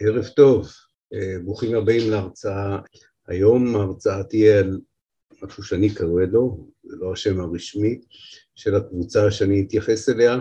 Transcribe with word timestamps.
ערב 0.00 0.26
טוב, 0.26 0.68
ברוכים 1.44 1.76
הבאים 1.76 2.10
להרצאה. 2.10 2.78
היום 3.28 3.76
ההרצאה 3.76 4.24
תהיה 4.24 4.58
על 4.58 4.80
משהו 5.42 5.62
שאני 5.62 5.94
קורא 5.94 6.24
לו, 6.24 6.68
זה 6.84 6.96
לא 6.96 7.12
השם 7.12 7.40
הרשמי, 7.40 8.00
של 8.54 8.74
הקבוצה 8.74 9.30
שאני 9.30 9.62
אתייחס 9.62 10.08
אליה, 10.08 10.38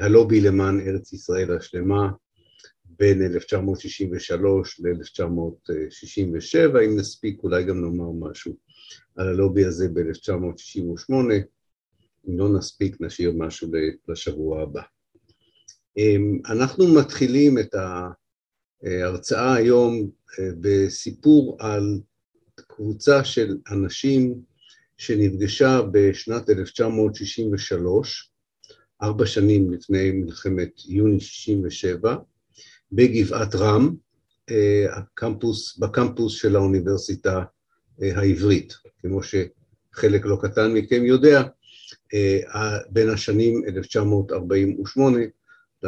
הלובי 0.00 0.40
למען 0.40 0.80
ארץ 0.80 1.12
ישראל 1.12 1.56
השלמה, 1.56 2.08
בין 2.84 3.22
1963 3.22 4.80
ל-1967, 4.80 6.80
אם 6.86 6.96
נספיק 6.96 7.42
אולי 7.42 7.64
גם 7.64 7.80
נאמר 7.80 8.30
משהו 8.30 8.56
על 9.16 9.28
הלובי 9.28 9.64
הזה 9.64 9.88
ב-1968, 9.88 11.14
אם 12.28 12.38
לא 12.38 12.58
נספיק 12.58 13.00
נשאיר 13.00 13.32
משהו 13.36 13.68
לשבוע 14.08 14.62
הבא. 14.62 14.82
אנחנו 16.50 16.94
מתחילים 16.94 17.58
את 17.58 17.74
ההרצאה 18.86 19.54
היום 19.54 20.10
בסיפור 20.60 21.56
על 21.60 22.00
קבוצה 22.56 23.24
של 23.24 23.56
אנשים 23.70 24.34
שנפגשה 24.98 25.80
בשנת 25.92 26.50
1963, 26.50 28.30
ארבע 29.02 29.26
שנים 29.26 29.72
לפני 29.72 30.10
מלחמת 30.10 30.70
יוני 30.88 31.20
67, 31.20 32.16
בגבעת 32.92 33.54
רם, 33.54 33.94
הקמפוס, 34.90 35.78
בקמפוס 35.78 36.34
של 36.34 36.56
האוניברסיטה 36.56 37.42
העברית, 38.00 38.72
כמו 39.00 39.20
שחלק 39.22 40.24
לא 40.24 40.38
קטן 40.42 40.72
מכם 40.72 41.04
יודע, 41.04 41.42
בין 42.90 43.10
השנים 43.10 43.62
1948 43.68 45.18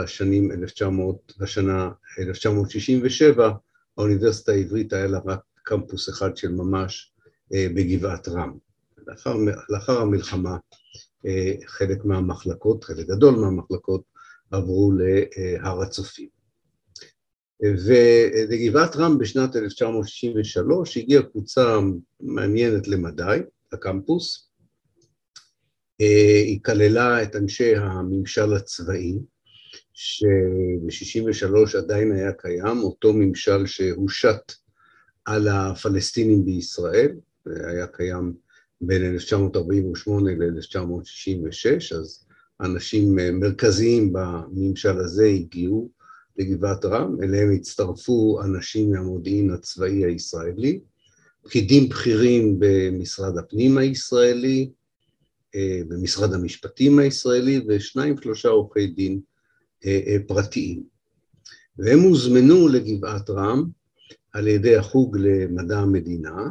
לשנים 0.03 0.53
1900, 0.53 1.33
לשנה 1.41 1.91
1967, 2.19 3.51
האוניברסיטה 3.99 4.53
העברית 4.53 4.93
היה 4.93 5.07
לה 5.07 5.19
רק 5.27 5.41
קמפוס 5.63 6.09
אחד 6.09 6.37
של 6.37 6.53
ממש 6.53 7.13
בגבעת 7.51 8.29
רם. 8.29 8.59
לאחר, 9.07 9.37
לאחר 9.69 10.01
המלחמה 10.01 10.57
חלק 11.67 12.05
מהמחלקות, 12.05 12.85
חלק 12.85 13.07
גדול 13.07 13.35
מהמחלקות, 13.35 14.03
עברו 14.51 14.93
להר 14.93 15.83
הצופים. 15.83 16.29
ולגבעת 17.63 18.97
רם 18.97 19.19
בשנת 19.19 19.57
1963 19.57 20.97
הגיעה 20.97 21.23
קבוצה 21.23 21.79
מעניינת 22.21 22.89
למדי, 22.89 23.39
לקמפוס. 23.73 24.51
היא 25.99 26.61
כללה 26.65 27.23
את 27.23 27.37
אנשי 27.37 27.77
הממשל 27.77 28.55
הצבאי, 28.55 29.19
שב-63 30.01 31.79
עדיין 31.79 32.13
היה 32.13 32.33
קיים, 32.33 32.79
אותו 32.79 33.13
ממשל 33.13 33.67
שהושת 33.67 34.53
על 35.25 35.49
הפלסטינים 35.49 36.45
בישראל, 36.45 37.17
היה 37.47 37.87
קיים 37.87 38.35
בין 38.81 39.05
1948 39.05 40.31
ל-1966, 40.31 41.97
אז 41.97 42.25
אנשים 42.61 43.19
מרכזיים 43.33 44.13
בממשל 44.13 44.99
הזה 44.99 45.25
הגיעו 45.27 45.91
לגבעת 46.37 46.85
רם, 46.85 47.17
אליהם 47.23 47.53
הצטרפו 47.53 48.41
אנשים 48.45 48.91
מהמודיעין 48.91 49.51
הצבאי 49.51 50.05
הישראלי, 50.05 50.81
פקידים 51.43 51.89
בכירים 51.89 52.57
במשרד 52.59 53.39
הפנים 53.39 53.79
הישראלי, 53.79 54.71
במשרד 55.89 56.35
המשפטים 56.35 56.99
הישראלי, 56.99 57.61
ושניים 57.69 58.17
שלושה 58.23 58.49
עורכי 58.49 58.87
דין 58.87 59.21
פרטיים. 60.27 60.83
והם 61.79 62.01
הוזמנו 62.01 62.69
לגבעת 62.69 63.31
רם 63.31 63.65
על 64.33 64.49
ידי 64.49 64.77
החוג 64.77 65.17
למדע 65.19 65.79
המדינה, 65.79 66.49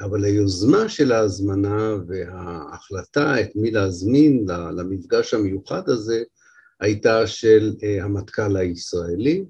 אבל 0.00 0.24
היוזמה 0.24 0.88
של 0.88 1.12
ההזמנה 1.12 1.94
וההחלטה 2.08 3.40
את 3.40 3.56
מי 3.56 3.70
להזמין 3.70 4.46
למפגש 4.76 5.34
המיוחד 5.34 5.88
הזה 5.88 6.22
הייתה 6.80 7.26
של 7.26 7.74
המטכ"ל 8.02 8.56
הישראלי, 8.56 9.44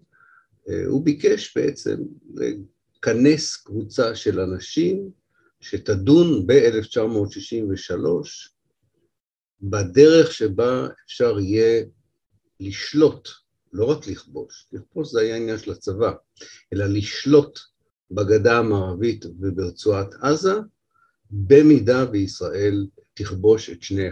הוא 0.86 1.04
ביקש 1.04 1.56
בעצם 1.56 1.96
לכנס 2.34 3.56
קבוצה 3.56 4.14
של 4.14 4.41
אנשים 4.41 5.10
שתדון 5.60 6.46
ב-1963 6.46 8.00
בדרך 9.60 10.32
שבה 10.32 10.88
אפשר 11.06 11.38
יהיה 11.41 11.84
לשלוט, 12.61 13.28
לא 13.72 13.84
רק 13.84 14.06
לכבוש, 14.06 14.67
לכבוש 14.72 15.12
זה 15.12 15.21
היה 15.21 15.37
עניין 15.37 15.59
של 15.59 15.72
הצבא, 15.72 16.12
אלא 16.72 16.87
לשלוט 16.87 17.59
בגדה 18.11 18.59
המערבית 18.59 19.25
וברצועת 19.41 20.15
עזה, 20.21 20.55
במידה 21.31 22.05
וישראל 22.12 22.87
תכבוש 23.15 23.71
את 23.71 23.83
שני 23.83 24.09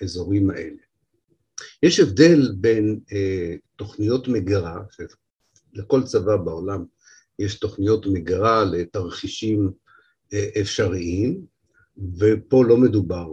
האזורים 0.00 0.50
האלה. 0.50 0.82
יש 1.82 2.00
הבדל 2.00 2.52
בין 2.56 3.00
אה, 3.12 3.54
תוכניות 3.76 4.28
מגירה, 4.28 4.82
שלכל 4.90 6.02
צבא 6.02 6.36
בעולם 6.36 6.84
יש 7.38 7.58
תוכניות 7.58 8.06
מגירה 8.06 8.64
לתרחישים 8.64 9.70
אה, 10.32 10.48
אפשריים, 10.60 11.46
ופה 12.18 12.64
לא 12.64 12.76
מדובר 12.76 13.32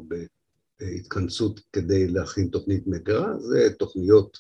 בהתכנסות 0.80 1.60
כדי 1.74 2.08
להכין 2.08 2.48
תוכנית 2.48 2.88
מגירה, 2.88 3.40
זה 3.40 3.70
תוכניות 3.80 4.38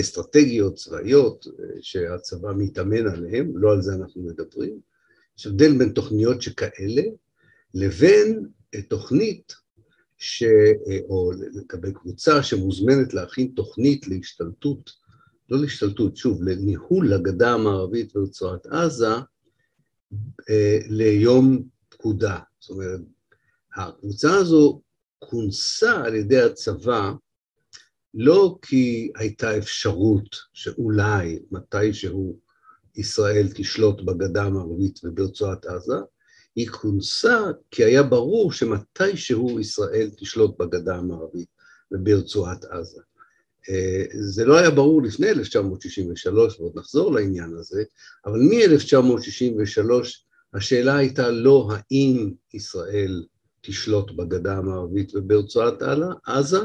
אסטרטגיות, 0.00 0.74
צבאיות, 0.74 1.46
שהצבא 1.80 2.52
מתאמן 2.56 3.06
עליהן, 3.06 3.52
לא 3.54 3.72
על 3.72 3.82
זה 3.82 3.94
אנחנו 3.94 4.22
מדברים. 4.22 4.80
יש 5.38 5.46
הבדל 5.46 5.78
בין 5.78 5.92
תוכניות 5.92 6.42
שכאלה 6.42 7.02
לבין 7.74 8.46
תוכנית 8.88 9.54
ש... 10.18 10.42
או 11.08 11.32
לקבל 11.52 11.92
קבוצה 11.92 12.42
שמוזמנת 12.42 13.14
להכין 13.14 13.52
תוכנית 13.56 14.08
להשתלטות, 14.08 14.90
לא 15.50 15.60
להשתלטות, 15.60 16.16
שוב, 16.16 16.42
לניהול 16.42 17.12
הגדה 17.12 17.52
המערבית 17.52 18.16
ורצועת 18.16 18.66
עזה 18.66 19.14
ליום 20.88 21.62
פקודה. 21.88 22.38
זאת 22.60 22.70
אומרת, 22.70 23.00
הקבוצה 23.76 24.34
הזו 24.34 24.80
כונסה 25.18 26.04
על 26.04 26.14
ידי 26.14 26.40
הצבא 26.40 27.12
לא 28.14 28.56
כי 28.62 29.10
הייתה 29.16 29.58
אפשרות 29.58 30.36
שאולי 30.52 31.38
מתישהו 31.50 32.38
ישראל 32.96 33.48
תשלוט 33.54 34.02
בגדה 34.02 34.44
המערבית 34.44 35.00
וברצועת 35.04 35.66
עזה, 35.66 35.96
היא 36.56 36.68
כונסה 36.68 37.38
כי 37.70 37.84
היה 37.84 38.02
ברור 38.02 38.52
שמתישהו 38.52 39.60
ישראל 39.60 40.10
תשלוט 40.16 40.58
בגדה 40.58 40.96
המערבית 40.96 41.48
וברצועת 41.92 42.64
עזה. 42.64 43.00
זה 44.20 44.44
לא 44.44 44.58
היה 44.58 44.70
ברור 44.70 45.02
לפני 45.02 45.30
1963, 45.30 46.60
ועוד 46.60 46.72
נחזור 46.78 47.12
לעניין 47.12 47.54
הזה, 47.58 47.82
אבל 48.26 48.40
מ-1963 48.40 49.90
השאלה 50.54 50.96
הייתה 50.96 51.30
לא 51.30 51.70
האם 51.70 52.32
ישראל 52.54 53.24
תשלוט 53.60 54.10
בגדה 54.10 54.56
המערבית 54.56 55.14
וברצועת 55.14 55.82
עזה, 56.26 56.60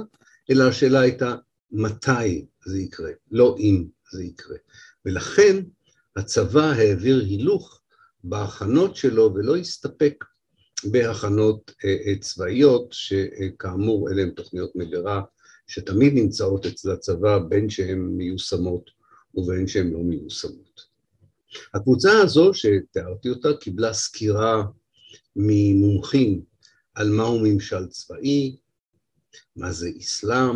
אלא 0.49 0.63
השאלה 0.63 0.99
הייתה 0.99 1.35
מתי 1.71 2.45
זה 2.65 2.79
יקרה, 2.79 3.11
לא 3.31 3.55
אם 3.59 3.85
זה 4.11 4.23
יקרה. 4.23 4.57
ולכן 5.05 5.63
הצבא 6.15 6.63
העביר 6.63 7.19
הילוך 7.19 7.81
בהכנות 8.23 8.95
שלו 8.95 9.33
ולא 9.33 9.55
הסתפק 9.55 10.25
בהכנות 10.91 11.71
צבאיות, 12.19 12.87
שכאמור 12.91 14.11
אלה 14.11 14.21
הן 14.21 14.29
תוכניות 14.29 14.75
מגירה 14.75 15.21
שתמיד 15.67 16.13
נמצאות 16.13 16.65
אצל 16.65 16.91
הצבא 16.91 17.39
בין 17.39 17.69
שהן 17.69 17.99
מיושמות 17.99 18.89
ובין 19.35 19.67
שהן 19.67 19.93
לא 19.93 19.99
מיושמות. 19.99 20.81
הקבוצה 21.73 22.11
הזו 22.21 22.51
שתיארתי 22.53 23.29
אותה 23.29 23.49
קיבלה 23.59 23.93
סקירה 23.93 24.63
ממומחים 25.35 26.41
על 26.93 27.09
מהו 27.09 27.39
ממשל 27.43 27.87
צבאי, 27.87 28.55
מה 29.55 29.71
זה 29.71 29.89
אסלאם, 29.99 30.55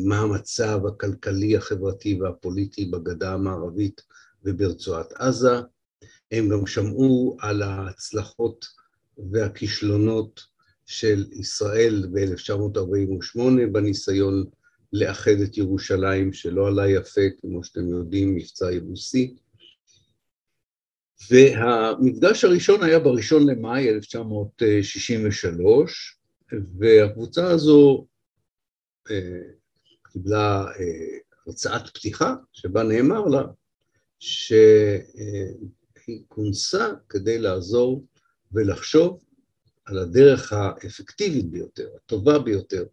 מה 0.00 0.18
המצב 0.18 0.80
הכלכלי, 0.86 1.56
החברתי 1.56 2.18
והפוליטי 2.20 2.84
בגדה 2.84 3.32
המערבית 3.32 4.02
וברצועת 4.44 5.12
עזה. 5.12 5.60
הם 6.32 6.48
גם 6.48 6.66
שמעו 6.66 7.36
על 7.40 7.62
ההצלחות 7.62 8.66
והכישלונות 9.32 10.40
של 10.86 11.24
ישראל 11.32 12.08
ב-1948 12.12 13.40
בניסיון 13.72 14.44
לאחד 14.92 15.40
את 15.44 15.58
ירושלים, 15.58 16.32
שלא 16.32 16.68
עלה 16.68 16.90
יפה, 16.90 17.20
כמו 17.40 17.64
שאתם 17.64 17.88
יודעים, 17.88 18.34
מבצע 18.34 18.72
יבוסי. 18.72 19.36
והמפגש 21.30 22.44
הראשון 22.44 22.82
היה 22.82 22.98
בראשון 22.98 23.46
למאי 23.46 23.90
1963, 23.90 26.19
והקבוצה 26.78 27.50
הזו 27.50 28.06
קיבלה 30.12 30.66
הרצאת 31.46 31.88
פתיחה, 31.94 32.34
שבה 32.52 32.82
נאמר 32.82 33.24
לה 33.24 33.42
שהיא 34.18 34.64
כונסה 36.28 36.88
כדי 37.08 37.38
לעזור 37.38 38.06
ולחשוב 38.52 39.24
על 39.84 39.98
הדרך 39.98 40.52
האפקטיבית 40.52 41.50
ביותר, 41.50 41.88
הטובה 41.96 42.38
ביותר, 42.38 42.84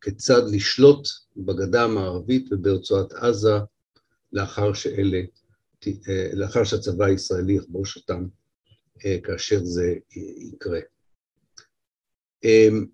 כיצד 0.00 0.42
לשלוט 0.52 1.08
בגדה 1.36 1.84
המערבית 1.84 2.52
וברצועת 2.52 3.12
עזה 3.12 3.54
לאחר 4.32 4.72
שאלה, 4.72 5.20
לאחר 6.32 6.64
שהצבא 6.64 7.04
הישראלי 7.04 7.52
יכבוש 7.52 7.96
אותם 7.96 8.26
אה, 9.04 9.18
כאשר 9.22 9.64
זה 9.64 9.94
יקרה. 10.52 10.80
אמ, 12.44 12.86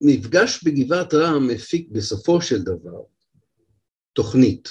המפגש 0.00 0.64
בגבעת 0.64 1.14
רם 1.14 1.50
הפיק 1.54 1.88
בסופו 1.90 2.42
של 2.42 2.62
דבר 2.62 3.02
תוכנית, 4.12 4.68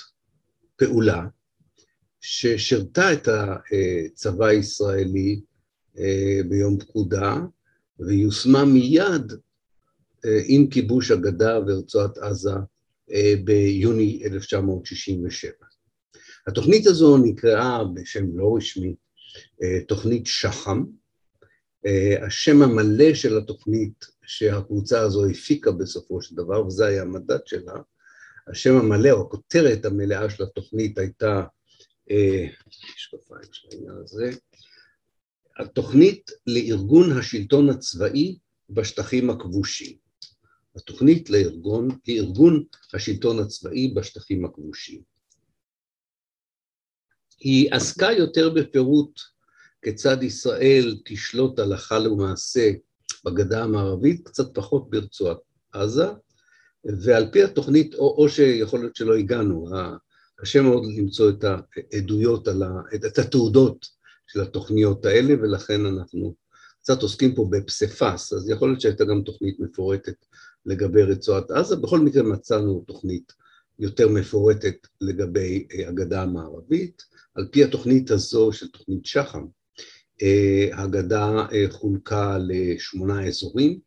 פעולה, 0.75 1.27
ששירתה 2.21 3.13
את 3.13 3.27
הצבא 3.27 4.45
הישראלי 4.45 5.41
אה, 5.97 6.39
ביום 6.49 6.79
פקודה, 6.79 7.35
ויושמה 7.99 8.65
מיד 8.65 9.31
אה, 10.25 10.39
עם 10.47 10.67
כיבוש 10.69 11.11
הגדה 11.11 11.59
ורצועת 11.59 12.17
עזה 12.17 12.53
אה, 13.11 13.33
ביוני 13.43 14.23
1967. 14.25 15.51
התוכנית 16.47 16.87
הזו 16.87 17.17
נקראה 17.17 17.83
בשם 17.93 18.37
לא 18.37 18.55
רשמי 18.57 18.95
תוכנית 19.87 20.27
שח"ם. 20.27 20.85
השם 22.27 22.61
המלא 22.61 23.13
של 23.13 23.37
התוכנית 23.37 24.05
שהקבוצה 24.25 25.01
הזו 25.01 25.29
הפיקה 25.29 25.71
בסופו 25.71 26.21
של 26.21 26.35
דבר, 26.35 26.65
וזה 26.65 26.85
היה 26.85 27.01
המדד 27.01 27.39
שלה, 27.45 27.73
השם 28.47 28.75
המלא 28.75 29.11
או 29.11 29.21
הכותרת 29.21 29.85
המלאה 29.85 30.29
של 30.29 30.43
התוכנית 30.43 30.97
הייתה, 30.97 31.43
משקפיים 32.95 33.49
של 33.51 33.67
העניין 33.71 33.95
הזה, 34.03 34.31
התוכנית 35.59 36.31
לארגון 36.47 37.17
השלטון 37.17 37.69
הצבאי 37.69 38.37
בשטחים 38.69 39.29
הכבושים. 39.29 39.97
התוכנית 40.75 41.29
לארגון, 41.29 41.87
לארגון 42.07 42.63
השלטון 42.93 43.39
הצבאי 43.39 43.93
בשטחים 43.95 44.45
הכבושים. 44.45 45.01
היא 47.41 47.67
עסקה 47.71 48.11
יותר 48.11 48.49
בפירוט 48.49 49.19
כיצד 49.81 50.23
ישראל 50.23 50.97
תשלוט 51.05 51.59
הלכה 51.59 51.99
למעשה 51.99 52.71
בגדה 53.25 53.63
המערבית, 53.63 54.27
קצת 54.27 54.55
פחות 54.55 54.89
ברצועת 54.89 55.37
עזה, 55.71 56.05
ועל 56.85 57.29
פי 57.31 57.43
התוכנית, 57.43 57.95
או, 57.95 58.15
או 58.17 58.29
שיכול 58.29 58.79
להיות 58.79 58.95
שלא 58.95 59.15
הגענו, 59.15 59.67
קשה 60.35 60.61
מאוד 60.61 60.83
למצוא 60.97 61.29
את 61.29 61.43
העדויות, 61.93 62.47
ה, 62.47 62.51
את 62.95 63.17
התעודות 63.17 63.85
של 64.27 64.41
התוכניות 64.41 65.05
האלה, 65.05 65.33
ולכן 65.41 65.85
אנחנו 65.85 66.35
קצת 66.81 67.01
עוסקים 67.01 67.35
פה 67.35 67.47
בפסיפס, 67.51 68.33
אז 68.33 68.49
יכול 68.49 68.69
להיות 68.69 68.81
שהייתה 68.81 69.05
גם 69.05 69.21
תוכנית 69.21 69.59
מפורטת 69.59 70.25
לגבי 70.65 71.03
רצועת 71.03 71.51
עזה, 71.51 71.75
בכל 71.75 71.99
מקרה 71.99 72.23
מצאנו 72.23 72.83
תוכנית 72.87 73.33
יותר 73.79 74.07
מפורטת 74.07 74.87
לגבי 75.01 75.67
אה, 75.73 75.87
הגדה 75.87 76.21
המערבית. 76.21 77.03
על 77.35 77.47
פי 77.51 77.63
התוכנית 77.63 78.11
הזו 78.11 78.51
של 78.51 78.67
תוכנית 78.67 79.05
שח"ם, 79.05 79.45
אה, 80.21 80.69
הגדה 80.73 81.45
אה, 81.51 81.65
חולקה 81.69 82.37
לשמונה 82.47 83.27
אזורים, 83.27 83.79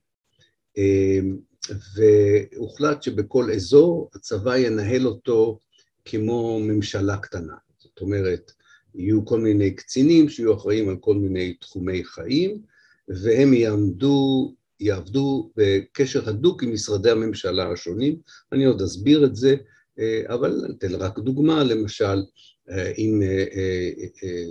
והוחלט 1.97 3.03
שבכל 3.03 3.51
אזור 3.53 4.11
הצבא 4.15 4.57
ינהל 4.57 5.07
אותו 5.07 5.59
כמו 6.05 6.61
ממשלה 6.61 7.17
קטנה. 7.17 7.55
זאת 7.79 8.01
אומרת, 8.01 8.53
יהיו 8.95 9.25
כל 9.25 9.41
מיני 9.41 9.71
קצינים 9.71 10.29
שיהיו 10.29 10.55
אחראים 10.55 10.89
על 10.89 10.97
כל 10.97 11.15
מיני 11.15 11.55
תחומי 11.55 12.05
חיים, 12.05 12.63
והם 13.09 13.55
יעמדו, 13.55 14.55
יעבדו 14.81 15.51
בקשר 15.57 16.29
הדוק 16.29 16.63
עם 16.63 16.73
משרדי 16.73 17.11
הממשלה 17.11 17.73
השונים. 17.73 18.17
אני 18.53 18.65
עוד 18.65 18.83
אסביר 18.83 19.25
את 19.25 19.37
זה, 19.37 19.57
אה, 19.99 20.23
אבל 20.29 20.67
אתן 20.71 20.95
רק 20.95 21.19
דוגמה, 21.19 21.65
למשל, 21.65 22.05
אה, 22.05 22.25
אם 22.99 23.23
אה, 23.23 24.45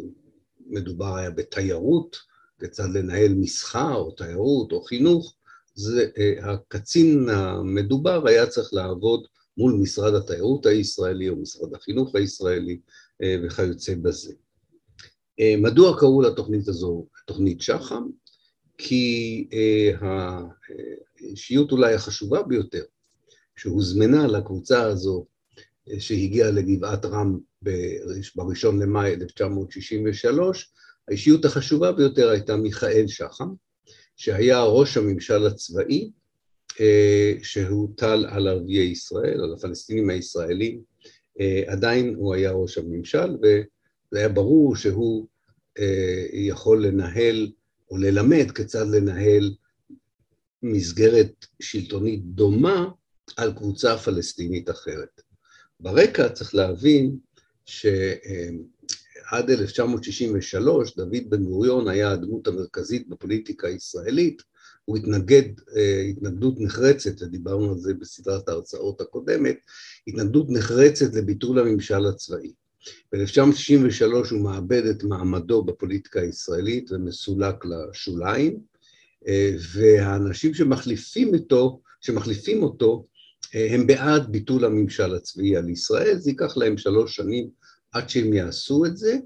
מדובר 0.68 1.16
היה 1.16 1.30
בתיירות, 1.30 2.18
כיצד 2.60 2.90
לנהל 2.94 3.34
מסחר 3.34 3.96
או 3.96 4.12
תיירות 4.12 4.72
או 4.72 4.82
חינוך, 4.82 5.36
זה, 5.76 6.10
הקצין 6.42 7.30
המדובר 7.30 8.28
היה 8.28 8.48
צריך 8.48 8.74
לעבוד 8.74 9.28
מול 9.58 9.74
משרד 9.74 10.14
התיירות 10.14 10.66
הישראלי 10.66 11.30
או 11.30 11.36
משרד 11.36 11.76
החינוך 11.76 12.16
הישראלי 12.16 12.80
אה, 13.24 13.36
וכיוצא 13.44 13.96
בזה. 14.02 14.34
אה, 15.40 15.56
מדוע 15.58 16.00
קראו 16.00 16.22
לתוכנית 16.22 16.68
הזו 16.68 17.08
תוכנית 17.26 17.62
שח"ם? 17.62 18.10
כי 18.78 19.48
אה, 19.54 19.92
האישיות 21.20 21.72
אולי 21.72 21.94
החשובה 21.94 22.44
ביותר 22.44 22.84
שהוזמנה 23.56 24.28
לקבוצה 24.28 24.84
הזו 24.84 25.26
שהגיעה 26.00 26.52
לגבעת 26.52 27.06
רם 27.06 27.40
בראשון 28.36 28.82
למאי 28.82 29.14
1963, 29.14 30.72
האישיות 31.08 31.46
החשובה 31.46 31.92
ביותר 31.92 32.30
הייתה 32.30 32.56
מיכאל 32.56 33.08
שחם, 33.08 33.50
שהיה 34.16 34.64
ראש 34.64 34.98
הממשל 34.98 35.46
הצבאי 35.48 36.12
שהוטל 37.44 38.26
על 38.30 38.48
ערביי 38.48 38.84
ישראל, 38.84 39.44
על 39.44 39.54
הפלסטינים 39.54 40.10
הישראלים 40.10 40.82
אה, 41.40 41.64
עדיין 41.68 42.16
הוא 42.16 42.34
היה 42.34 42.52
ראש 42.52 42.78
הממשל, 42.78 43.38
וזה 43.38 44.20
היה 44.20 44.30
ברור 44.30 44.76
שהוא 44.76 45.28
אה, 45.80 46.26
יכול 46.34 46.86
לנהל 46.86 47.52
או 47.92 47.98
ללמד 47.98 48.52
כיצד 48.52 48.88
לנהל 48.88 49.56
מסגרת 50.64 51.46
שלטונית 51.62 52.26
דומה 52.26 52.86
על 53.38 53.54
קבוצה 53.54 53.98
פלסטינית 53.98 54.70
אחרת. 54.70 55.22
ברקע 55.80 56.30
צריך 56.30 56.56
להבין 56.56 57.18
שעד 57.66 59.50
1963 59.50 60.96
דוד 60.96 61.30
בן 61.30 61.44
גוריון 61.44 61.88
היה 61.88 62.12
הדמות 62.12 62.48
המרכזית 62.48 63.10
בפוליטיקה 63.10 63.68
הישראלית, 63.68 64.42
הוא 64.86 64.98
התנגד 64.98 65.44
אה, 65.76 66.02
התנגדות 66.02 66.56
נחרצת, 66.60 67.22
ודיברנו 67.22 67.72
על 67.72 67.78
זה 67.78 67.94
בסדרת 67.94 68.50
ההרצאות 68.50 69.02
הקודמת, 69.02 69.58
התנגדות 70.08 70.48
נחרצת 70.50 71.16
לביטול 71.16 71.60
הממשל 71.60 72.06
הצבאי. 72.06 72.54
ב-1963 73.14 74.32
הוא 74.32 74.42
מאבד 74.42 74.86
את 74.86 75.04
מעמדו 75.04 75.64
בפוליטיקה 75.64 76.22
הישראלית 76.22 76.92
ומסולק 76.92 77.56
לשוליים, 77.66 78.60
אה, 79.28 79.52
והאנשים 79.74 80.54
שמחליפים 80.54 81.34
אותו, 81.34 81.82
שמחליפים 82.02 82.64
אותו, 82.64 83.06
הם 83.54 83.88
בעד 83.88 84.32
ביטול 84.32 84.66
הממשל 84.66 85.16
הצבאי 85.16 85.56
על 85.56 85.70
ישראל, 85.70 86.18
זה 86.18 86.30
ייקח 86.30 86.58
להם 86.58 86.78
שלוש 86.78 87.16
שנים 87.16 87.50
עד 87.92 88.10
שהם 88.10 88.34
יעשו 88.34 88.86
את 88.86 88.98
זה, 88.98 89.18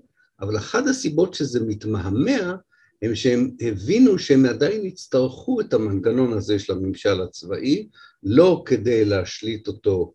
אבל 0.41 0.57
אחת 0.57 0.87
הסיבות 0.87 1.33
שזה 1.33 1.59
מתמהמה 1.65 2.55
הם 3.01 3.15
שהם 3.15 3.55
הבינו 3.59 4.19
שהם 4.19 4.45
עדיין 4.45 4.85
יצטרכו 4.85 5.61
את 5.61 5.73
המנגנון 5.73 6.33
הזה 6.33 6.59
של 6.59 6.73
הממשל 6.73 7.21
הצבאי, 7.21 7.87
לא 8.23 8.63
כדי 8.65 9.05
להשליט 9.05 9.67
אותו 9.67 10.13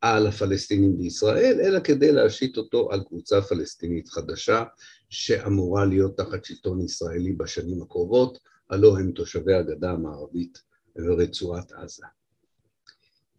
על 0.00 0.26
הפלסטינים 0.26 0.98
בישראל, 0.98 1.60
אלא 1.60 1.80
כדי 1.80 2.12
להשליט 2.12 2.56
אותו 2.56 2.92
על 2.92 3.02
קבוצה 3.04 3.42
פלסטינית 3.42 4.08
חדשה, 4.08 4.64
שאמורה 5.10 5.84
להיות 5.84 6.16
תחת 6.16 6.44
שלטון 6.44 6.80
ישראלי 6.80 7.32
בשנים 7.32 7.82
הקרובות, 7.82 8.38
הלא 8.70 8.98
הם 8.98 9.12
תושבי 9.12 9.54
הגדה 9.54 9.90
המערבית 9.90 10.62
ורצועת 10.96 11.72
עזה. 11.72 12.06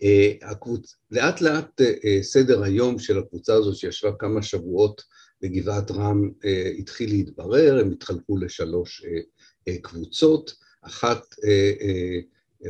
אה, 0.04 0.32
הקבוצ... 0.42 0.96
לאט 1.12 1.42
לאט 1.42 1.82
אה, 1.82 2.24
סדר 2.24 2.64
היום 2.64 3.00
של 3.00 3.20
הקבוצה 3.20 3.54
הזו 3.54 3.76
שישבה 3.76 4.12
כמה 4.20 4.42
שבועות 4.42 5.02
בגבעת 5.44 5.92
רם 5.92 6.30
אה, 6.46 6.72
התחיל 6.80 7.10
להתברר, 7.10 7.80
הם 7.80 7.92
התחלקו 7.92 8.38
לשלוש 8.38 9.06
אה, 9.06 9.20
אה, 9.68 9.78
קבוצות, 9.82 10.56
אחת 10.82 11.36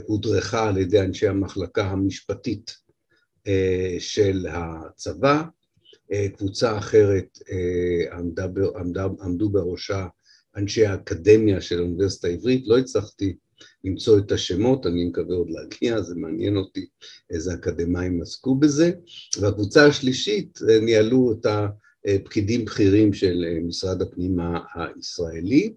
הודרכה 0.08 0.70
על 0.70 0.78
ידי 0.78 1.00
אנשי 1.00 1.28
המחלקה 1.28 1.86
המשפטית 1.86 2.78
של 4.00 4.48
הצבא, 4.50 5.44
קבוצה 6.38 6.78
אחרת 6.78 7.40
עמדה, 8.12 8.48
עמדה, 8.80 9.08
עמדו 9.22 9.50
בראשה 9.50 10.08
אנשי 10.56 10.86
האקדמיה 10.86 11.62
של 11.62 11.80
האוניברסיטה 11.80 12.28
העברית, 12.28 12.64
לא 12.68 12.78
הצלחתי 12.78 13.36
למצוא 13.84 14.20
את 14.20 14.32
השמות, 14.32 14.88
אני 14.88 15.06
מקווה 15.06 15.36
עוד 15.36 15.50
להגיע, 15.50 16.02
זה 16.02 16.16
מעניין 16.16 16.58
אותי 16.58 16.86
איזה 17.30 17.54
אקדמאים 17.54 18.22
עסקו 18.22 18.56
בזה, 18.56 18.92
והקבוצה 19.40 19.86
השלישית 19.86 20.60
ניהלו 20.82 21.28
אותה 21.28 21.68
פקידים 22.24 22.66
בכירים 22.66 23.14
של 23.14 23.46
אה, 23.48 23.60
משרד 23.64 24.02
הפנים 24.02 24.38
הישראלי, 24.76 25.74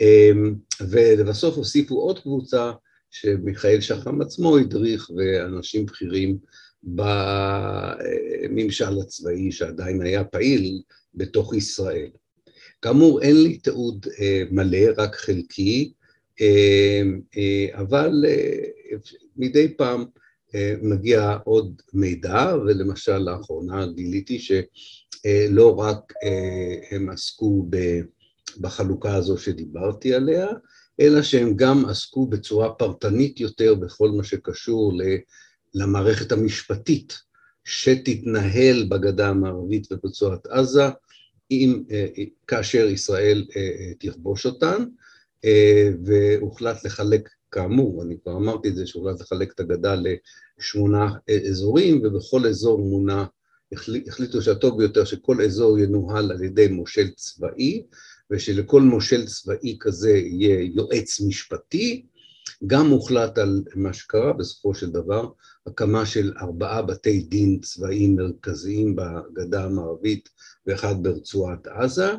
אמ, 0.00 0.54
ולבסוף 0.80 1.56
הוסיפו 1.56 1.94
עוד 1.94 2.18
קבוצה 2.18 2.72
שמיכאל 3.10 3.80
שחם 3.80 4.20
עצמו 4.20 4.56
הדריך 4.56 5.10
ואנשים 5.10 5.86
בכירים 5.86 6.38
בממשל 6.82 7.98
הצבאי 9.00 9.52
שעדיין 9.52 10.02
היה 10.02 10.24
פעיל 10.24 10.82
בתוך 11.14 11.54
ישראל. 11.54 12.10
כאמור, 12.82 13.22
אין 13.22 13.42
לי 13.42 13.58
תיעוד 13.58 14.06
אה, 14.20 14.42
מלא, 14.50 14.92
רק 14.96 15.14
חלקי, 15.14 15.82
אה, 15.82 15.84
אה, 15.84 15.88
אבל 17.74 18.24
מדי 19.36 19.74
פעם 19.76 20.04
מגיע 20.82 21.38
עוד 21.44 21.82
מידע, 21.94 22.54
ולמשל 22.66 23.18
לאחרונה 23.18 23.86
גיליתי 23.86 24.38
שלא 24.38 25.80
רק 25.80 26.12
הם 26.90 27.10
עסקו 27.10 27.68
בחלוקה 28.60 29.14
הזו 29.14 29.38
שדיברתי 29.38 30.14
עליה, 30.14 30.46
אלא 31.00 31.22
שהם 31.22 31.56
גם 31.56 31.84
עסקו 31.84 32.26
בצורה 32.26 32.74
פרטנית 32.74 33.40
יותר 33.40 33.74
בכל 33.74 34.10
מה 34.10 34.24
שקשור 34.24 34.92
למערכת 35.74 36.32
המשפטית 36.32 37.18
שתתנהל 37.64 38.86
בגדה 38.88 39.28
המערבית 39.28 39.92
וברצועת 39.92 40.46
עזה, 40.46 40.84
אם, 41.50 41.82
אה, 41.90 42.06
כאשר 42.46 42.86
ישראל 42.86 43.46
אה, 43.56 43.60
אה, 43.60 43.92
תכבוש 43.98 44.46
אותן, 44.46 44.84
והוחלט 46.04 46.84
לחלק, 46.84 47.28
כאמור, 47.50 48.02
אני 48.02 48.16
כבר 48.22 48.36
אמרתי 48.36 48.68
את 48.68 48.76
זה, 48.76 48.86
שהוחלט 48.86 49.20
לחלק 49.20 49.52
את 49.52 49.60
הגדה 49.60 49.94
לשמונה 50.58 51.12
אזורים, 51.48 52.02
ובכל 52.04 52.46
אזור 52.46 52.78
מונה, 52.78 53.24
החליטו 54.08 54.42
שהטוב 54.42 54.78
ביותר 54.78 55.04
שכל 55.04 55.42
אזור 55.42 55.78
ינוהל 55.78 56.32
על 56.32 56.44
ידי 56.44 56.68
מושל 56.68 57.10
צבאי, 57.16 57.82
ושלכל 58.30 58.82
מושל 58.82 59.26
צבאי 59.26 59.76
כזה 59.80 60.10
יהיה 60.10 60.70
יועץ 60.74 61.20
משפטי, 61.20 62.06
גם 62.66 62.86
הוחלט 62.90 63.38
על 63.38 63.62
מה 63.74 63.92
שקרה 63.92 64.32
בסופו 64.32 64.74
של 64.74 64.90
דבר, 64.90 65.28
הקמה 65.66 66.06
של 66.06 66.32
ארבעה 66.40 66.82
בתי 66.82 67.20
דין 67.20 67.58
צבאיים 67.62 68.16
מרכזיים 68.16 68.96
בגדה 68.96 69.64
המערבית 69.64 70.28
ואחד 70.66 70.94
ברצועת 71.02 71.66
עזה, 71.66 72.10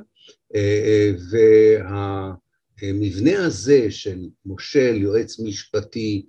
והמבנה 2.82 3.46
הזה 3.46 3.92
של 3.92 4.20
מושל, 4.46 4.96
יועץ 4.96 5.40
משפטי, 5.40 6.26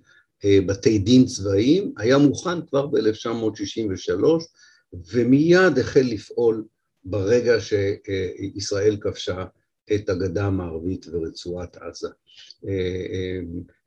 בתי 0.67 0.99
דין 0.99 1.25
צבאיים, 1.25 1.93
היה 1.97 2.17
מוכן 2.17 2.65
כבר 2.65 2.87
ב-1963 2.87 4.25
ומיד 5.13 5.77
החל 5.79 6.01
לפעול 6.01 6.65
ברגע 7.03 7.53
שישראל 7.61 8.97
כבשה 9.01 9.45
את 9.95 10.09
הגדה 10.09 10.45
המערבית 10.45 11.05
ורצועת 11.07 11.77
עזה. 11.77 12.09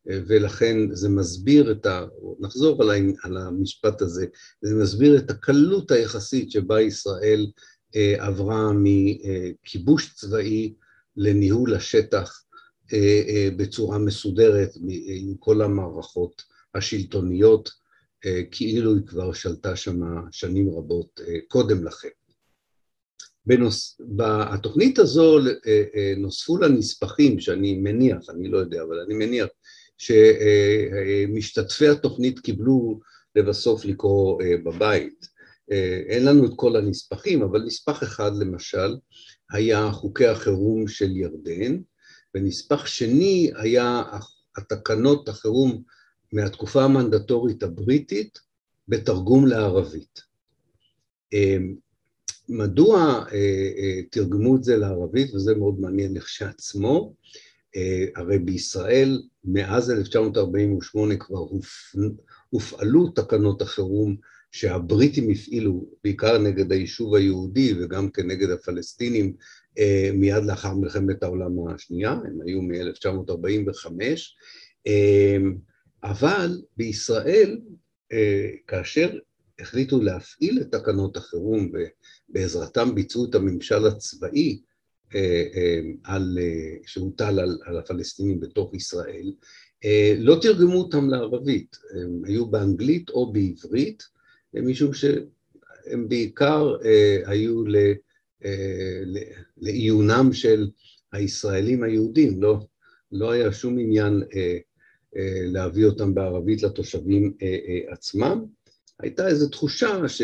ולכן 0.07 0.77
זה 0.93 1.09
מסביר 1.09 1.73
את 1.73 1.87
ה... 1.87 2.07
נחזור 2.41 2.83
על 3.23 3.37
המשפט 3.37 4.03
הזה, 4.03 4.27
זה 4.63 4.75
מסביר 4.75 5.17
את 5.19 5.31
הקלות 5.31 5.91
היחסית 5.91 6.51
שבה 6.51 6.81
ישראל 6.81 7.47
אה, 7.97 8.27
עברה 8.27 8.71
מכיבוש 8.75 10.15
צבאי 10.15 10.75
לניהול 11.17 11.75
השטח 11.75 12.19
אה, 12.19 12.23
אה, 12.23 12.46
בצורה 13.57 13.99
מסודרת 13.99 14.71
עם 15.07 15.35
כל 15.39 15.63
המערכות 15.63 16.43
השלטוניות, 16.75 17.71
כאילו 18.51 18.95
היא 18.95 19.07
כבר 19.07 19.33
שלטה 19.33 19.77
שם 19.77 20.01
שנים 20.33 20.71
רבות 20.71 21.21
קודם 21.49 21.85
לכן. 21.85 22.09
בנוס... 23.47 24.01
בתוכנית 24.17 24.99
הזו 24.99 25.39
נוספו 26.17 26.57
לה 26.57 26.69
נספחים 26.69 27.41
שאני 27.41 27.75
מניח, 27.75 28.31
אני 28.31 28.49
לא 28.49 28.59
יודע, 28.59 28.83
אבל 28.83 29.01
אני 29.01 29.15
מניח 29.15 29.49
שמשתתפי 29.99 31.89
התוכנית 31.89 32.39
קיבלו 32.39 33.01
לבסוף 33.37 33.85
לקרוא 33.85 34.43
אה, 34.43 34.57
בבית. 34.57 35.29
אה, 35.73 36.03
אין 36.09 36.25
לנו 36.25 36.47
את 36.47 36.51
כל 36.57 36.77
הנספחים, 36.77 37.43
אבל 37.43 37.63
נספח 37.63 38.03
אחד 38.03 38.31
למשל 38.37 38.97
היה 39.53 39.91
חוקי 39.91 40.27
החירום 40.27 40.89
של 40.89 41.17
ירדן, 41.17 41.77
ונספח 42.37 42.87
שני 42.87 43.51
היה 43.57 44.03
התקנות 44.57 45.29
החירום 45.29 45.83
מהתקופה 46.33 46.85
המנדטורית 46.85 47.63
הבריטית 47.63 48.39
בתרגום 48.89 49.47
לערבית. 49.47 50.21
אה, 51.35 51.57
מדוע 52.49 53.25
תרגמו 54.11 54.57
את 54.57 54.65
זה 54.65 54.77
לערבית, 54.77 55.35
וזה 55.35 55.55
מאוד 55.55 55.81
מעניין 55.81 56.15
לכשעצמו, 56.15 57.15
אה, 57.77 58.05
הרי 58.17 58.39
בישראל 58.39 59.23
מאז 59.45 59.91
1948 59.91 61.17
כבר 61.17 61.47
הופעלו 62.51 63.09
תקנות 63.09 63.63
החירום 63.63 64.17
שהבריטים 64.51 65.31
הפעילו 65.31 65.87
בעיקר 66.05 66.39
נגד 66.39 66.73
היישוב 66.73 67.15
היהודי 67.15 67.75
וגם 67.79 68.11
כנגד 68.11 68.51
הפלסטינים 68.51 69.27
אה, 69.27 69.33
מיד 70.15 70.45
לאחר 70.45 70.75
מלחמת 70.75 71.23
העולם 71.23 71.69
השנייה, 71.69 72.11
הם 72.11 72.39
היו 72.47 72.63
מ-1945, 72.63 73.91
אה, 74.87 75.37
אבל 76.05 76.63
בישראל 76.77 77.61
כאשר 78.67 79.19
החליטו 79.59 80.03
להפעיל 80.03 80.61
את 80.61 80.73
תקנות 80.73 81.17
החירום 81.17 81.71
ובעזרתם 81.73 82.95
ביצעו 82.95 83.25
את 83.25 83.35
הממשל 83.35 83.87
הצבאי 83.87 84.61
אה, 85.15 85.45
אה, 85.55 85.81
אה, 86.09 86.77
שהוטל 86.87 87.41
על, 87.41 87.59
על 87.65 87.79
הפלסטינים 87.79 88.41
בתוך 88.41 88.75
ישראל, 88.75 89.33
לא 90.19 90.39
תרגמו 90.43 90.75
אותם 90.75 91.09
לערבית, 91.09 91.77
הם 91.95 92.23
היו 92.25 92.47
באנגלית 92.47 93.11
או 93.11 93.33
בעברית, 93.33 94.03
משום 94.55 94.95
שהם 94.95 96.09
בעיקר 96.09 96.77
היו 97.27 97.65
לעיונם 99.57 100.33
של 100.33 100.71
הישראלים 101.13 101.83
היהודים, 101.83 102.43
לא, 102.43 102.59
לא 103.13 103.31
היה 103.31 103.53
שום 103.53 103.79
עניין 103.79 104.23
להביא 105.53 105.87
אותם 105.87 106.15
בערבית 106.15 106.63
לתושבים 106.63 107.33
עצמם. 107.89 108.45
הייתה 109.01 109.29
איזו 109.29 109.49
תחושה 109.49 110.09
ש... 110.09 110.23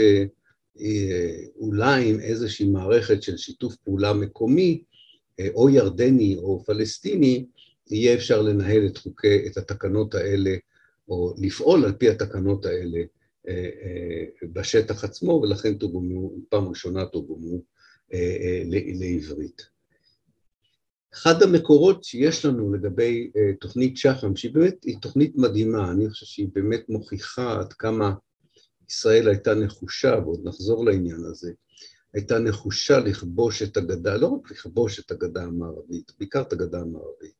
אולי 1.57 2.11
עם 2.11 2.21
איזושהי 2.21 2.67
מערכת 2.67 3.23
של 3.23 3.37
שיתוף 3.37 3.77
פעולה 3.77 4.13
מקומי, 4.13 4.83
אה, 5.41 5.49
או 5.55 5.71
ירדני 5.71 6.37
או 6.37 6.65
פלסטיני, 6.65 7.47
יהיה 7.91 8.15
אפשר 8.15 8.43
לנהל 8.43 8.87
את 8.87 8.99
חוקי, 8.99 9.47
את 9.47 9.57
התקנות 9.57 10.15
האלה, 10.15 10.57
או 11.09 11.35
לפעול 11.39 11.85
על 11.85 11.93
פי 11.93 12.09
התקנות 12.09 12.67
האלה 12.67 12.99
אה, 13.49 13.71
אה, 13.83 14.25
בשטח 14.53 15.05
עצמו, 15.05 15.33
ולכן 15.33 15.75
תורגמו, 15.75 16.33
פעם 16.49 16.69
ראשונה 16.69 17.07
תורגמו 17.07 17.59
לעברית. 18.95 19.63
אחד 21.15 21.43
המקורות 21.43 22.05
שיש 22.05 22.45
לנו 22.45 22.73
לגבי 22.73 23.31
תוכנית 23.61 23.97
שחם, 23.97 24.37
שהיא 24.37 24.55
באמת, 24.55 24.85
היא 24.85 24.97
תוכנית 25.01 25.33
מדהימה, 25.37 25.91
אני 25.91 26.11
חושב 26.11 26.27
שהיא 26.27 26.49
באמת 26.53 26.89
מוכיחה 26.89 27.61
עד 27.61 27.73
כמה 27.73 28.15
ישראל 28.91 29.29
הייתה 29.29 29.55
נחושה, 29.55 30.19
ועוד 30.25 30.41
נחזור 30.45 30.85
לעניין 30.85 31.25
הזה, 31.25 31.53
הייתה 32.15 32.39
נחושה 32.39 32.99
לכבוש 32.99 33.63
את 33.63 33.77
הגדה, 33.77 34.17
לא 34.17 34.27
רק 34.27 34.51
לכבוש 34.51 35.01
את 35.01 35.11
הגדה 35.11 35.43
המערבית, 35.43 36.13
בעיקר 36.19 36.43
את 36.43 36.53
הגדה 36.53 36.81
המערבית, 36.81 37.35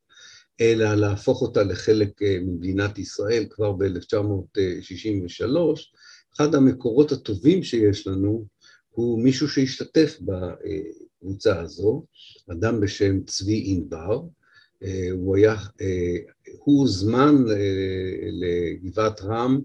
אלא 0.61 0.95
להפוך 0.95 1.41
אותה 1.41 1.63
לחלק 1.63 2.21
אה, 2.21 2.37
ממדינת 2.41 2.99
ישראל 2.99 3.45
כבר 3.49 3.71
ב-1963. 3.71 5.45
אחד 6.35 6.55
המקורות 6.55 7.11
הטובים 7.11 7.63
שיש 7.63 8.07
לנו 8.07 8.45
הוא 8.93 9.23
מישהו 9.23 9.47
שהשתתף 9.47 10.19
בקבוצה 10.21 11.59
הזו, 11.59 12.05
אדם 12.51 12.81
בשם 12.81 13.23
צבי 13.23 13.63
ענבר, 13.65 14.21
אה, 14.83 15.07
הוא 15.11 15.35
היה, 15.35 15.55
אה, 15.81 16.17
הוא 16.57 16.79
הוזמן 16.79 17.35
לגבעת 18.31 19.21
רם 19.21 19.61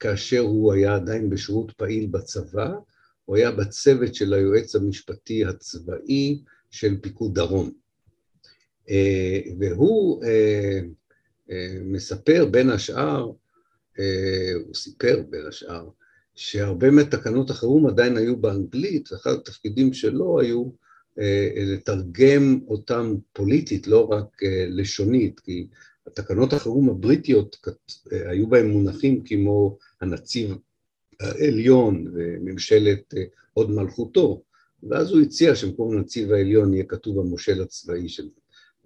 כאשר 0.00 0.40
הוא 0.40 0.72
היה 0.72 0.94
עדיין 0.94 1.30
בשירות 1.30 1.72
פעיל 1.72 2.06
בצבא, 2.06 2.72
הוא 3.24 3.36
היה 3.36 3.50
בצוות 3.50 4.14
של 4.14 4.34
היועץ 4.34 4.74
המשפטי 4.74 5.44
הצבאי 5.44 6.42
של 6.70 6.96
פיקוד 7.00 7.34
דרום. 7.34 7.70
אה, 8.90 9.40
והוא 9.58 10.24
אה, 10.24 10.80
אה, 11.50 11.78
מספר 11.84 12.46
בין 12.50 12.70
השאר, 12.70 13.30
הוא 14.64 14.74
סיפר 14.74 15.22
בין 15.30 15.46
השאר, 15.46 15.88
שהרבה 16.40 16.90
מתקנות 16.90 17.50
החירום 17.50 17.86
עדיין 17.86 18.16
היו 18.16 18.36
באנגלית, 18.36 19.12
ואחד 19.12 19.30
התפקידים 19.30 19.92
שלו 19.92 20.40
היו 20.40 20.70
לתרגם 21.56 22.60
אותם 22.68 23.14
פוליטית, 23.32 23.86
לא 23.86 24.06
רק 24.10 24.42
לשונית, 24.68 25.40
כי 25.40 25.66
התקנות 26.06 26.52
החירום 26.52 26.90
הבריטיות 26.90 27.56
היו 28.10 28.46
בהם 28.46 28.70
מונחים 28.70 29.22
כמו 29.24 29.78
הנציב 30.00 30.56
העליון 31.20 32.06
וממשלת 32.14 33.14
אה, 33.16 33.22
הוד 33.52 33.70
מלכותו, 33.70 34.42
ואז 34.82 35.10
הוא 35.10 35.20
הציע 35.20 35.54
שבמקום 35.54 35.96
הנציב 35.96 36.32
העליון 36.32 36.74
יהיה 36.74 36.84
כתוב 36.84 37.18
המושל 37.18 37.62
הצבאי 37.62 38.08
של 38.08 38.28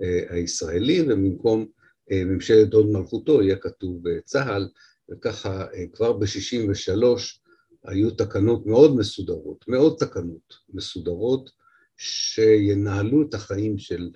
אה, 0.02 0.20
הישראלי, 0.28 1.02
ובמקום 1.02 1.66
ממשלת 2.10 2.72
הוד 2.72 2.86
מלכותו, 2.90 3.42
יהיה 3.42 3.56
כתוב 3.56 4.02
צה"ל, 4.24 4.68
וככה 5.10 5.66
כבר 5.92 6.12
ב-63' 6.12 7.43
היו 7.84 8.10
תקנות 8.10 8.66
מאוד 8.66 8.96
מסודרות, 8.96 9.64
מאוד 9.68 9.96
תקנות 9.98 10.54
מסודרות, 10.68 11.50
שינהלו 11.96 13.22
את 13.22 13.34
החיים 13.34 13.78
של 13.78 14.10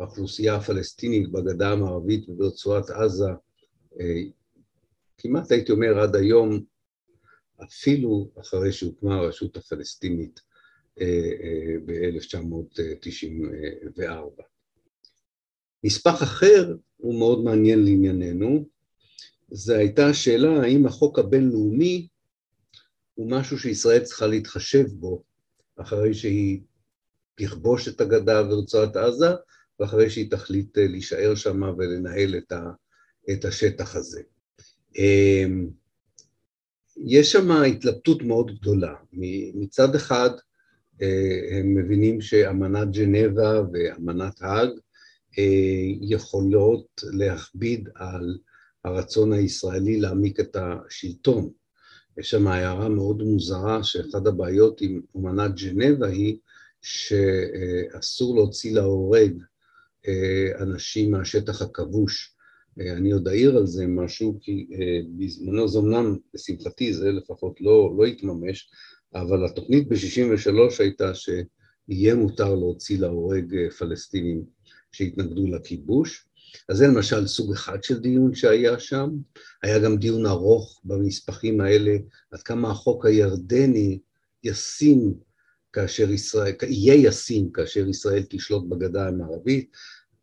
האוכלוסייה 0.00 0.54
הפלסטינית 0.54 1.32
בגדה 1.32 1.72
המערבית 1.72 2.28
וברצועת 2.28 2.90
עזה, 2.90 3.30
כמעט 5.18 5.52
הייתי 5.52 5.72
אומר 5.72 6.00
עד 6.00 6.16
היום, 6.16 6.60
אפילו 7.64 8.30
אחרי 8.40 8.72
שהוקמה 8.72 9.16
הרשות 9.16 9.56
הפלסטינית 9.56 10.40
ב-1994. 11.86 14.42
נספח 15.84 16.22
אחר 16.22 16.76
הוא 16.96 17.18
מאוד 17.18 17.44
מעניין 17.44 17.84
לענייננו, 17.84 18.64
זו 19.50 19.74
הייתה 19.74 20.06
השאלה 20.06 20.62
האם 20.62 20.86
החוק 20.86 21.18
הבינלאומי 21.18 22.08
הוא 23.20 23.30
משהו 23.30 23.58
שישראל 23.58 24.04
צריכה 24.04 24.26
להתחשב 24.26 24.86
בו 24.92 25.22
אחרי 25.76 26.14
שהיא 26.14 26.60
תכבוש 27.34 27.88
את 27.88 28.00
הגדה 28.00 28.42
ורצועת 28.48 28.96
עזה, 28.96 29.30
ואחרי 29.80 30.10
שהיא 30.10 30.30
תחליט 30.30 30.78
להישאר 30.78 31.34
שם 31.34 31.62
ולנהל 31.78 32.34
את 33.32 33.44
השטח 33.44 33.96
הזה. 33.96 34.22
אמ, 34.98 35.68
יש 36.96 37.32
שם 37.32 37.50
התלבטות 37.50 38.22
מאוד 38.22 38.58
גדולה. 38.60 38.94
מצד 39.54 39.94
אחד, 39.94 40.30
אה, 41.02 41.58
הם 41.58 41.74
מבינים 41.74 42.20
שאמנת 42.20 42.90
ג'נבה 42.90 43.62
ואמנת 43.72 44.42
האג 44.42 44.68
אה, 45.38 45.92
יכולות 46.00 47.02
להכביד 47.12 47.88
על 47.94 48.38
הרצון 48.84 49.32
הישראלי 49.32 50.00
להעמיק 50.00 50.40
את 50.40 50.56
השלטון. 50.56 51.59
יש 52.18 52.30
שם 52.30 52.46
הערה 52.46 52.88
מאוד 52.88 53.22
מוזרה 53.22 53.84
שאחת 53.84 54.26
הבעיות 54.26 54.80
עם 54.80 55.00
אמנת 55.16 55.54
ג'נבה 55.54 56.06
היא 56.06 56.36
שאסור 56.82 58.36
להוציא 58.36 58.74
להורג 58.74 59.42
אה, 60.08 60.62
אנשים 60.62 61.10
מהשטח 61.10 61.62
הכבוש. 61.62 62.36
אני 62.80 63.12
עוד 63.12 63.28
אעיר 63.28 63.56
על 63.56 63.66
זה 63.66 63.86
משהו, 63.86 64.38
כי 64.40 64.66
בזמנו 65.18 65.68
זה 65.68 65.78
אמנם, 65.78 66.16
לשמחתי 66.34 66.94
זה 66.94 67.10
לפחות 67.10 67.60
לא, 67.60 67.94
לא 67.98 68.04
התממש, 68.04 68.70
אבל 69.14 69.44
התוכנית 69.44 69.88
ב-63' 69.88 70.74
הייתה 70.78 71.12
שיהיה 71.14 72.14
מותר 72.14 72.54
להוציא 72.54 72.98
להורג 72.98 73.56
אה, 73.56 73.70
פלסטינים 73.70 74.44
שהתנגדו 74.92 75.46
לכיבוש. 75.46 76.26
אז 76.68 76.76
זה 76.76 76.86
למשל 76.86 77.26
סוג 77.26 77.52
אחד 77.52 77.84
של 77.84 77.98
דיון 77.98 78.34
שהיה 78.34 78.78
שם. 78.80 79.10
היה 79.62 79.78
גם 79.78 79.96
דיון 79.96 80.26
ארוך 80.26 80.80
במספחים 80.84 81.60
האלה, 81.60 81.96
עד 82.30 82.42
כמה 82.42 82.70
החוק 82.70 83.06
הירדני 83.06 83.98
ישים 84.44 85.14
כאשר 85.72 86.10
ישראל, 86.10 86.54
יהיה 86.68 86.94
ישים 86.94 87.52
כאשר 87.52 87.88
ישראל 87.88 88.22
תשלוט 88.28 88.68
בגדה 88.68 89.08
המערבית. 89.08 89.76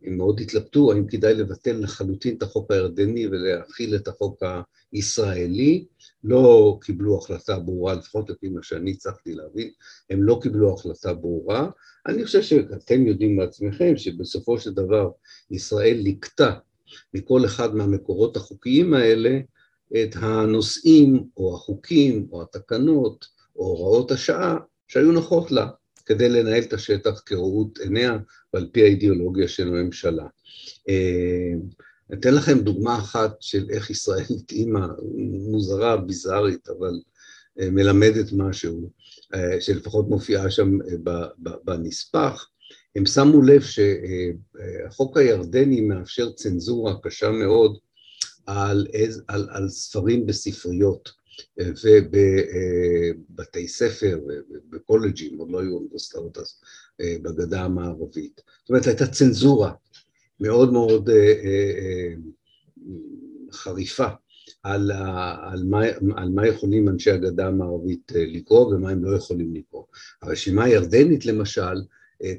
הם 0.03 0.17
מאוד 0.17 0.39
התלבטו 0.39 0.91
האם 0.91 1.07
כדאי 1.07 1.33
לבטל 1.33 1.77
לחלוטין 1.79 2.35
את 2.35 2.43
החוק 2.43 2.71
הירדני 2.71 3.27
ולהכיל 3.27 3.95
את 3.95 4.07
החוק 4.07 4.43
הישראלי, 4.91 5.85
לא 6.23 6.77
קיבלו 6.81 7.17
החלטה 7.17 7.59
ברורה, 7.59 7.93
לפחות 7.93 8.29
לפי 8.29 8.49
מה 8.49 8.63
שאני 8.63 8.91
הצלחתי 8.91 9.33
להבין, 9.33 9.71
הם 10.09 10.23
לא 10.23 10.39
קיבלו 10.41 10.73
החלטה 10.73 11.13
ברורה. 11.13 11.69
אני 12.07 12.25
חושב 12.25 12.41
שאתם 12.41 13.07
יודעים 13.07 13.37
בעצמכם 13.37 13.97
שבסופו 13.97 14.59
של 14.59 14.73
דבר 14.73 15.09
ישראל 15.51 15.97
ליקטה 15.97 16.53
מכל 17.13 17.45
אחד 17.45 17.75
מהמקורות 17.75 18.37
החוקיים 18.37 18.93
האלה 18.93 19.39
את 20.03 20.15
הנושאים 20.15 21.27
או 21.37 21.55
החוקים 21.55 22.27
או 22.31 22.41
התקנות 22.41 23.25
או 23.55 23.65
הוראות 23.65 24.11
השעה 24.11 24.57
שהיו 24.87 25.11
נוחות 25.11 25.51
לה 25.51 25.67
כדי 26.07 26.29
לנהל 26.29 26.63
את 26.63 26.73
השטח 26.73 27.21
כראות 27.25 27.77
עיניה 27.77 28.17
ועל 28.53 28.69
פי 28.71 28.83
האידיאולוגיה 28.83 29.47
של 29.47 29.67
הממשלה. 29.67 30.25
אה, 30.89 31.53
אתן 32.13 32.33
לכם 32.33 32.59
דוגמה 32.59 32.97
אחת 32.97 33.35
של 33.39 33.65
איך 33.69 33.89
ישראל 33.89 34.23
התאימה, 34.29 34.87
מוזרה, 35.51 35.97
ביזארית, 35.97 36.69
אבל 36.69 36.99
אה, 37.59 37.69
מלמדת 37.69 38.25
משהו, 38.31 38.89
אה, 39.33 39.61
שלפחות 39.61 40.09
מופיעה 40.09 40.51
שם 40.51 40.77
בנספח. 41.63 42.47
הם 42.95 43.05
שמו 43.05 43.41
לב 43.41 43.61
שהחוק 43.61 45.17
הירדני 45.17 45.81
מאפשר 45.81 46.31
צנזורה 46.31 46.95
קשה 47.01 47.31
מאוד 47.31 47.77
על, 48.45 48.87
על, 49.27 49.47
על 49.51 49.69
ספרים 49.69 50.25
בספריות. 50.25 51.09
ובבתי 51.57 53.67
ספר, 53.67 54.19
ובקולג'ים, 54.49 55.37
עוד 55.37 55.51
לא 55.51 55.61
היו 55.61 55.73
אוניברסיטאות 55.73 56.37
אז, 56.37 56.59
אה, 57.01 57.15
בגדה 57.21 57.61
המערבית. 57.61 58.41
זאת 58.59 58.69
אומרת, 58.69 58.87
הייתה 58.87 59.07
צנזורה 59.07 59.73
מאוד 60.39 60.73
מאוד 60.73 61.09
אה, 61.09 61.15
אה, 61.15 62.13
חריפה 63.51 64.07
על, 64.63 64.91
על, 65.51 65.63
מה, 65.63 65.81
על 66.15 66.29
מה 66.29 66.47
יכולים 66.47 66.89
אנשי 66.89 67.11
הגדה 67.11 67.47
המערבית 67.47 68.11
לקרוא 68.15 68.65
ומה 68.65 68.89
הם 68.89 69.03
לא 69.03 69.15
יכולים 69.15 69.55
לקרוא. 69.55 69.83
הרשימה 70.21 70.63
הירדנית 70.63 71.25
למשל 71.25 71.81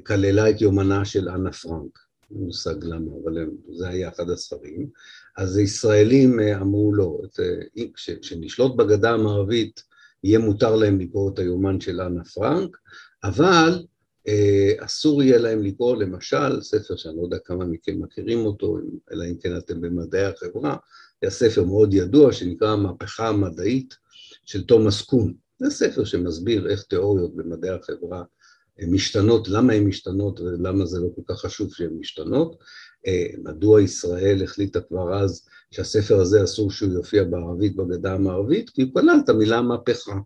כללה 0.05 0.49
את 0.49 0.61
יומנה 0.61 1.05
של 1.05 1.29
אנה 1.29 1.51
פרנק, 1.51 1.99
מושג 2.31 2.83
למה, 2.83 3.11
אבל 3.23 3.49
זה 3.77 3.87
היה 3.87 4.09
אחד 4.09 4.29
הספרים, 4.29 4.89
אז 5.39 5.57
הישראלים 5.57 6.39
אה, 6.39 6.61
אמרו 6.61 6.93
לו, 6.93 7.21
אה, 7.39 7.83
כשנשלוט 8.21 8.75
בגדה 8.75 9.11
המערבית 9.11 9.83
יהיה 10.23 10.39
מותר 10.39 10.75
להם 10.75 10.99
לקרוא 10.99 11.31
את 11.33 11.39
היומן 11.39 11.81
של 11.81 12.01
אנה 12.01 12.23
פרנק, 12.23 12.77
אבל 13.23 13.85
אה, 14.27 14.71
אסור 14.79 15.23
יהיה 15.23 15.37
להם 15.37 15.63
לקרוא 15.63 15.95
למשל 15.95 16.61
ספר 16.61 16.95
שאני 16.95 17.17
לא 17.17 17.23
יודע 17.23 17.37
כמה 17.45 17.65
מכם 17.65 18.01
מכירים 18.01 18.45
אותו, 18.45 18.77
אלא 19.11 19.25
אם 19.25 19.35
כן 19.41 19.57
אתם 19.57 19.81
במדעי 19.81 20.25
החברה, 20.25 20.75
היה 21.21 21.31
ספר 21.31 21.63
מאוד 21.63 21.93
ידוע 21.93 22.33
שנקרא 22.33 22.71
המהפכה 22.71 23.27
המדעית 23.27 23.95
של 24.45 24.63
תומאס 24.63 25.01
קון. 25.01 25.33
זה 25.59 25.69
ספר 25.69 26.05
שמסביר 26.05 26.69
איך 26.69 26.83
תיאוריות 26.83 27.35
במדעי 27.35 27.69
החברה 27.69 28.23
משתנות, 28.87 29.47
למה 29.47 29.73
הן 29.73 29.83
משתנות 29.83 30.39
ולמה 30.39 30.85
זה 30.85 30.99
לא 30.99 31.07
כל 31.15 31.21
כך 31.33 31.39
חשוב 31.39 31.73
שהן 31.73 31.93
משתנות, 31.99 32.55
מדוע 33.43 33.81
ישראל 33.81 34.43
החליטה 34.43 34.81
כבר 34.81 35.23
אז 35.23 35.47
שהספר 35.71 36.21
הזה 36.21 36.43
אסור 36.43 36.71
שהוא 36.71 36.93
יופיע 36.93 37.23
בערבית 37.23 37.75
בגדה 37.75 38.13
המערבית? 38.13 38.69
כי 38.69 38.81
הוא 38.81 38.93
כלל 38.93 39.19
את 39.23 39.29
המילה 39.29 39.61
מהפכה. 39.61 40.19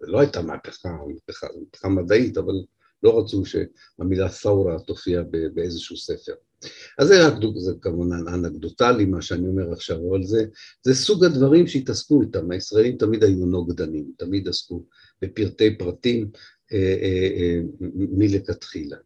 זה 0.00 0.06
לא 0.06 0.20
הייתה 0.20 0.42
מהפכה, 0.42 0.88
מהפכה, 0.88 1.46
מהפכה 1.60 1.88
מדעית, 1.88 2.38
אבל 2.38 2.54
לא 3.02 3.18
רצו 3.18 3.42
שהמילה 3.44 4.28
ת'אורה 4.42 4.80
תופיע 4.86 5.22
באיזשהו 5.54 5.96
ספר. 5.96 6.32
אז 6.98 7.08
זה 7.08 7.26
רק, 7.26 7.34
זה 7.56 7.72
כמובן 7.80 8.28
אנקדוטלי 8.28 9.04
מה 9.04 9.22
שאני 9.22 9.48
אומר 9.48 9.72
עכשיו, 9.72 9.96
אבל 10.10 10.22
זה, 10.22 10.44
זה 10.82 10.94
סוג 10.94 11.24
הדברים 11.24 11.66
שהתעסקו 11.66 12.22
איתם, 12.22 12.50
הישראלים 12.50 12.96
תמיד 12.96 13.24
היו 13.24 13.46
נוגדנים, 13.46 14.12
תמיד 14.16 14.48
עסקו 14.48 14.84
בפרטי 15.22 15.78
פרטים 15.78 16.30
אה, 16.72 16.96
אה, 17.02 17.60
מלכתחילה. 17.94 18.96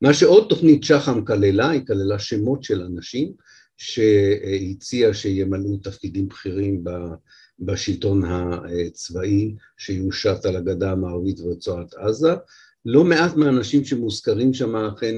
מה 0.00 0.14
שעוד 0.14 0.46
תוכנית 0.48 0.84
שח"ם 0.84 1.24
כללה, 1.24 1.70
היא 1.70 1.86
כללה 1.86 2.18
שמות 2.18 2.64
של 2.64 2.82
אנשים 2.82 3.32
שהציעה 3.76 5.14
שימלאו 5.14 5.76
תפקידים 5.76 6.28
בכירים 6.28 6.84
בשלטון 7.58 8.22
הצבאי 8.24 9.54
שיושת 9.78 10.44
על 10.44 10.56
הגדה 10.56 10.92
המערבית 10.92 11.40
ורצועת 11.40 11.94
עזה. 11.94 12.34
לא 12.84 13.04
מעט 13.04 13.36
מהאנשים 13.36 13.84
שמוזכרים 13.84 14.54
שם 14.54 14.76
אכן 14.76 15.14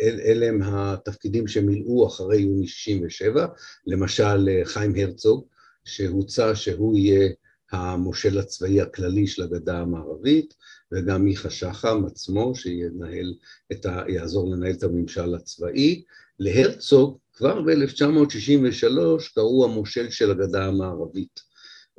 אלה 0.00 0.46
הם 0.46 0.60
התפקידים 0.62 1.48
שמילאו 1.48 2.06
אחרי 2.06 2.40
יוני 2.40 2.66
67, 2.66 3.46
למשל 3.86 4.48
חיים 4.64 4.94
הרצוג, 4.96 5.46
שהוצע 5.84 6.54
שהוא 6.54 6.96
יהיה 6.96 7.28
המושל 7.74 8.38
הצבאי 8.38 8.80
הכללי 8.80 9.26
של 9.26 9.42
הגדה 9.42 9.78
המערבית, 9.78 10.54
וגם 10.92 11.24
מיכה 11.24 11.50
שחם 11.50 12.02
עצמו, 12.06 12.54
שינהל 12.54 13.34
את 13.72 13.86
ה... 13.86 14.02
יעזור 14.08 14.50
לנהל 14.50 14.72
את 14.72 14.82
הממשל 14.82 15.34
הצבאי. 15.34 16.02
להרצוג 16.38 17.18
כבר 17.32 17.62
ב-1963 17.62 19.34
קראו 19.34 19.64
המושל 19.64 20.10
של 20.10 20.30
הגדה 20.30 20.66
המערבית. 20.66 21.40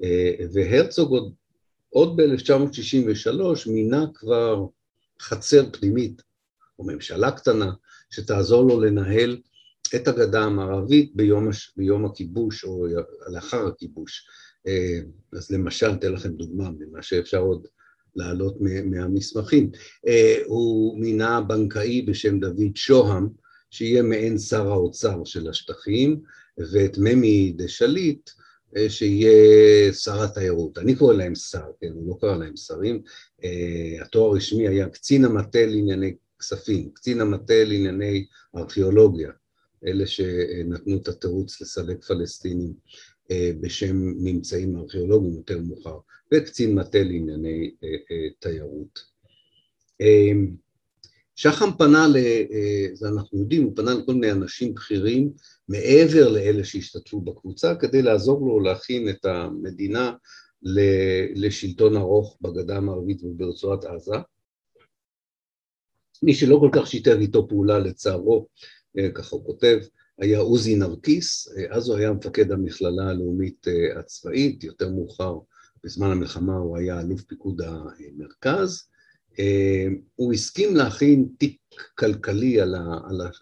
אה, 0.03 0.31
והרצוג 0.53 1.11
עוד, 1.11 1.33
עוד 1.89 2.17
ב-1963 2.17 3.71
מינה 3.71 4.05
כבר 4.13 4.65
חצר 5.21 5.69
פנימית, 5.71 6.21
או 6.79 6.85
ממשלה 6.85 7.31
קטנה, 7.31 7.71
שתעזור 8.09 8.63
לו 8.67 8.81
לנהל 8.81 9.37
את 9.95 10.07
הגדה 10.07 10.43
המערבית 10.43 11.15
ביום. 11.15 11.49
ביום 11.77 12.05
הכיבוש 12.05 12.63
או 12.63 12.87
לאחר 13.27 13.67
הכיבוש. 13.67 14.27
אה, 14.67 14.99
אז 15.33 15.51
למשל, 15.51 15.91
אתן 15.91 16.13
לכם 16.13 16.29
דוגמה 16.29 16.69
ממה 16.79 17.01
שאפשר 17.01 17.39
עוד 17.39 17.67
לעלות 18.15 18.57
מהמסמכים. 18.85 19.71
אה, 20.07 20.37
הוא 20.45 20.99
מינה 20.99 21.41
בנקאי 21.41 22.01
בשם 22.01 22.39
דוד 22.39 22.75
שוהם, 22.75 23.27
שיהיה 23.71 24.01
מעין 24.01 24.37
שר 24.37 24.67
האוצר 24.67 25.23
של 25.25 25.49
השטחים, 25.49 26.21
ואת 26.57 26.97
ממי 26.97 27.53
דה 27.55 27.67
שליט, 27.67 28.29
אה, 28.77 28.89
שיהיה 28.89 29.93
שר 29.93 30.23
התיירות. 30.23 30.77
אני 30.77 30.95
קורא 30.95 31.13
להם 31.13 31.35
שר, 31.35 31.65
כן, 31.81 31.91
הוא 31.93 32.09
לא 32.09 32.17
קרא 32.21 32.37
להם 32.37 32.55
שרים. 32.55 33.01
התואר 34.01 34.31
הרשמי 34.31 34.67
היה 34.67 34.89
קצין 34.89 35.25
המטה 35.25 35.65
לענייני 35.65 36.15
כספים, 36.39 36.89
קצין 36.93 37.21
המטה 37.21 37.63
לענייני 37.63 38.25
ארכיאולוגיה, 38.55 39.31
אלה 39.87 40.07
שנתנו 40.07 40.97
את 40.97 41.07
התירוץ 41.07 41.61
לסלק 41.61 42.03
פלסטינים 42.03 42.73
בשם 43.31 43.95
ממצאים 43.97 44.77
ארכיאולוגיים 44.77 45.33
יותר 45.33 45.59
מאוחר, 45.61 45.97
וקצין 46.33 46.75
מטה 46.75 47.03
לענייני 47.03 47.71
תיירות. 48.39 48.99
שחם 51.35 51.69
פנה, 51.77 52.07
ל, 52.07 52.17
זה 52.93 53.07
אנחנו 53.07 53.39
יודעים, 53.39 53.63
הוא 53.63 53.75
פנה 53.75 53.93
לכל 53.93 54.13
מיני 54.13 54.31
אנשים 54.31 54.73
בכירים 54.73 55.31
מעבר 55.69 56.29
לאלה 56.29 56.63
שהשתתפו 56.63 57.21
בקבוצה, 57.21 57.75
כדי 57.75 58.01
לעזור 58.01 58.47
לו 58.47 58.59
להכין 58.59 59.09
את 59.09 59.25
המדינה 59.25 60.11
לשלטון 61.35 61.97
ארוך 61.97 62.37
בגדה 62.41 62.77
המערבית 62.77 63.23
וברצועת 63.23 63.85
עזה. 63.85 64.15
מי 66.23 66.33
שלא 66.33 66.57
כל 66.59 66.69
כך 66.71 66.87
שיתף 66.87 67.15
איתו 67.21 67.47
פעולה 67.47 67.79
לצערו, 67.79 68.47
אה, 68.97 69.11
ככה 69.11 69.35
הוא 69.35 69.45
כותב, 69.45 69.79
היה 70.19 70.39
עוזי 70.39 70.75
נרקיס, 70.75 71.47
אה, 71.57 71.75
אז 71.75 71.89
הוא 71.89 71.97
היה 71.97 72.11
מפקד 72.11 72.51
המכללה 72.51 73.09
הלאומית 73.09 73.67
אה, 73.67 73.99
הצבאית, 73.99 74.63
יותר 74.63 74.89
מאוחר 74.89 75.37
בזמן 75.83 76.11
המלחמה 76.11 76.55
הוא 76.55 76.77
היה 76.77 77.01
אלוף 77.01 77.21
פיקוד 77.21 77.61
המרכז, 77.61 78.87
הוא 80.15 80.33
הסכים 80.33 80.75
להכין 80.75 81.27
תיק 81.37 81.57
כלכלי 81.95 82.61
על, 82.61 82.75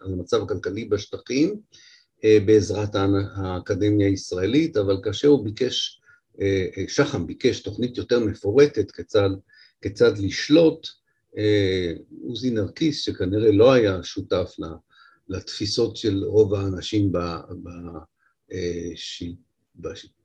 המצב 0.01 0.41
הכלכלי 0.41 0.85
בשטחים, 0.85 1.59
אה, 2.23 2.37
בעזרת 2.45 2.95
האקדמיה 3.35 4.07
הישראלית, 4.07 4.77
אבל 4.77 4.97
כאשר 5.03 5.27
הוא 5.27 5.45
ביקש, 5.45 6.01
אה, 6.41 6.65
אה, 6.77 6.83
שחם 6.87 7.27
ביקש 7.27 7.59
תוכנית 7.59 7.97
יותר 7.97 8.19
מפורטת 8.19 8.91
כיצד, 8.91 9.29
כיצד 9.81 10.17
לשלוט, 10.17 10.87
עוזי 12.23 12.49
נרקיס, 12.49 13.01
שכנראה 13.01 13.51
לא 13.51 13.73
היה 13.73 14.03
שותף 14.03 14.55
לתפיסות 15.29 15.97
של 15.97 16.23
רוב 16.23 16.53
האנשים 16.53 17.11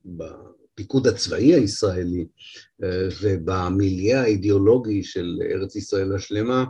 בפיקוד 0.05 1.07
הצבאי 1.07 1.55
הישראלי 1.55 2.27
ובמיליה 3.23 4.23
האידיאולוגי 4.23 5.03
של 5.03 5.39
ארץ 5.51 5.77
ישראל 5.77 6.15
השלמה, 6.15 6.65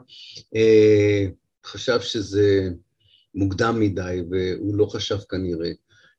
חשב 1.65 2.01
שזה 2.01 2.71
מוקדם 3.35 3.81
מדי, 3.81 4.21
והוא 4.31 4.77
לא 4.77 4.87
חשב 4.87 5.19
כנראה 5.29 5.71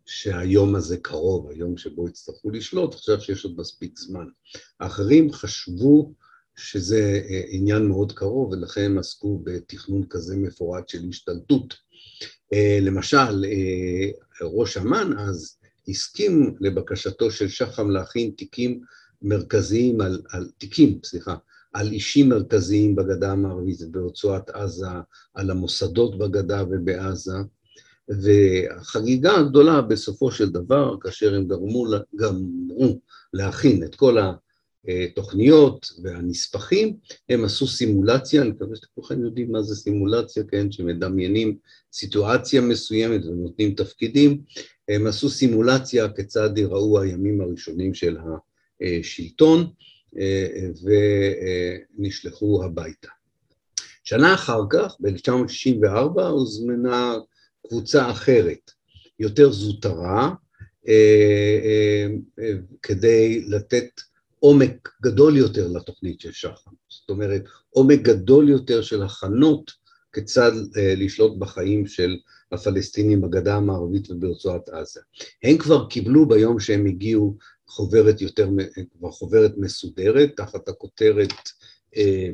שהיום 0.05 0.75
הזה 0.75 0.97
קרוב, 0.97 1.49
היום 1.49 1.77
שבו 1.77 2.07
יצטרכו 2.07 2.49
לשלוט, 2.49 2.95
חשב 2.95 3.19
שיש 3.19 3.45
עוד 3.45 3.53
מספיק 3.57 3.99
זמן. 3.99 4.25
האחרים 4.79 5.33
חשבו 5.33 6.13
שזה 6.55 7.21
אה, 7.29 7.41
עניין 7.47 7.87
מאוד 7.87 8.11
קרוב, 8.11 8.51
ולכן 8.51 8.81
הם 8.81 8.99
עסקו 8.99 9.39
בתכנון 9.43 10.05
כזה 10.09 10.37
מפורט 10.37 10.89
של 10.89 11.09
השתלטות. 11.09 11.75
אה, 12.53 12.79
למשל, 12.81 13.45
אה, 13.45 14.09
ראש 14.41 14.77
אמ"ן 14.77 15.17
אז 15.17 15.55
הסכים 15.87 16.55
לבקשתו 16.59 17.31
של 17.31 17.47
שחם 17.47 17.89
להכין 17.89 18.31
תיקים 18.37 18.81
מרכזיים 19.21 20.01
על, 20.01 20.21
על 20.29 20.49
תיקים, 20.57 20.99
סליחה, 21.03 21.35
על 21.73 21.91
אישים 21.91 22.29
מרכזיים 22.29 22.95
בגדה 22.95 23.31
המערבית 23.31 23.81
וברצועת 23.81 24.49
עזה, 24.49 24.87
על 25.33 25.51
המוסדות 25.51 26.17
בגדה 26.17 26.63
ובעזה, 26.69 27.37
והחגיגה 28.09 29.35
הגדולה 29.35 29.81
בסופו 29.81 30.31
של 30.31 30.49
דבר, 30.49 30.97
כאשר 31.01 31.35
הם 31.35 31.47
גרמו, 31.47 31.85
גמרו 32.15 32.99
להכין 33.33 33.83
את 33.83 33.95
כל 33.95 34.17
התוכניות 34.87 35.87
והנספחים, 36.03 36.95
הם 37.29 37.45
עשו 37.45 37.67
סימולציה, 37.67 38.41
אני 38.41 38.49
מקווה 38.49 38.75
שאתם 38.75 38.87
כולכם 38.95 39.23
יודעים 39.23 39.51
מה 39.51 39.61
זה 39.61 39.75
סימולציה, 39.75 40.43
כן, 40.43 40.71
שמדמיינים 40.71 41.57
סיטואציה 41.93 42.61
מסוימת 42.61 43.25
ונותנים 43.25 43.73
תפקידים, 43.73 44.41
הם 44.89 45.07
עשו 45.07 45.29
סימולציה 45.29 46.09
כיצד 46.09 46.57
ייראו 46.57 46.99
הימים 47.01 47.41
הראשונים 47.41 47.93
של 47.93 48.17
השלטון, 48.81 49.67
ונשלחו 51.97 52.63
הביתה. 52.65 53.07
שנה 54.03 54.33
אחר 54.33 54.61
כך, 54.69 54.95
ב-1964, 54.99 56.21
הוזמנה 56.21 57.15
קבוצה 57.67 58.11
אחרת, 58.11 58.71
יותר 59.19 59.51
זוטרה, 59.51 60.29
אה, 60.87 61.59
אה, 61.63 62.07
אה, 62.39 62.53
כדי 62.81 63.45
לתת 63.47 63.89
עומק 64.39 64.89
גדול 65.01 65.37
יותר 65.37 65.67
לתוכנית 65.67 66.21
של 66.21 66.31
שחם. 66.31 66.71
זאת 66.89 67.09
אומרת, 67.09 67.43
עומק 67.69 67.99
גדול 68.01 68.49
יותר 68.49 68.81
של 68.81 69.03
הכנות 69.03 69.71
כיצד 70.13 70.51
לשלוט 70.75 71.37
בחיים 71.39 71.87
של 71.87 72.17
הפלסטינים 72.51 73.21
בגדה 73.21 73.55
המערבית 73.55 74.11
וברצועת 74.11 74.69
עזה. 74.69 74.99
הם 75.43 75.57
כבר 75.57 75.89
קיבלו 75.89 76.27
ביום 76.27 76.59
שהם 76.59 76.85
הגיעו 76.85 77.37
חוברת 77.67 78.21
יותר, 78.21 78.49
כבר 78.97 79.11
חוברת 79.11 79.51
מסודרת, 79.57 80.37
תחת 80.37 80.69
הכותרת 80.69 81.33
אה, 81.97 82.29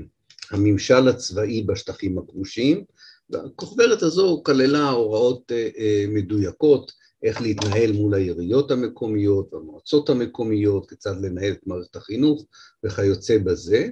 הממשל 0.52 1.08
הצבאי 1.08 1.63
בשטחים 1.63 2.18
הכבושים, 2.18 2.84
והחוברת 3.30 4.04
הזו 4.04 4.41
כללה 4.46 4.89
הוראות 4.89 5.52
אה, 5.52 5.70
אה, 5.78 6.06
מדויקות, 6.10 6.91
איך 7.25 7.41
להתנהל 7.41 7.91
מול 7.91 8.13
העיריות 8.13 8.71
המקומיות 8.71 9.53
והמועצות 9.53 10.09
המקומיות, 10.09 10.89
כיצד 10.89 11.15
לנהל 11.21 11.51
את 11.51 11.67
מערכת 11.67 11.95
החינוך 11.95 12.45
וכיוצא 12.83 13.38
בזה. 13.38 13.89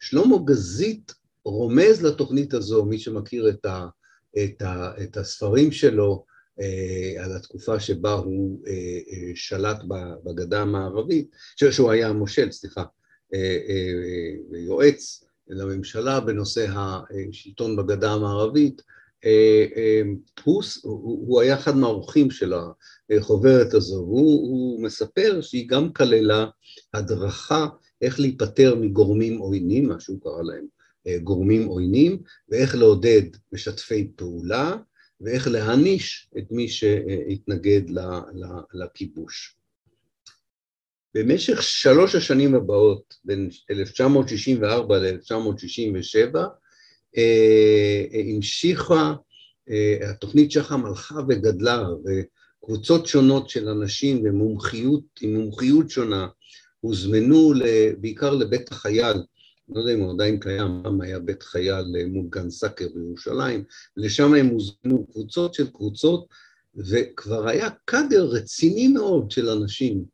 שלמה 0.00 0.36
גזית 0.44 1.14
רומז 1.44 2.04
לתוכנית 2.04 2.54
הזו, 2.54 2.84
מי 2.84 2.98
שמכיר 2.98 3.48
את, 3.48 3.64
ה, 3.64 3.86
את, 4.44 4.62
ה, 4.62 4.92
את 5.02 5.16
הספרים 5.16 5.72
שלו, 5.72 6.24
אה, 6.60 7.24
על 7.24 7.36
התקופה 7.36 7.80
שבה 7.80 8.12
הוא 8.12 8.66
אה, 8.66 8.72
אה, 8.72 9.32
שלט 9.34 9.78
בגדה 10.24 10.62
המערבית, 10.62 11.30
שהוא 11.56 11.90
היה 11.90 12.12
מושל, 12.12 12.52
סליחה, 12.52 12.84
יועץ 14.66 15.24
לממשלה 15.48 16.20
בנושא 16.20 16.66
השלטון 16.68 17.76
בגדה 17.76 18.12
המערבית, 18.12 18.82
הוא, 20.44 20.62
הוא 21.26 21.40
היה 21.40 21.54
אחד 21.54 21.76
מהאורחים 21.76 22.30
של 22.30 22.52
החוברת 23.18 23.74
הזו, 23.74 23.96
הוא, 23.96 24.48
הוא 24.50 24.82
מספר 24.82 25.40
שהיא 25.40 25.68
גם 25.68 25.92
כללה 25.92 26.46
הדרכה 26.94 27.66
איך 28.02 28.20
להיפטר 28.20 28.74
מגורמים 28.74 29.38
עוינים, 29.38 29.88
מה 29.88 30.00
שהוא 30.00 30.20
קרא 30.20 30.42
להם 30.42 30.66
גורמים 31.22 31.66
עוינים, 31.66 32.22
ואיך 32.48 32.74
לעודד 32.74 33.22
משתפי 33.52 34.10
פעולה, 34.16 34.76
ואיך 35.20 35.48
להעניש 35.48 36.28
את 36.38 36.44
מי 36.50 36.68
שהתנגד 36.68 37.82
לכיבוש. 38.74 39.56
במשך 41.14 41.62
שלוש 41.62 42.14
השנים 42.14 42.54
הבאות, 42.54 43.14
בין 43.24 43.48
1964 43.70 44.98
ל-1967, 44.98 46.36
אה, 46.36 46.44
המשיכה, 48.12 49.14
אה, 49.70 50.10
התוכנית 50.10 50.50
שחם 50.50 50.86
הלכה 50.86 51.20
וגדלה, 51.28 51.86
וקבוצות 52.04 53.06
שונות 53.06 53.48
של 53.48 53.68
אנשים 53.68 54.22
ומומחיות, 54.24 55.02
עם 55.20 55.34
מומחיות 55.36 55.90
שונה, 55.90 56.28
הוזמנו 56.80 57.52
בעיקר 58.00 58.34
לבית 58.34 58.72
החייל 58.72 59.16
לא 59.68 59.80
יודע 59.80 59.94
אם 59.94 60.00
הוא 60.00 60.12
עדיין 60.12 60.40
קיים, 60.40 60.80
פעם 60.82 61.00
היה 61.00 61.18
בית 61.18 61.42
חייל 61.42 61.84
מול 62.06 62.26
גן 62.30 62.50
סאקר 62.50 62.86
בירושלים, 62.94 63.64
לשם 63.96 64.34
הם 64.34 64.46
הוזמנו 64.46 65.06
קבוצות 65.06 65.54
של 65.54 65.70
קבוצות, 65.70 66.26
וכבר 66.76 67.48
היה 67.48 67.68
קאדר 67.84 68.24
רציני 68.24 68.88
מאוד 68.88 69.30
של 69.30 69.48
אנשים, 69.48 70.04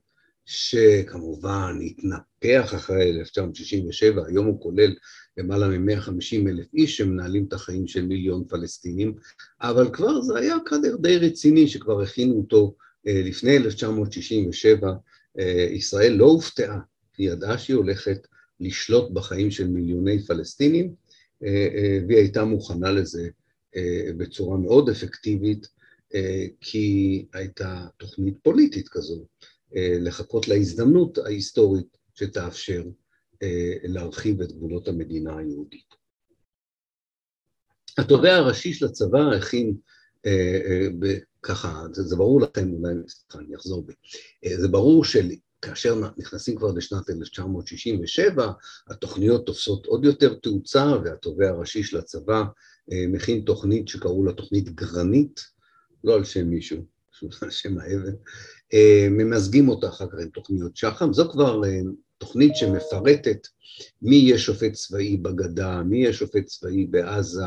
שכמובן 0.50 1.78
התנפח 1.82 2.74
אחרי 2.74 3.10
1967, 3.10 4.26
היום 4.26 4.46
הוא 4.46 4.60
כולל 4.62 4.94
למעלה 5.36 5.68
מ-150 5.68 6.48
אלף 6.48 6.66
איש 6.74 6.96
שמנהלים 6.96 7.44
את 7.48 7.52
החיים 7.52 7.86
של 7.86 8.06
מיליון 8.06 8.44
פלסטינים, 8.48 9.14
אבל 9.60 9.90
כבר 9.92 10.20
זה 10.20 10.38
היה 10.38 10.56
קאדר 10.64 10.96
די 10.96 11.16
רציני 11.16 11.68
שכבר 11.68 12.02
הכינו 12.02 12.34
אותו 12.38 12.74
אה, 13.06 13.22
לפני 13.24 13.56
1967. 13.56 14.92
אה, 15.38 15.66
ישראל 15.70 16.12
לא 16.12 16.24
הופתעה, 16.24 16.78
היא 17.18 17.30
ידעה 17.30 17.58
שהיא 17.58 17.76
הולכת 17.76 18.26
לשלוט 18.60 19.10
בחיים 19.10 19.50
של 19.50 19.68
מיליוני 19.68 20.26
פלסטינים, 20.26 20.94
אה, 21.44 21.98
והיא 22.08 22.18
הייתה 22.18 22.44
מוכנה 22.44 22.90
לזה 22.90 23.28
בצורה 24.16 24.58
מאוד 24.58 24.88
אפקטיבית, 24.88 25.66
כי 26.60 27.24
הייתה 27.32 27.86
תוכנית 27.96 28.34
פוליטית 28.42 28.88
כזו, 28.88 29.24
לחכות 29.76 30.48
להזדמנות 30.48 31.18
ההיסטורית 31.18 31.96
שתאפשר 32.14 32.82
להרחיב 33.82 34.40
את 34.40 34.52
גבולות 34.52 34.88
המדינה 34.88 35.38
היהודית. 35.38 35.94
התובע 37.98 38.34
הראשי 38.34 38.72
של 38.72 38.86
הצבא 38.86 39.20
הכין 39.38 39.76
ככה, 41.42 41.82
זה, 41.92 42.02
זה 42.02 42.16
ברור 42.16 42.40
לכם, 42.40 42.72
אולי, 42.72 42.94
סליחה, 43.08 43.38
אני 43.38 43.56
אחזור 43.56 43.86
בי, 43.86 43.92
זה 44.56 44.68
ברור 44.68 45.04
שכאשר 45.04 46.00
נכנסים 46.16 46.56
כבר 46.56 46.72
לשנת 46.72 47.10
1967, 47.10 48.52
התוכניות 48.88 49.46
תופסות 49.46 49.86
עוד 49.86 50.04
יותר 50.04 50.34
תאוצה, 50.34 50.92
והתובע 51.04 51.48
הראשי 51.48 51.82
של 51.82 51.98
הצבא 51.98 52.42
מכין 52.88 53.44
תוכנית 53.44 53.88
שקראו 53.88 54.24
לה 54.24 54.32
תוכנית 54.32 54.68
גרנית, 54.68 55.40
לא 56.04 56.14
על 56.14 56.24
שם 56.24 56.46
מישהו, 56.46 56.84
פשוט 57.12 57.34
על 57.42 57.50
שם 57.50 57.78
האבן, 57.78 58.14
ממזגים 59.10 59.68
אותה 59.68 59.88
אחר 59.88 60.06
כך 60.06 60.18
עם 60.22 60.28
תוכניות 60.28 60.76
שח"ם, 60.76 61.12
זו 61.12 61.30
כבר 61.30 61.60
תוכנית 62.18 62.56
שמפרטת 62.56 63.46
מי 64.02 64.16
יהיה 64.16 64.38
שופט 64.38 64.72
צבאי 64.72 65.16
בגדה, 65.16 65.82
מי 65.82 65.98
יהיה 65.98 66.12
שופט 66.12 66.44
צבאי 66.44 66.86
בעזה, 66.86 67.46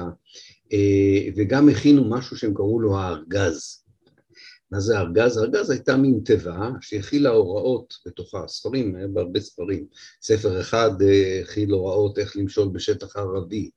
וגם 1.36 1.70
הכינו 1.70 2.10
משהו 2.10 2.38
שהם 2.38 2.54
קראו 2.54 2.80
לו 2.80 2.98
הארגז. 2.98 3.84
מה 4.72 4.80
זה 4.80 5.00
ארגז? 5.00 5.38
ארגז 5.38 5.70
הייתה 5.70 5.98
מין 5.98 6.20
תיבה 6.26 6.70
שהכילה 6.82 7.30
הוראות 7.30 7.94
בתוכה, 8.06 8.48
ספרים, 8.48 8.96
היה 8.96 9.08
בהרבה 9.08 9.40
ספרים. 9.40 9.86
ספר 10.22 10.62
אחד 10.62 10.92
הכיל 11.42 11.72
הוראות 11.72 12.20
איך 12.20 12.38
למשול 12.38 12.70
בשטח 12.74 13.18
ערבי, 13.18 13.70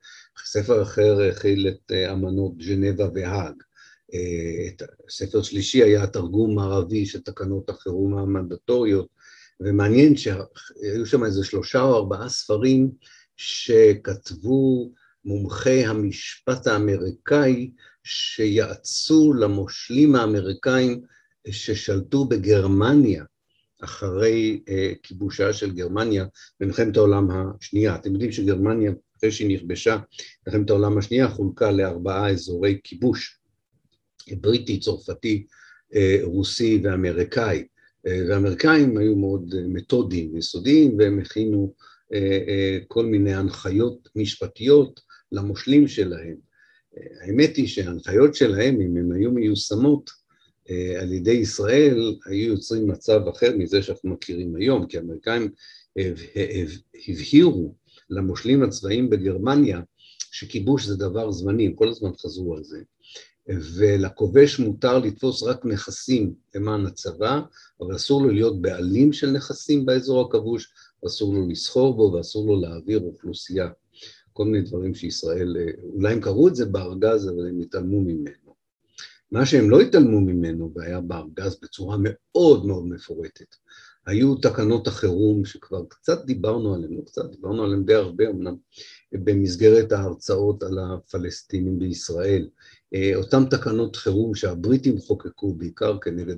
ספר 0.47 0.83
אחר 0.83 1.21
הכיל 1.23 1.69
את 1.69 1.93
אמנות 2.13 2.57
ג'נבה 2.57 3.09
והאג. 3.15 3.55
ספר 5.11 5.43
שלישי 5.43 5.83
היה 5.83 6.07
תרגום 6.07 6.55
מערבי 6.55 7.07
של 7.07 7.21
תקנות 7.21 7.71
החירום 7.71 8.19
המנדטוריות, 8.19 9.09
ומעניין 9.61 10.17
שהיו 10.17 11.07
שם 11.07 11.25
איזה 11.25 11.45
שלושה 11.45 11.83
או 11.83 11.97
ארבעה 11.97 12.29
ספרים 12.29 12.91
שכתבו 13.37 14.91
מומחי 15.25 15.85
המשפט 15.85 16.67
האמריקאי 16.67 17.71
שיעצו 18.05 19.33
למושלים 19.33 20.15
האמריקאים 20.15 21.03
ששלטו 21.51 22.25
בגרמניה 22.25 23.25
אחרי 23.85 24.61
uh, 24.67 24.73
כיבושה 25.03 25.53
של 25.53 25.73
גרמניה 25.73 26.25
במלחמת 26.61 26.97
העולם 26.97 27.29
השנייה. 27.31 27.95
אתם 27.95 28.13
יודעים 28.13 28.33
שגרמניה, 28.33 28.93
אחרי 29.19 29.33
שהיא 29.33 29.57
נכבשה, 29.57 29.99
מלחמת 30.47 30.71
העולם 30.71 30.99
השנייה 30.99 31.29
חולקה 31.29 31.71
לארבעה 31.71 32.31
אזורי 32.31 32.79
כיבוש, 32.85 33.36
בריטי, 34.35 34.81
צרפתי, 34.81 35.47
uh, 35.93 35.97
רוסי 36.23 36.81
ואמריקאי. 36.85 37.65
Uh, 38.07 38.11
והאמריקאים 38.29 38.99
היו 38.99 39.17
מאוד 39.17 39.55
uh, 39.55 39.57
מתודיים 39.69 40.35
ויסודיים 40.35 40.99
והם 40.99 41.19
הכינו 41.19 41.75
כל 42.89 43.07
מיני 43.07 43.35
הנחיות 43.35 44.09
משפטיות 44.17 45.01
למושלים 45.33 45.89
שלהם. 45.89 46.37
האמת 47.21 47.57
היא 47.57 47.67
שההנחיות 47.67 48.35
שלהם, 48.35 48.81
אם 48.81 48.97
הן 48.97 49.13
היו 49.13 49.33
מיושמות 49.33 50.11
אה, 50.71 51.03
על 51.03 51.13
ידי 51.13 51.33
ישראל, 51.33 52.15
היו 52.27 52.49
יוצרים 52.49 52.89
מצב 52.89 53.21
אחר 53.29 53.57
מזה 53.57 53.83
שאנחנו 53.83 54.11
מכירים 54.11 54.57
היום, 54.57 54.87
כי 54.87 54.99
האמריקאים 54.99 55.51
הבהירו 57.09 57.75
למושלים 58.11 58.63
הצבאיים 58.63 59.11
בגרמניה 59.11 59.81
שכיבוש 60.33 60.87
זה 60.87 60.97
דבר 60.97 61.33
זמני, 61.33 61.67
הם 61.67 61.73
כל 61.73 61.89
הזמן 61.89 62.11
חזרו 62.21 62.57
על 62.57 62.65
זה, 62.65 62.79
ולכובש 63.49 64.59
מותר 64.59 64.99
לתפוס 64.99 65.43
רק 65.43 65.65
נכסים 65.65 66.35
למען 66.55 66.87
הצבא, 66.87 67.41
אבל 67.81 67.97
אסור 67.97 68.23
לו 68.23 68.31
להיות 68.31 68.63
בעלים 68.63 69.13
של 69.13 69.31
נכסים 69.31 69.87
באזור 69.87 70.27
הכבוש, 70.27 70.73
אסור 71.07 71.35
לו 71.35 71.49
לסחור 71.49 71.97
בו 71.97 72.13
ואסור 72.13 72.47
לו 72.47 72.61
להעביר 72.61 73.01
אוכלוסייה. 73.01 73.69
כל 74.33 74.45
מיני 74.45 74.63
דברים 74.63 74.95
שישראל, 74.95 75.57
אולי 75.95 76.13
הם 76.13 76.21
קראו 76.21 76.49
את 76.49 76.57
זה 76.57 76.67
בארגז, 76.67 77.29
אבל 77.29 77.49
הם 77.49 77.61
התעלמו 77.61 78.01
ממנו. 78.01 78.57
מה 79.31 79.47
שהם 79.47 79.71
לא 79.71 79.81
התעלמו 79.81 80.21
ממנו, 80.21 80.73
והיה 80.75 81.01
בארגז 81.01 81.59
בצורה 81.63 81.97
מאוד 82.01 82.67
מאוד 82.67 82.87
מפורטת, 82.87 83.57
היו 84.07 84.35
תקנות 84.35 84.87
החירום 84.87 85.45
שכבר 85.45 85.85
קצת 85.89 86.25
דיברנו 86.25 86.75
עליהן, 86.75 86.95
לא 86.95 87.03
קצת, 87.07 87.31
דיברנו 87.31 87.65
עליהן 87.65 87.85
די 87.85 87.95
הרבה 87.95 88.31
אמנם, 88.31 88.55
במסגרת 89.13 89.93
ההרצאות 89.93 90.63
על 90.63 90.79
הפלסטינים 90.79 91.79
בישראל. 91.79 92.49
אה, 92.95 93.13
אותן 93.15 93.45
תקנות 93.45 93.97
חירום 93.97 94.35
שהבריטים 94.35 94.99
חוקקו 94.99 95.55
בעיקר 95.55 95.99
כנגד 95.99 96.37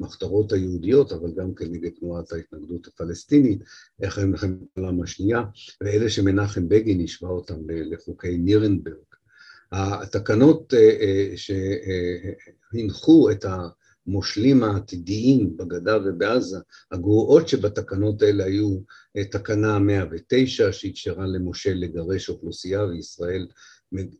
המחתרות 0.00 0.52
היהודיות, 0.52 1.12
אבל 1.12 1.30
גם 1.36 1.54
כנגד 1.54 1.90
תנועת 2.00 2.32
ההתנגדות 2.32 2.86
הפלסטינית, 2.86 3.62
אחרי 4.04 4.24
מלחמת 4.24 4.56
העולם 4.76 5.02
השנייה, 5.02 5.42
ואלה 5.80 6.10
שמנחם 6.10 6.68
בגין 6.68 7.04
השווה 7.04 7.30
אותם 7.30 7.56
לחוקי 7.68 8.38
נירנברג. 8.38 8.96
התקנות 9.72 10.74
אה, 10.74 10.96
אה, 11.00 11.36
שהנחו 11.36 13.30
את 13.30 13.44
המושלים 14.06 14.62
העתידיים 14.62 15.56
בגדה 15.56 15.98
ובעזה, 16.04 16.58
הגרועות 16.92 17.48
שבתקנות 17.48 18.22
האלה 18.22 18.44
היו 18.44 18.78
תקנה 19.30 19.78
109 19.78 20.72
שאפשרה 20.72 21.26
למשה 21.26 21.74
לגרש 21.74 22.28
אוכלוסייה 22.28 22.84
וישראל 22.84 23.46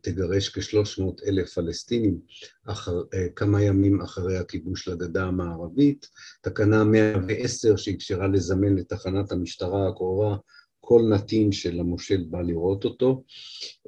תגרש 0.01 0.49
כ-300 0.49 1.29
אלף 1.29 1.53
פלסטינים 1.53 2.19
אחר, 2.67 3.03
אה, 3.15 3.27
כמה 3.37 3.63
ימים 3.63 4.01
אחרי 4.01 4.37
הכיבוש 4.37 4.89
לגדה 4.89 5.25
המערבית, 5.25 6.07
תקנה 6.43 6.85
110 6.85 7.77
שאפשרה 7.77 8.29
לזמן 8.29 8.75
לתחנת 8.75 9.33
המשטרה 9.33 9.89
הקרובה 9.89 10.37
כל 10.85 11.03
נתין 11.15 11.53
של 11.53 11.81
המושל 11.81 12.25
בא 12.31 12.43
לראות 12.43 12.85
אותו. 12.85 13.25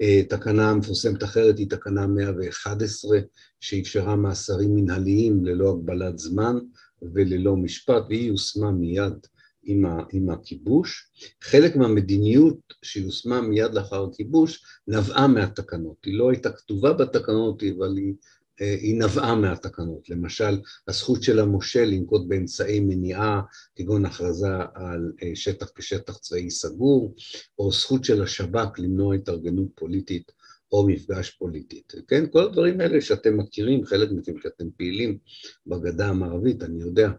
אה, 0.00 0.22
תקנה 0.28 0.74
מפורסמת 0.74 1.22
אחרת 1.22 1.58
היא 1.58 1.70
תקנה 1.70 2.06
111 2.06 3.18
שאפשרה 3.60 4.16
מאסרים 4.16 4.74
מנהליים 4.74 5.44
ללא 5.44 5.70
הגבלת 5.70 6.18
זמן 6.18 6.56
וללא 7.14 7.56
משפט 7.56 8.02
והיא 8.08 8.28
יושמה 8.28 8.70
מיד 8.70 9.26
עם, 9.64 9.86
ה, 9.86 10.04
עם 10.12 10.30
הכיבוש. 10.30 11.10
חלק 11.42 11.76
מהמדיניות 11.76 12.74
שיושמה 12.82 13.40
מיד 13.40 13.74
לאחר 13.74 14.04
הכיבוש 14.04 14.64
נבעה 14.88 15.26
מהתקנות. 15.26 15.96
היא 16.04 16.18
לא 16.18 16.30
הייתה 16.30 16.52
כתובה 16.52 16.92
בתקנות, 16.92 17.62
אבל 17.62 17.96
היא, 17.96 18.14
אה, 18.60 18.74
היא 18.80 18.98
נבעה 19.00 19.34
מהתקנות. 19.34 20.10
למשל, 20.10 20.60
הזכות 20.88 21.22
של 21.22 21.40
המושל 21.40 21.84
לנקוט 21.84 22.22
באמצעי 22.28 22.80
מניעה, 22.80 23.40
כגון 23.76 24.04
הכרזה 24.06 24.56
על 24.74 25.12
אה, 25.22 25.30
שטח 25.34 25.70
כשטח 25.74 26.18
צבאי 26.18 26.50
סגור, 26.50 27.14
או 27.58 27.72
זכות 27.72 28.04
של 28.04 28.22
השב"כ 28.22 28.78
למנוע 28.78 29.14
התארגנות 29.14 29.68
פוליטית 29.74 30.32
או 30.72 30.86
מפגש 30.86 31.30
פוליטית. 31.30 31.92
כן, 32.08 32.24
כל 32.30 32.44
הדברים 32.44 32.80
האלה 32.80 33.00
שאתם 33.00 33.36
מכירים, 33.36 33.84
חלק 33.84 34.08
מכם 34.12 34.32
שאתם 34.42 34.64
פעילים 34.76 35.18
בגדה 35.66 36.08
המערבית, 36.08 36.62
אני 36.62 36.80
יודע, 36.80 37.10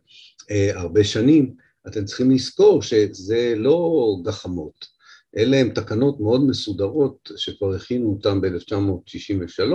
אה, 0.52 0.80
הרבה 0.80 1.04
שנים, 1.04 1.54
אתם 1.88 2.06
צריכים 2.06 2.32
לזכור 2.32 2.82
שזה 2.82 3.54
לא 3.58 4.16
גחמות, 4.24 4.96
אלה 5.38 5.58
הן 5.58 5.70
תקנות 5.70 6.20
מאוד 6.20 6.44
מסודרות 6.48 7.32
שכבר 7.38 7.76
הכינו 7.76 8.10
אותן 8.10 8.42
ב-1963 8.42 9.74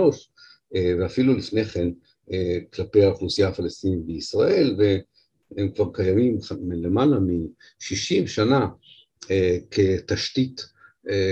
אה, 0.75 0.93
ואפילו 0.99 1.33
לפני 1.33 1.65
כן 1.65 1.87
אה, 2.33 2.57
כלפי 2.73 3.03
האוכלוסייה 3.03 3.47
הפלסטינית 3.47 4.05
בישראל 4.05 4.75
והם 4.77 5.71
כבר 5.71 5.89
קיימים 5.93 6.37
למעלה 6.71 7.19
מ-60 7.19 8.27
שנה 8.27 8.67
אה, 9.31 9.57
כתשתית 9.71 10.65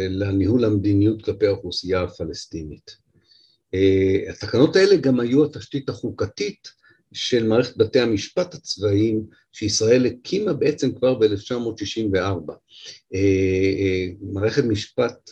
לניהול 0.10 0.66
המדיניות 0.66 1.26
כלפי 1.26 1.48
האוכלוסייה 1.48 2.04
הפלסטינית. 2.04 2.98
התקנות 4.30 4.76
האלה 4.76 4.96
גם 4.96 5.20
היו 5.20 5.46
התשתית 5.46 5.90
החוקתית 5.90 6.72
של 7.14 7.48
מערכת 7.48 7.78
בתי 7.78 8.00
המשפט 8.00 8.54
הצבאיים 8.54 9.26
שישראל 9.52 10.06
הקימה 10.06 10.54
בעצם 10.54 10.96
כבר 10.96 11.20
ב-1964. 11.20 12.52
אה, 13.14 13.20
אה, 13.80 14.08
מערכת 14.22 14.64
משפט, 14.64 15.30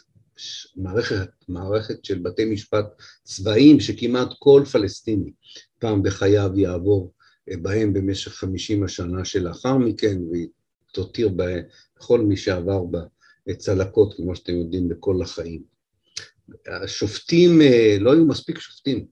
מערכת, 0.75 1.29
מערכת 1.47 2.05
של 2.05 2.19
בתי 2.19 2.45
משפט 2.45 2.85
צבאיים 3.23 3.79
שכמעט 3.79 4.27
כל 4.39 4.63
פלסטיני 4.71 5.31
פעם 5.79 6.03
בחייו 6.03 6.51
יעבור 6.55 7.13
אה, 7.51 7.57
בהם 7.57 7.93
במשך 7.93 8.31
חמישים 8.33 8.83
השנה 8.83 9.25
שלאחר 9.25 9.77
מכן 9.77 10.17
ותותיר 10.91 11.29
בכל 11.29 12.21
מי 12.21 12.37
שעבר 12.37 12.83
בה 12.83 13.01
צלקות, 13.57 14.13
כמו 14.17 14.35
שאתם 14.35 14.53
יודעים, 14.53 14.89
בכל 14.89 15.21
החיים. 15.21 15.63
השופטים, 16.83 17.61
לא 17.99 18.13
היו 18.13 18.25
מספיק 18.25 18.59
שופטים, 18.59 19.05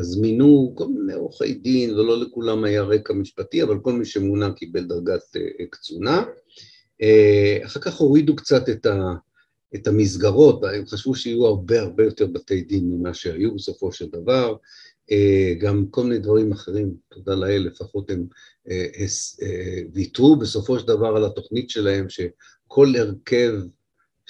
אז 0.00 0.18
מינו 0.20 0.72
כל 0.76 0.88
מיני 0.88 1.12
עורכי 1.12 1.54
דין, 1.54 1.90
ולא 1.90 2.20
לכולם 2.20 2.64
היה 2.64 2.82
רקע 2.82 3.12
משפטי, 3.12 3.62
אבל 3.62 3.78
כל 3.78 3.92
מי 3.92 4.04
שמונה 4.04 4.52
קיבל 4.52 4.84
דרגת 4.84 5.36
אה, 5.36 5.66
קצונה. 5.70 6.24
אה, 7.02 7.58
אחר 7.64 7.80
כך 7.80 7.94
הורידו 7.94 8.36
קצת 8.36 8.68
את, 8.68 8.86
ה, 8.86 9.12
את 9.74 9.86
המסגרות, 9.86 10.64
הם 10.64 10.86
חשבו 10.86 11.14
שיהיו 11.14 11.46
הרבה 11.46 11.80
הרבה 11.80 12.04
יותר 12.04 12.26
בתי 12.26 12.60
דין 12.60 12.90
ממה 12.90 13.14
שהיו 13.14 13.54
בסופו 13.54 13.92
של 13.92 14.06
דבר, 14.06 14.56
גם 15.60 15.86
כל 15.90 16.02
מיני 16.02 16.18
דברים 16.18 16.52
אחרים, 16.52 16.94
תודה 17.08 17.34
לאל, 17.34 17.66
לפחות 17.66 18.10
הם 18.10 18.26
ויתרו 19.92 20.36
בסופו 20.36 20.78
של 20.78 20.86
דבר 20.86 21.16
על 21.16 21.24
התוכנית 21.24 21.70
שלהם, 21.70 22.06
שכל 22.08 22.92
הרכב 22.98 23.52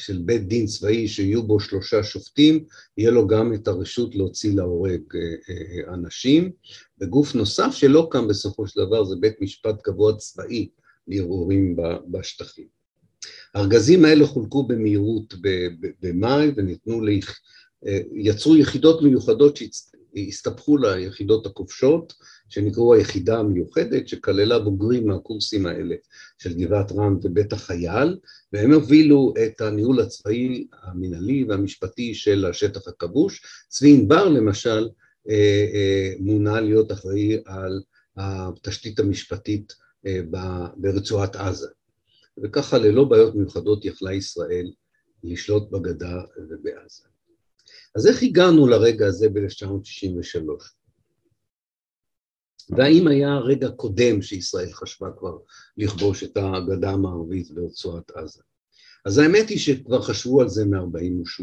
של 0.01 0.19
בית 0.19 0.49
דין 0.49 0.67
צבאי 0.67 1.09
שיהיו 1.09 1.43
בו 1.43 1.61
שלושה 1.61 2.03
שופטים, 2.03 2.65
יהיה 2.99 3.11
לו 3.11 3.27
גם 3.27 3.55
את 3.55 3.69
הרשות 3.69 4.15
להוציא 4.15 4.55
להורג 4.55 5.03
אנשים, 5.89 6.51
וגוף 7.01 7.35
נוסף 7.35 7.71
שלא 7.73 8.09
קם 8.11 8.29
בסופו 8.29 8.67
של 8.67 8.81
דבר 8.81 9.05
זה 9.05 9.17
בית 9.21 9.41
משפט 9.41 9.81
קבוע 9.83 10.17
צבאי 10.17 10.69
לערעורים 11.09 11.77
בשטחים. 12.11 12.67
הארגזים 13.55 14.05
האלה 14.05 14.27
חולקו 14.27 14.63
במהירות 14.67 15.35
במאי 16.03 16.51
וניתנו, 16.57 17.01
ליח... 17.01 17.41
יצרו 18.15 18.57
יחידות 18.57 19.03
מיוחדות 19.03 19.57
שהסתבכו 20.15 20.77
ליחידות 20.77 21.47
הכובשות, 21.47 22.13
שנקראו 22.49 22.95
היחידה 22.95 23.39
המיוחדת, 23.39 24.09
שכללה 24.09 24.59
בוגרים 24.59 25.07
מהקורסים 25.07 25.67
האלה 25.67 25.95
של 26.39 26.53
גבעת 26.55 26.93
רם 26.93 27.19
ובית 27.23 27.53
החייל, 27.53 28.19
והם 28.53 28.73
הובילו 28.73 29.35
את 29.47 29.61
הניהול 29.61 30.01
הצבאי, 30.01 30.67
המנהלי 30.83 31.45
והמשפטי 31.45 32.15
של 32.15 32.45
השטח 32.45 32.89
הכבוש. 32.89 33.43
צבי 33.69 33.95
ענבר 33.95 34.29
למשל 34.29 34.89
מונה 36.19 36.61
להיות 36.61 36.93
אחראי 36.93 37.43
על 37.47 37.83
התשתית 38.17 38.99
המשפטית 38.99 39.73
ברצועת 40.77 41.37
עזה. 41.37 41.69
וככה 42.43 42.79
ללא 42.79 43.05
בעיות 43.05 43.35
מיוחדות 43.35 43.85
יכלה 43.85 44.13
ישראל 44.13 44.73
לשלוט 45.25 45.71
בגדה 45.71 46.23
ובעזה. 46.37 47.10
אז 47.95 48.07
איך 48.07 48.23
הגענו 48.23 48.67
לרגע 48.67 49.07
הזה 49.07 49.29
ב-1963? 49.29 50.41
והאם 52.77 53.09
היה 53.09 53.39
רגע 53.39 53.69
קודם 53.71 54.23
שישראל 54.23 54.73
חשבה 54.73 55.09
כבר 55.19 55.39
לכבוש 55.77 56.23
את 56.23 56.37
הגדה 56.37 56.91
המערבית 56.91 57.49
ורצועת 57.55 58.11
עזה? 58.11 58.43
אז 59.05 59.19
האמת 59.19 59.49
היא 59.49 59.59
שכבר 59.59 60.03
חשבו 60.03 60.41
על 60.41 60.49
זה 60.49 60.65
מ-48', 60.65 61.43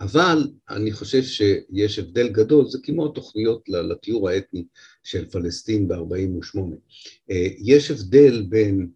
אבל 0.00 0.50
אני 0.70 0.92
חושב 0.92 1.22
שיש 1.22 1.98
הבדל 1.98 2.28
גדול, 2.28 2.68
זה 2.68 2.78
כמו 2.82 3.06
התוכניות 3.06 3.68
לתיאור 3.68 4.28
האתני 4.28 4.64
של 5.02 5.28
פלסטין 5.28 5.88
ב-48'. 5.88 6.58
יש 7.58 7.90
הבדל 7.90 8.46
בין 8.48 8.90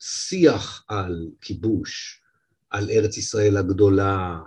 שיח 0.00 0.84
על 0.88 1.28
כיבוש, 1.40 2.20
על 2.70 2.90
ארץ 2.90 3.16
ישראל 3.16 3.56
הגדולה, 3.56 4.40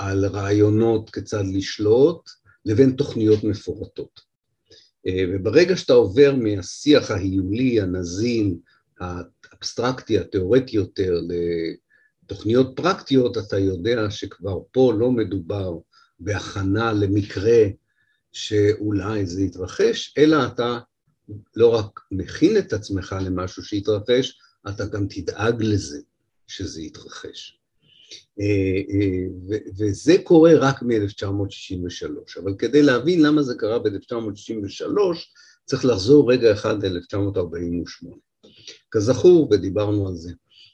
על 0.00 0.26
רעיונות 0.26 1.10
כיצד 1.10 1.44
לשלוט, 1.52 2.30
לבין 2.64 2.92
תוכניות 2.92 3.44
מפורטות. 3.44 4.20
וברגע 5.08 5.76
שאתה 5.76 5.92
עובר 5.92 6.34
מהשיח 6.34 7.10
ההיולי, 7.10 7.80
הנזין, 7.80 8.58
האבסטרקטי, 9.00 10.18
התיאורטי 10.18 10.76
יותר, 10.76 11.20
לתוכניות 12.24 12.72
פרקטיות, 12.76 13.38
אתה 13.38 13.58
יודע 13.58 14.10
שכבר 14.10 14.58
פה 14.72 14.92
לא 14.98 15.10
מדובר 15.10 15.78
בהכנה 16.20 16.92
למקרה 16.92 17.62
שאולי 18.32 19.26
זה 19.26 19.42
יתרחש, 19.42 20.14
אלא 20.18 20.46
אתה 20.46 20.78
לא 21.56 21.74
רק 21.74 22.00
מכין 22.10 22.58
את 22.58 22.72
עצמך 22.72 23.16
למשהו 23.24 23.64
שיתרחש, 23.64 24.38
אתה 24.68 24.86
גם 24.86 25.06
תדאג 25.10 25.62
לזה 25.62 26.00
שזה 26.46 26.82
יתרחש. 26.82 27.59
וזה 29.78 30.14
קורה 30.24 30.52
רק 30.58 30.82
מ-1963, 30.82 32.40
אבל 32.42 32.54
כדי 32.58 32.82
להבין 32.82 33.22
למה 33.22 33.42
זה 33.42 33.54
קרה 33.54 33.78
ב-1963, 33.78 34.84
צריך 35.64 35.84
לחזור 35.84 36.32
רגע 36.32 36.52
אחד 36.52 36.84
ל-1948. 36.84 38.06
כזכור, 38.90 39.48
ודיברנו 39.52 40.08
על 40.08 40.14
זה, 40.14 40.32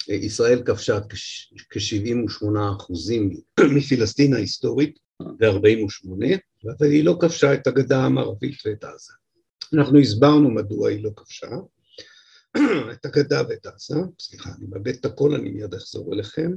ישראל 0.08 0.62
כבשה 0.62 1.00
כ-78 1.70 2.46
אחוזים 2.76 3.40
מפלסטין 3.76 4.34
ההיסטורית 4.34 4.98
ב-48, 5.22 6.08
אבל 6.78 6.90
היא 6.90 7.04
לא 7.04 7.16
כבשה 7.20 7.54
את 7.54 7.66
הגדה 7.66 8.04
המערבית 8.04 8.54
ואת 8.66 8.84
עזה. 8.84 9.12
אנחנו 9.74 9.98
הסברנו 9.98 10.50
מדוע 10.50 10.88
היא 10.88 11.04
לא 11.04 11.10
כבשה 11.16 11.50
את 12.92 13.06
הגדה 13.06 13.42
ואת 13.48 13.66
עזה, 13.66 13.94
סליחה, 14.20 14.50
אני 14.58 14.66
מאבד 14.68 14.94
את 14.94 15.04
הכל, 15.04 15.34
אני 15.34 15.50
מיד 15.50 15.74
אחזור 15.74 16.14
אליכם. 16.14 16.52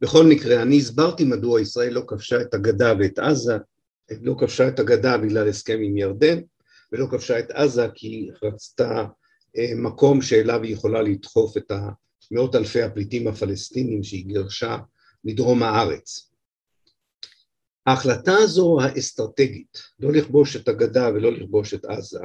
בכל 0.00 0.26
מקרה, 0.26 0.62
אני 0.62 0.78
הסברתי 0.78 1.24
מדוע 1.24 1.60
ישראל 1.60 1.92
לא 1.92 2.02
כבשה 2.06 2.40
את 2.40 2.54
הגדה 2.54 2.92
ואת 2.98 3.18
עזה, 3.18 3.56
לא 4.20 4.34
כבשה 4.38 4.68
את 4.68 4.78
הגדה 4.78 5.18
בגלל 5.18 5.48
הסכם 5.48 5.78
עם 5.82 5.96
ירדן, 5.96 6.38
ולא 6.92 7.06
כבשה 7.10 7.38
את 7.38 7.50
עזה 7.50 7.86
כי 7.94 8.30
רצתה 8.42 9.04
מקום 9.76 10.22
שאליו 10.22 10.62
היא 10.62 10.72
יכולה 10.72 11.02
לדחוף 11.02 11.56
את 11.56 11.72
מאות 12.30 12.54
אלפי 12.54 12.82
הפליטים 12.82 13.28
הפלסטינים 13.28 14.02
שהיא 14.02 14.26
גירשה 14.26 14.78
מדרום 15.24 15.62
הארץ. 15.62 16.30
ההחלטה 17.86 18.34
הזו 18.36 18.78
האסטרטגית, 18.80 19.82
לא 20.00 20.12
לכבוש 20.12 20.56
את 20.56 20.68
הגדה 20.68 21.08
ולא 21.14 21.32
לכבוש 21.32 21.74
את 21.74 21.84
עזה, 21.84 22.18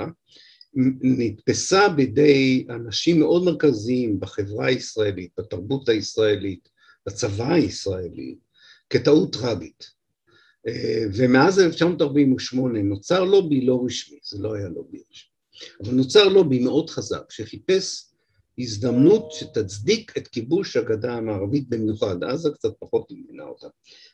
נתפסה 1.02 1.90
בידי 1.90 2.66
אנשים 2.70 3.20
מאוד 3.20 3.44
מרכזיים 3.44 4.20
בחברה 4.20 4.66
הישראלית, 4.66 5.32
בתרבות 5.38 5.90
הישראלית, 5.90 6.70
בצבא 7.06 7.54
הישראלי, 7.54 8.36
כטעות 8.90 9.34
טרגית. 9.34 9.94
ומאז 11.14 11.60
1948 11.60 12.82
נוצר 12.82 13.24
לובי 13.24 13.62
לא 13.62 13.82
רשמי, 13.86 14.18
זה 14.24 14.38
לא 14.40 14.54
היה 14.54 14.70
לובי 14.70 14.98
רשמי, 15.12 15.30
אבל 15.84 15.94
נוצר 15.94 16.28
לובי 16.28 16.60
מאוד 16.60 16.90
חזק 16.90 17.32
שחיפש 17.32 18.06
הזדמנות 18.60 19.32
שתצדיק 19.32 20.18
את 20.18 20.28
כיבוש 20.28 20.78
הגדה 20.78 21.14
המערבית 21.14 21.70
במיוחד, 21.70 22.24
עזה 22.24 22.50
קצת 22.54 22.70
פחות 22.80 23.10
תמנה 23.10 23.44
אותה, 23.44 23.68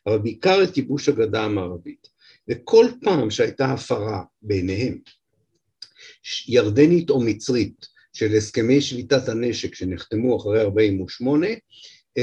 אבל 0.07 0.17
בעיקר 0.17 0.63
את 0.63 0.73
כיבוש 0.73 1.09
הגדה 1.09 1.43
המערבית. 1.43 2.07
וכל 2.49 2.85
פעם 3.01 3.31
שהייתה 3.31 3.65
הפרה 3.65 4.23
ביניהם, 4.41 4.97
ירדנית 6.47 7.09
או 7.09 7.21
מצרית, 7.21 7.87
של 8.13 8.35
הסכמי 8.37 8.81
שביתת 8.81 9.29
הנשק 9.29 9.75
שנחתמו 9.75 10.37
אחרי 10.37 10.61
48', 10.61 11.47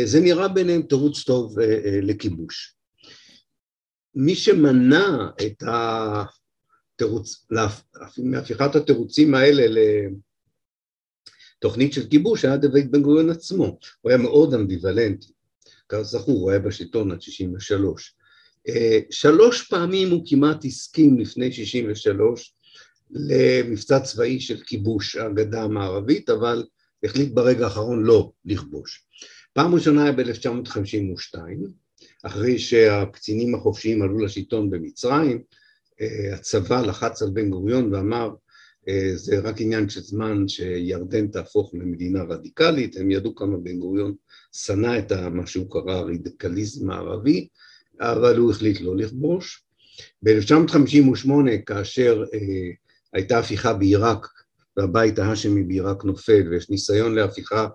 זה 0.05 0.21
נראה 0.21 0.49
ביניהם 0.49 0.83
תירוץ 0.83 1.23
טוב 1.23 1.59
לכיבוש. 2.03 2.75
מי 4.15 4.35
שמנע 4.35 5.29
את 5.47 5.63
התירוץ, 6.97 7.47
מהפיכת 8.19 8.77
התירוצים 8.77 9.35
האלה 9.35 9.83
לתוכנית 11.59 11.93
של 11.93 12.09
כיבוש 12.09 12.45
היה 12.45 12.57
דוד 12.57 12.91
בן 12.91 13.03
גוריון 13.03 13.31
עצמו, 13.31 13.79
הוא 14.01 14.11
היה 14.11 14.19
מאוד 14.19 14.55
אמביוולנטי, 14.55 15.33
כזכור 15.89 16.41
הוא 16.41 16.51
היה 16.51 16.61
בשלטון 16.61 17.13
עד 17.13 17.23
63. 17.23 18.15
שלוש 19.11 19.69
פעמים 19.69 20.11
הוא 20.11 20.23
כמעט 20.27 20.65
הסכים 20.65 21.19
לפני 21.19 21.53
63 21.53 22.55
למבצע 23.11 24.01
צבאי 24.01 24.41
של 24.41 24.61
כיבוש 24.61 25.17
הגדה 25.17 25.63
המערבית, 25.63 26.31
אבל 26.31 26.65
החליט 27.05 27.33
ברגע 27.33 27.65
האחרון 27.65 28.05
לא 28.05 28.33
לכבוש. 28.45 29.07
פעם 29.57 29.75
ראשונה 29.75 30.03
היה 30.03 30.13
ב-1952, 30.13 31.39
אחרי 32.23 32.59
שהקצינים 32.59 33.55
החופשיים 33.55 34.03
עלו 34.03 34.19
לשלטון 34.19 34.71
במצרים, 34.71 35.43
הצבא 36.33 36.81
לחץ 36.81 37.23
על 37.23 37.31
בן 37.31 37.51
גוריון 37.51 37.95
ואמר 37.95 38.31
זה 39.15 39.39
רק 39.39 39.61
עניין 39.61 39.89
של 39.89 40.01
זמן 40.01 40.49
שירדן 40.49 41.27
תהפוך 41.27 41.75
למדינה 41.75 42.23
רדיקלית, 42.23 42.97
הם 42.97 43.11
ידעו 43.11 43.35
כמה 43.35 43.57
בן 43.57 43.79
גוריון 43.79 44.15
שנא 44.53 44.99
את 44.99 45.13
מה 45.13 45.47
שהוא 45.47 45.71
קרא 45.71 45.93
הרדיקליזם 45.93 46.91
הערבי, 46.91 47.49
אבל 48.01 48.37
הוא 48.37 48.51
החליט 48.51 48.81
לא 48.81 48.97
לכבוש. 48.97 49.65
ב-1958 50.23 51.31
כאשר 51.67 52.25
הייתה 53.13 53.39
הפיכה 53.39 53.73
בעיראק 53.73 54.27
והבית 54.77 55.19
ההאשמי 55.19 55.63
בעיראק 55.63 56.05
נופל 56.05 56.49
ויש 56.51 56.71
ניסיון 56.71 57.15
להפיכה 57.15 57.69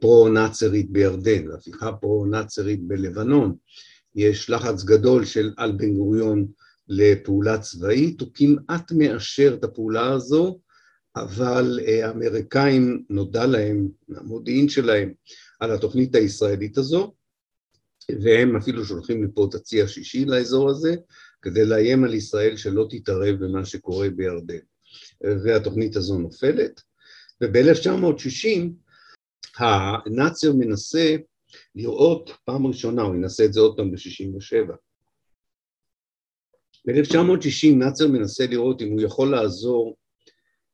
פרו-נאצרית 0.00 0.90
בירדן 0.90 1.48
והפיכה 1.48 1.92
פרו-נאצרית 1.92 2.82
בלבנון, 2.82 3.54
יש 4.14 4.50
לחץ 4.50 4.84
גדול 4.84 5.24
של 5.24 5.52
על 5.56 5.72
בן 5.72 5.94
גוריון 5.94 6.46
לפעולה 6.88 7.58
צבאית, 7.58 8.20
הוא 8.20 8.28
כמעט 8.34 8.92
מאשר 8.92 9.54
את 9.58 9.64
הפעולה 9.64 10.12
הזו, 10.12 10.58
אבל 11.16 11.80
האמריקאים 11.86 13.04
נודע 13.10 13.46
להם, 13.46 13.88
המודיעין 14.16 14.68
שלהם, 14.68 15.12
על 15.60 15.72
התוכנית 15.72 16.14
הישראלית 16.14 16.78
הזו, 16.78 17.14
והם 18.22 18.56
אפילו 18.56 18.84
שולחים 18.84 19.24
לפה 19.24 19.46
את 19.48 19.54
הצי 19.54 19.82
השישי 19.82 20.24
לאזור 20.24 20.70
הזה, 20.70 20.96
כדי 21.42 21.64
לאיים 21.64 22.04
על 22.04 22.14
ישראל 22.14 22.56
שלא 22.56 22.86
תתערב 22.90 23.44
במה 23.44 23.64
שקורה 23.64 24.10
בירדן. 24.10 24.58
והתוכנית 25.44 25.96
הזו 25.96 26.18
נופלת, 26.18 26.80
וב-1960 27.40 28.83
הנאצר 29.58 30.52
מנסה 30.52 31.16
לראות 31.74 32.30
פעם 32.44 32.66
ראשונה, 32.66 33.02
הוא 33.02 33.14
ינסה 33.14 33.44
את 33.44 33.52
זה 33.52 33.60
עוד 33.60 33.76
פעם 33.76 33.90
ב-67. 33.90 34.72
ב-1960 36.86 37.74
נאצר 37.74 38.08
מנסה 38.08 38.46
לראות 38.46 38.82
אם 38.82 38.90
הוא 38.90 39.00
יכול 39.00 39.30
לעזור 39.30 39.96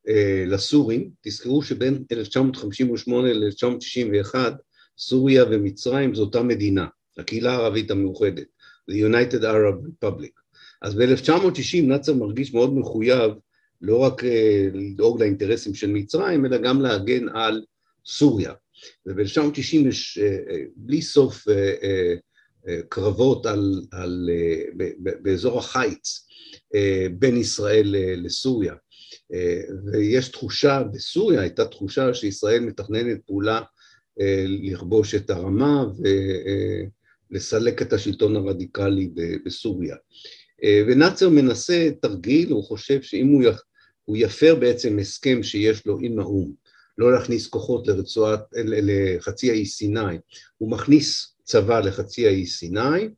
אה, 0.08 0.44
לסורים, 0.46 1.10
תזכרו 1.20 1.62
שבין 1.62 2.04
1958 2.12 3.32
ל-1961 3.32 4.34
סוריה 4.98 5.44
ומצרים 5.50 6.14
זו 6.14 6.22
אותה 6.22 6.42
מדינה, 6.42 6.86
הקהילה 7.18 7.52
הערבית 7.52 7.90
המאוחדת, 7.90 8.46
the 8.90 8.94
United 8.94 9.42
Arab 9.42 10.04
Republic. 10.04 10.40
אז 10.82 10.94
ב-1960 10.94 11.82
נאצר 11.82 12.14
מרגיש 12.14 12.54
מאוד 12.54 12.74
מחויב 12.74 13.32
לא 13.80 13.98
רק 13.98 14.24
אה, 14.24 14.68
לדאוג 14.74 15.22
לאינטרסים 15.22 15.74
של 15.74 15.90
מצרים, 15.90 16.46
אלא 16.46 16.58
גם 16.58 16.80
להגן 16.80 17.28
על 17.28 17.64
סוריה. 18.06 18.52
וב-1990 19.06 19.88
יש 19.88 20.18
אה, 20.22 20.56
בלי 20.76 21.02
סוף 21.02 21.44
קרבות 22.88 23.46
על, 23.46 23.82
על, 23.92 24.30
באזור 25.22 25.58
החיץ 25.58 26.26
בין 27.18 27.36
ישראל 27.36 27.96
לסוריה. 28.16 28.74
ויש 29.92 30.28
תחושה, 30.28 30.82
בסוריה 30.92 31.40
הייתה 31.40 31.64
תחושה 31.64 32.14
שישראל 32.14 32.60
מתכננת 32.60 33.20
פעולה 33.26 33.60
לכבוש 34.46 35.14
את 35.14 35.30
הרמה 35.30 35.84
ולסלק 37.30 37.82
את 37.82 37.92
השלטון 37.92 38.36
הרדיקלי 38.36 39.10
בסוריה. 39.44 39.96
ונאצר 40.86 41.28
מנסה 41.28 41.88
תרגיל, 42.00 42.52
הוא 42.52 42.64
חושב 42.64 43.02
שאם 43.02 43.26
הוא, 43.26 43.42
הוא 44.04 44.16
יפר 44.16 44.54
בעצם 44.54 44.98
הסכם 44.98 45.42
שיש 45.42 45.86
לו 45.86 45.98
עם 46.02 46.18
האו"ם, 46.18 46.52
לא 47.00 47.12
להכניס 47.12 47.46
כוחות 47.46 47.88
לרצועת, 47.88 48.40
לחצי 48.66 49.50
האי 49.50 49.66
סיני, 49.66 50.18
הוא 50.58 50.70
מכניס 50.70 51.36
צבא 51.44 51.80
לחצי 51.80 52.26
האי 52.26 52.46
סיני, 52.46 53.08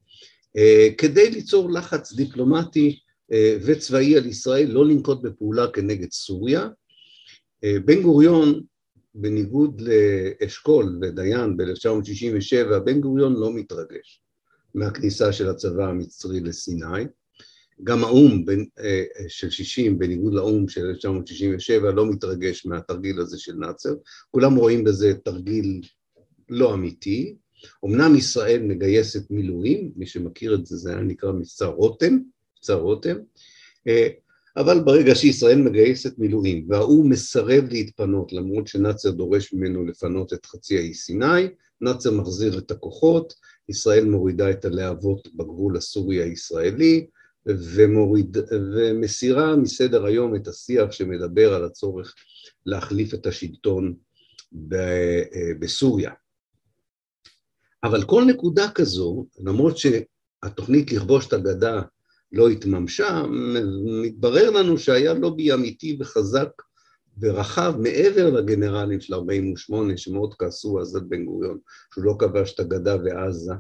כדי 0.99 1.31
ליצור 1.31 1.71
לחץ 1.71 2.13
דיפלומטי 2.13 2.99
וצבאי 3.65 4.17
על 4.17 4.27
ישראל 4.27 4.71
לא 4.71 4.87
לנקוט 4.87 5.23
בפעולה 5.23 5.67
כנגד 5.73 6.13
סוריה. 6.13 6.69
בן 7.85 8.03
גוריון, 8.03 8.63
בניגוד 9.15 9.81
לאשכול 9.81 10.99
ודיין 11.03 11.57
ב-1967, 11.57 12.79
בן 12.79 13.01
גוריון 13.01 13.35
לא 13.35 13.53
מתרגש 13.53 14.23
מהכניסה 14.75 15.33
של 15.33 15.49
הצבא 15.49 15.89
המצרי 15.89 16.41
לסיני. 16.41 17.05
גם 17.85 18.05
האו"ם 18.05 18.45
של 19.29 19.51
60, 19.51 19.99
בניגוד 19.99 20.35
לאו"ם 20.35 20.69
של 20.69 20.87
1967, 20.87 21.91
לא 21.91 22.07
מתרגש 22.11 22.67
מהתרגיל 22.67 23.21
הזה 23.21 23.39
של 23.39 23.55
נאצר. 23.55 23.95
כולם 24.31 24.55
רואים 24.55 24.85
בזה 24.85 25.15
תרגיל 25.15 25.81
לא 26.49 26.75
אמיתי. 26.75 27.37
אמנם 27.85 28.17
ישראל 28.17 28.63
מגייסת 28.63 29.31
מילואים, 29.31 29.93
מי 29.97 30.07
שמכיר 30.07 30.55
את 30.55 30.67
זה, 30.67 30.77
זה 30.77 30.91
היה 30.91 31.01
נקרא 31.01 31.33
מבצע 31.33 31.67
רותם, 31.67 32.19
מבצע 32.57 32.75
רותם, 32.75 33.17
אה, 33.89 34.09
אבל 34.57 34.81
ברגע 34.81 35.15
שישראל 35.15 35.63
מגייסת 35.63 36.19
מילואים 36.19 36.67
והאו"ם 36.69 37.11
מסרב 37.11 37.65
להתפנות 37.71 38.33
למרות 38.33 38.67
שנאצר 38.67 39.11
דורש 39.11 39.53
ממנו 39.53 39.85
לפנות 39.85 40.33
את 40.33 40.47
חצי 40.47 40.79
האי 40.79 40.95
סיני, 40.95 41.49
נאצר 41.81 42.11
מחזיר 42.11 42.59
את 42.59 42.71
הכוחות, 42.71 43.35
ישראל 43.69 44.05
מורידה 44.05 44.51
את 44.51 44.65
הלהבות 44.65 45.29
בגבול 45.35 45.77
הסורי 45.77 46.23
הישראלי 46.23 47.07
ומוריד, 47.47 48.37
ומסירה 48.75 49.57
מסדר 49.57 50.05
היום 50.05 50.35
את 50.35 50.49
השיח 50.49 50.93
שמדבר 50.93 51.55
על 51.55 51.65
הצורך 51.65 52.15
להחליף 52.67 53.15
את 53.15 53.27
השלטון 53.27 53.95
אה, 54.73 55.23
בסוריה. 55.59 56.11
אבל 57.85 58.05
כל 58.05 58.25
נקודה 58.25 58.71
כזו, 58.75 59.27
למרות 59.39 59.75
שהתוכנית 59.79 60.93
לכבוש 60.93 61.27
את 61.27 61.33
הגדה 61.33 61.83
לא 62.33 62.49
התממשה, 62.49 63.23
מתברר 64.03 64.51
לנו 64.51 64.79
שהיה 64.79 65.15
לובי 65.15 65.53
אמיתי 65.53 65.97
וחזק 66.01 66.49
ורחב 67.21 67.75
מעבר 67.79 68.31
לגנרלים 68.31 69.01
של 69.01 69.15
48' 69.15 69.97
שמאוד 69.97 70.35
כעסו 70.35 70.81
אז 70.81 70.97
על 70.97 71.03
בן 71.09 71.25
גוריון 71.25 71.59
שהוא 71.95 72.05
לא 72.05 72.17
כבש 72.19 72.55
את 72.55 72.61
הגדה 72.61 72.97
ועזה, 73.05 73.53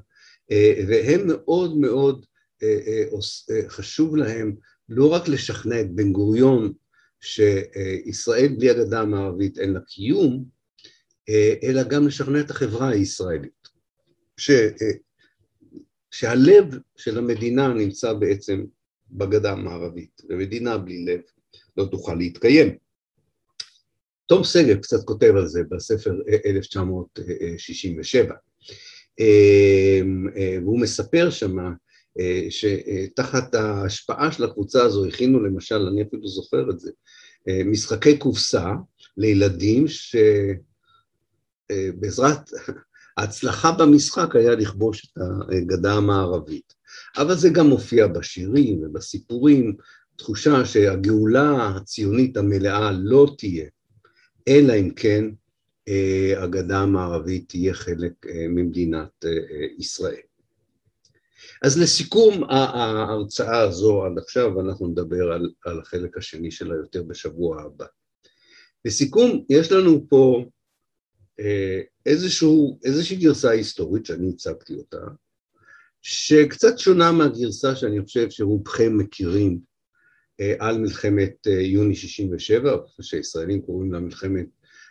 אה, 0.51 0.75
והם 0.89 1.21
מאוד 1.27 1.77
מאוד 1.77 2.27
חשוב 3.69 4.17
להם 4.17 4.57
לא 4.89 5.13
רק 5.13 5.29
לשכנע 5.29 5.81
את 5.81 5.91
בן 5.91 6.13
גוריון 6.13 6.73
שישראל 7.21 8.49
בלי 8.59 8.71
הגדה 8.71 9.01
המערבית 9.01 9.59
אין 9.59 9.73
לה 9.73 9.81
קיום, 9.81 10.45
אלא 11.63 11.83
גם 11.83 12.07
לשכנע 12.07 12.41
את 12.41 12.51
החברה 12.51 12.89
הישראלית. 12.89 13.69
ש, 14.37 14.51
שהלב 16.11 16.65
של 16.97 17.19
המדינה 17.19 17.75
נמצא 17.75 18.13
בעצם 18.13 18.65
בגדה 19.11 19.53
המערבית, 19.53 20.23
ומדינה 20.29 20.79
בלי 20.79 21.05
לב 21.05 21.21
לא 21.77 21.85
תוכל 21.85 22.15
להתקיים. 22.15 22.77
תום 24.27 24.45
שגב 24.45 24.77
קצת 24.77 25.05
כותב 25.05 25.33
על 25.37 25.47
זה 25.47 25.63
בספר 25.71 26.15
1967, 26.47 28.35
והוא 30.63 30.81
מספר 30.81 31.31
שמה 31.31 31.71
שתחת 32.51 33.55
ההשפעה 33.55 34.33
של 34.33 34.45
הקבוצה 34.45 34.83
הזו 34.83 35.07
הכינו 35.07 35.41
למשל, 35.41 35.89
אני 35.93 36.03
אפילו 36.03 36.29
זוכר 36.29 36.71
את 36.71 36.81
זה, 36.81 36.91
משחקי 37.65 38.19
קופסה 38.19 38.73
לילדים 39.17 39.85
שבעזרת 41.69 42.51
ההצלחה 43.17 43.73
במשחק 43.73 44.37
היה 44.37 44.55
לכבוש 44.55 45.05
את 45.05 45.19
הגדה 45.53 45.93
המערבית. 45.93 46.75
אבל 47.17 47.35
זה 47.35 47.49
גם 47.49 47.67
מופיע 47.67 48.07
בשירים 48.07 48.83
ובסיפורים, 48.83 49.77
תחושה 50.17 50.65
שהגאולה 50.65 51.69
הציונית 51.77 52.37
המלאה 52.37 52.93
לא 52.93 53.35
תהיה, 53.39 53.67
אלא 54.49 54.73
אם 54.73 54.91
כן 54.91 55.25
אה, 55.89 56.43
הגדה 56.43 56.79
המערבית 56.79 57.49
תהיה 57.49 57.75
חלק 57.75 58.13
אה, 58.27 58.49
ממדינת 58.49 59.25
אה, 59.25 59.31
ישראל. 59.79 60.32
אז 61.63 61.79
לסיכום 61.79 62.45
ההרצאה 62.45 63.61
הזו 63.61 64.05
עד 64.05 64.19
עכשיו, 64.19 64.61
אנחנו 64.61 64.89
נדבר 64.89 65.33
על, 65.33 65.51
על 65.65 65.81
החלק 65.81 66.17
השני 66.17 66.51
שלה 66.51 66.75
יותר 66.77 67.03
בשבוע 67.03 67.63
הבא. 67.63 67.87
לסיכום, 68.85 69.45
יש 69.49 69.73
לנו 69.73 70.07
פה 70.09 70.45
איזשהו, 72.07 72.79
איזושהי 72.85 73.17
גרסה 73.17 73.51
היסטורית 73.51 74.07
שאני 74.07 74.31
הצגתי 74.31 74.75
אותה, 74.75 75.01
שקצת 76.03 76.79
שונה 76.79 77.13
מהגרסה 77.13 77.77
שאני 77.77 78.03
חושב 78.05 78.31
שרובכם 78.31 78.99
מכירים 78.99 79.59
אה, 80.41 80.55
על 80.59 80.79
מלחמת 80.79 81.47
אה, 81.47 81.53
יוני 81.53 81.95
67, 81.95 82.77
שישראלים 83.01 83.63
קוראים 83.63 83.93
לה 83.93 84.01
מלחמת 84.01 84.47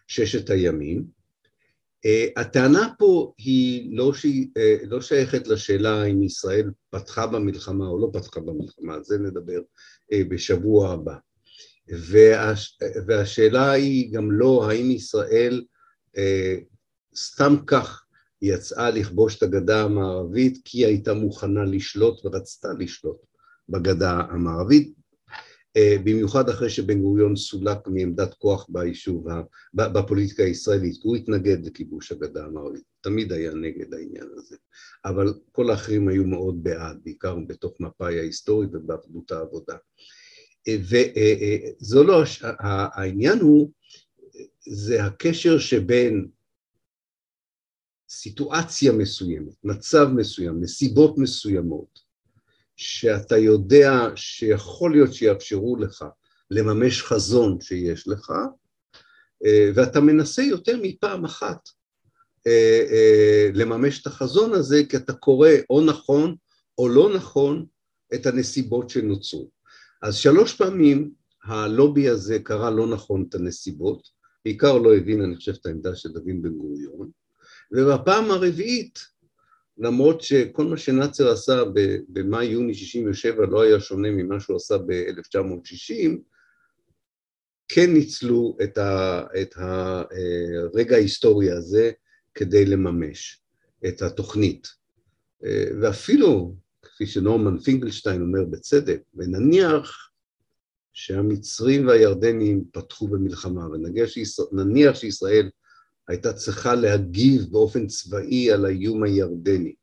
ששת 0.07 0.49
הימים. 0.49 1.20
אה, 2.05 2.27
הטענה 2.37 2.89
פה 2.99 3.33
היא 3.37 3.97
לא, 3.97 4.13
ש... 4.13 4.25
לא 4.83 5.01
שייכת 5.01 5.47
לשאלה 5.47 6.03
אם 6.03 6.23
ישראל 6.23 6.71
פתחה 6.89 7.27
במלחמה 7.27 7.87
או 7.87 7.99
לא 7.99 8.09
פתחה 8.13 8.39
במלחמה, 8.39 8.93
על 8.93 9.03
זה 9.03 9.17
נדבר 9.17 9.59
בשבוע 10.29 10.91
הבא. 10.91 11.15
והש... 11.87 12.77
והשאלה 13.07 13.71
היא 13.71 14.13
גם 14.13 14.31
לא 14.31 14.69
האם 14.69 14.91
ישראל 14.91 15.63
סתם 17.15 17.55
כך 17.67 18.03
יצאה 18.41 18.89
לכבוש 18.89 19.37
את 19.37 19.43
הגדה 19.43 19.83
המערבית 19.83 20.61
כי 20.65 20.77
היא 20.77 20.85
הייתה 20.85 21.13
מוכנה 21.13 21.63
לשלוט 21.63 22.25
ורצתה 22.25 22.67
לשלוט 22.79 23.17
בגדה 23.69 24.21
המערבית, 24.29 24.87
אה, 24.87 25.00
במיוחד 25.77 26.49
אחרי 26.49 26.69
שבן 26.69 27.01
גוריון 27.01 27.35
סולק 27.35 27.87
מעמדת 27.87 28.33
כוח 28.33 28.65
ביישוב, 28.69 29.27
בפוליטיקה 29.73 30.43
הישראלית, 30.43 31.03
הוא 31.03 31.15
התנגד 31.15 31.65
לכיבוש 31.65 32.11
הגדה 32.11 32.45
המערבית, 32.45 32.83
תמיד 33.01 33.31
היה 33.31 33.53
נגד 33.53 33.93
העניין 33.93 34.27
הזה, 34.37 34.55
אבל 35.05 35.33
כל 35.51 35.69
האחרים 35.69 36.07
היו 36.07 36.27
מאוד 36.27 36.63
בעד, 36.63 36.97
בעיקר 37.03 37.35
בתוך 37.47 37.73
מפא"י 37.79 38.19
ההיסטורית 38.19 38.69
ובאחדות 38.73 39.31
העבודה. 39.31 39.75
אה, 40.67 40.75
וזו 40.79 42.01
אה, 42.01 42.07
לא, 42.07 42.23
העניין 42.93 43.39
הוא, 43.39 43.71
זה 44.69 45.03
הקשר 45.03 45.59
שבין 45.59 46.27
סיטואציה 48.09 48.93
מסוימת, 48.93 49.53
מצב 49.63 50.07
מסוים, 50.15 50.61
נסיבות 50.61 51.17
מסוימות, 51.17 51.99
שאתה 52.81 53.37
יודע 53.37 54.09
שיכול 54.15 54.91
להיות 54.91 55.13
שיאפשרו 55.13 55.75
לך 55.75 56.05
לממש 56.51 57.03
חזון 57.03 57.61
שיש 57.61 58.07
לך, 58.07 58.33
אה, 59.45 59.71
ואתה 59.75 59.99
מנסה 59.99 60.43
יותר 60.43 60.79
מפעם 60.81 61.25
אחת 61.25 61.69
אה, 62.47 62.85
אה, 62.91 63.49
לממש 63.53 64.01
את 64.01 64.07
החזון 64.07 64.53
הזה, 64.53 64.81
כי 64.89 64.97
אתה 64.97 65.13
קורא 65.13 65.49
או 65.69 65.81
נכון 65.81 66.35
או 66.77 66.89
לא 66.89 67.13
נכון 67.15 67.65
את 68.13 68.25
הנסיבות 68.25 68.89
שנוצרו. 68.89 69.49
אז 70.01 70.15
שלוש 70.15 70.53
פעמים 70.53 71.11
הלובי 71.43 72.09
הזה 72.09 72.39
קרא 72.39 72.69
לא 72.69 72.87
נכון 72.87 73.25
את 73.29 73.35
הנסיבות, 73.35 74.07
בעיקר 74.45 74.77
לא 74.77 74.95
הבין, 74.95 75.21
אני 75.21 75.35
חושב, 75.35 75.53
את 75.61 75.65
העמדה 75.65 75.95
של 75.95 76.09
דוד 76.09 76.41
בן 76.41 76.53
גוריון, 76.53 77.09
ובפעם 77.71 78.31
הרביעית, 78.31 78.99
למרות 79.77 80.21
שכל 80.21 80.65
מה 80.65 80.77
שנאצר 80.77 81.31
עשה 81.31 81.63
במאי-יוני 82.09 82.73
67' 82.73 83.45
לא 83.45 83.61
היה 83.61 83.79
שונה 83.79 84.11
ממה 84.11 84.39
שהוא 84.39 84.55
עשה 84.55 84.77
ב-1960, 84.77 86.17
כן 87.67 87.93
ניצלו 87.93 88.57
את, 88.63 88.77
ה, 88.77 89.23
את 89.41 89.55
הרגע 89.57 90.95
ההיסטורי 90.95 91.51
הזה 91.51 91.91
כדי 92.33 92.65
לממש 92.65 93.41
את 93.87 94.01
התוכנית. 94.01 94.67
ואפילו, 95.81 96.55
כפי 96.81 97.07
שנורמן 97.07 97.59
פינקלשטיין 97.59 98.21
אומר 98.21 98.45
בצדק, 98.45 99.01
ונניח 99.13 100.09
שהמצרים 100.93 101.87
והירדנים 101.87 102.63
פתחו 102.71 103.07
במלחמה, 103.07 103.67
ונניח 104.51 104.95
שישראל 104.95 105.49
הייתה 106.07 106.33
צריכה 106.33 106.75
להגיב 106.75 107.45
באופן 107.51 107.87
צבאי 107.87 108.51
על 108.51 108.65
האיום 108.65 109.03
הירדני. 109.03 109.73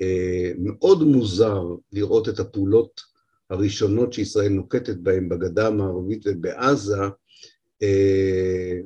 אה, 0.00 0.52
מאוד 0.58 1.02
מוזר 1.02 1.62
לראות 1.92 2.28
את 2.28 2.38
הפעולות 2.38 3.00
הראשונות 3.50 4.12
שישראל 4.12 4.48
נוקטת 4.48 4.96
בהן 4.96 5.28
בגדה 5.28 5.66
המערבית 5.66 6.22
ובעזה, 6.26 7.02
אה, 7.82 8.78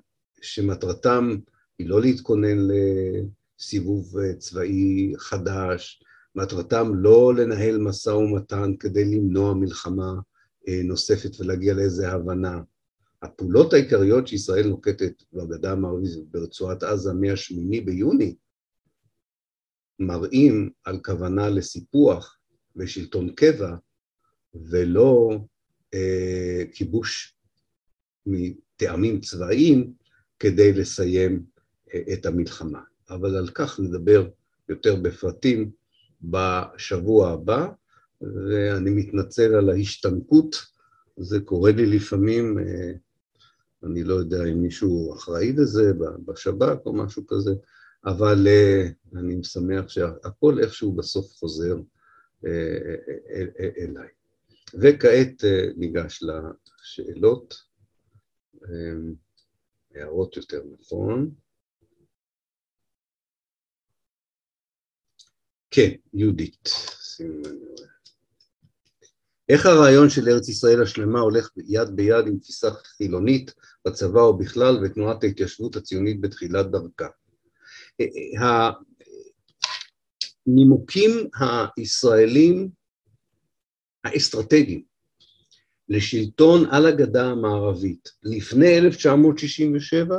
שמטרתם 0.42 1.36
היא 1.78 1.88
לא 1.88 2.00
להתכונן 2.00 2.58
לסיבוב 2.68 4.18
אה, 4.18 4.34
צבאי 4.34 5.12
חדש, 5.18 6.02
מטרתם 6.34 6.92
לא 6.94 7.34
לנהל 7.34 7.78
משא 7.78 8.10
ומתן 8.10 8.72
כדי 8.80 9.04
למנוע 9.04 9.54
מלחמה 9.54 10.12
נוספת 10.84 11.40
ולהגיע 11.40 11.74
לאיזה 11.74 12.12
הבנה. 12.12 12.60
הפעולות 13.22 13.72
העיקריות 13.72 14.28
שישראל 14.28 14.68
נוקטת 14.68 15.22
בגדה 15.32 15.72
המערבית 15.72 16.16
וברצועת 16.16 16.82
עזה 16.82 17.12
מה-8 17.12 17.84
ביוני 17.84 18.34
מראים 19.98 20.70
על 20.84 20.98
כוונה 21.04 21.48
לסיפוח 21.48 22.38
ושלטון 22.76 23.32
קבע 23.34 23.74
ולא 24.54 25.38
אה, 25.94 26.62
כיבוש 26.72 27.36
מטעמים 28.26 29.20
צבאיים 29.20 29.92
כדי 30.38 30.72
לסיים 30.72 31.42
אה, 31.94 32.00
את 32.12 32.26
המלחמה. 32.26 32.80
אבל 33.10 33.36
על 33.36 33.48
כך 33.48 33.80
נדבר 33.80 34.28
יותר 34.68 34.96
בפרטים 34.96 35.70
בשבוע 36.22 37.30
הבא, 37.30 37.68
ואני 38.20 38.90
מתנצל 38.90 39.54
על 39.54 39.70
ההשתנקות, 39.70 40.56
זה 41.16 41.40
קורה 41.40 41.72
לי 41.72 41.86
לפעמים, 41.86 42.58
אה, 42.58 42.92
אני 43.84 44.04
לא 44.04 44.14
יודע 44.14 44.44
אם 44.52 44.62
מישהו 44.62 45.14
אחראי 45.14 45.52
לזה 45.52 45.92
בשב"כ 46.26 46.86
או 46.86 46.92
משהו 46.92 47.26
כזה, 47.26 47.50
אבל 48.04 48.46
uh, 48.46 49.18
אני 49.18 49.44
שמח 49.44 49.88
שהכל 49.88 50.58
איכשהו 50.62 50.92
בסוף 50.92 51.32
חוזר 51.32 51.76
uh, 51.76 52.48
אליי. 53.78 54.08
וכעת 54.74 55.44
ניגש 55.76 56.22
לשאלות, 56.22 57.54
um, 58.54 58.68
הערות 59.94 60.36
יותר 60.36 60.62
נכון. 60.80 61.34
כן, 65.70 65.90
יהודית, 66.14 66.68
שימו 67.00 67.38
לב. 67.38 67.91
איך 69.48 69.66
הרעיון 69.66 70.10
של 70.10 70.28
ארץ 70.28 70.48
ישראל 70.48 70.82
השלמה 70.82 71.20
הולך 71.20 71.50
יד 71.66 71.88
ביד 71.96 72.26
עם 72.26 72.38
תפיסה 72.38 72.70
חילונית 72.70 73.54
בצבא 73.86 74.20
או 74.20 74.38
בכלל 74.38 74.84
ותנועת 74.84 75.24
ההתיישבות 75.24 75.76
הציונית 75.76 76.20
בתחילת 76.20 76.70
דרכה? 76.70 77.08
הנימוקים 80.46 81.10
הישראלים 81.76 82.68
האסטרטגיים 84.04 84.82
לשלטון 85.88 86.66
על 86.70 86.86
הגדה 86.86 87.26
המערבית 87.26 88.08
לפני 88.22 88.78
1967 88.78 90.18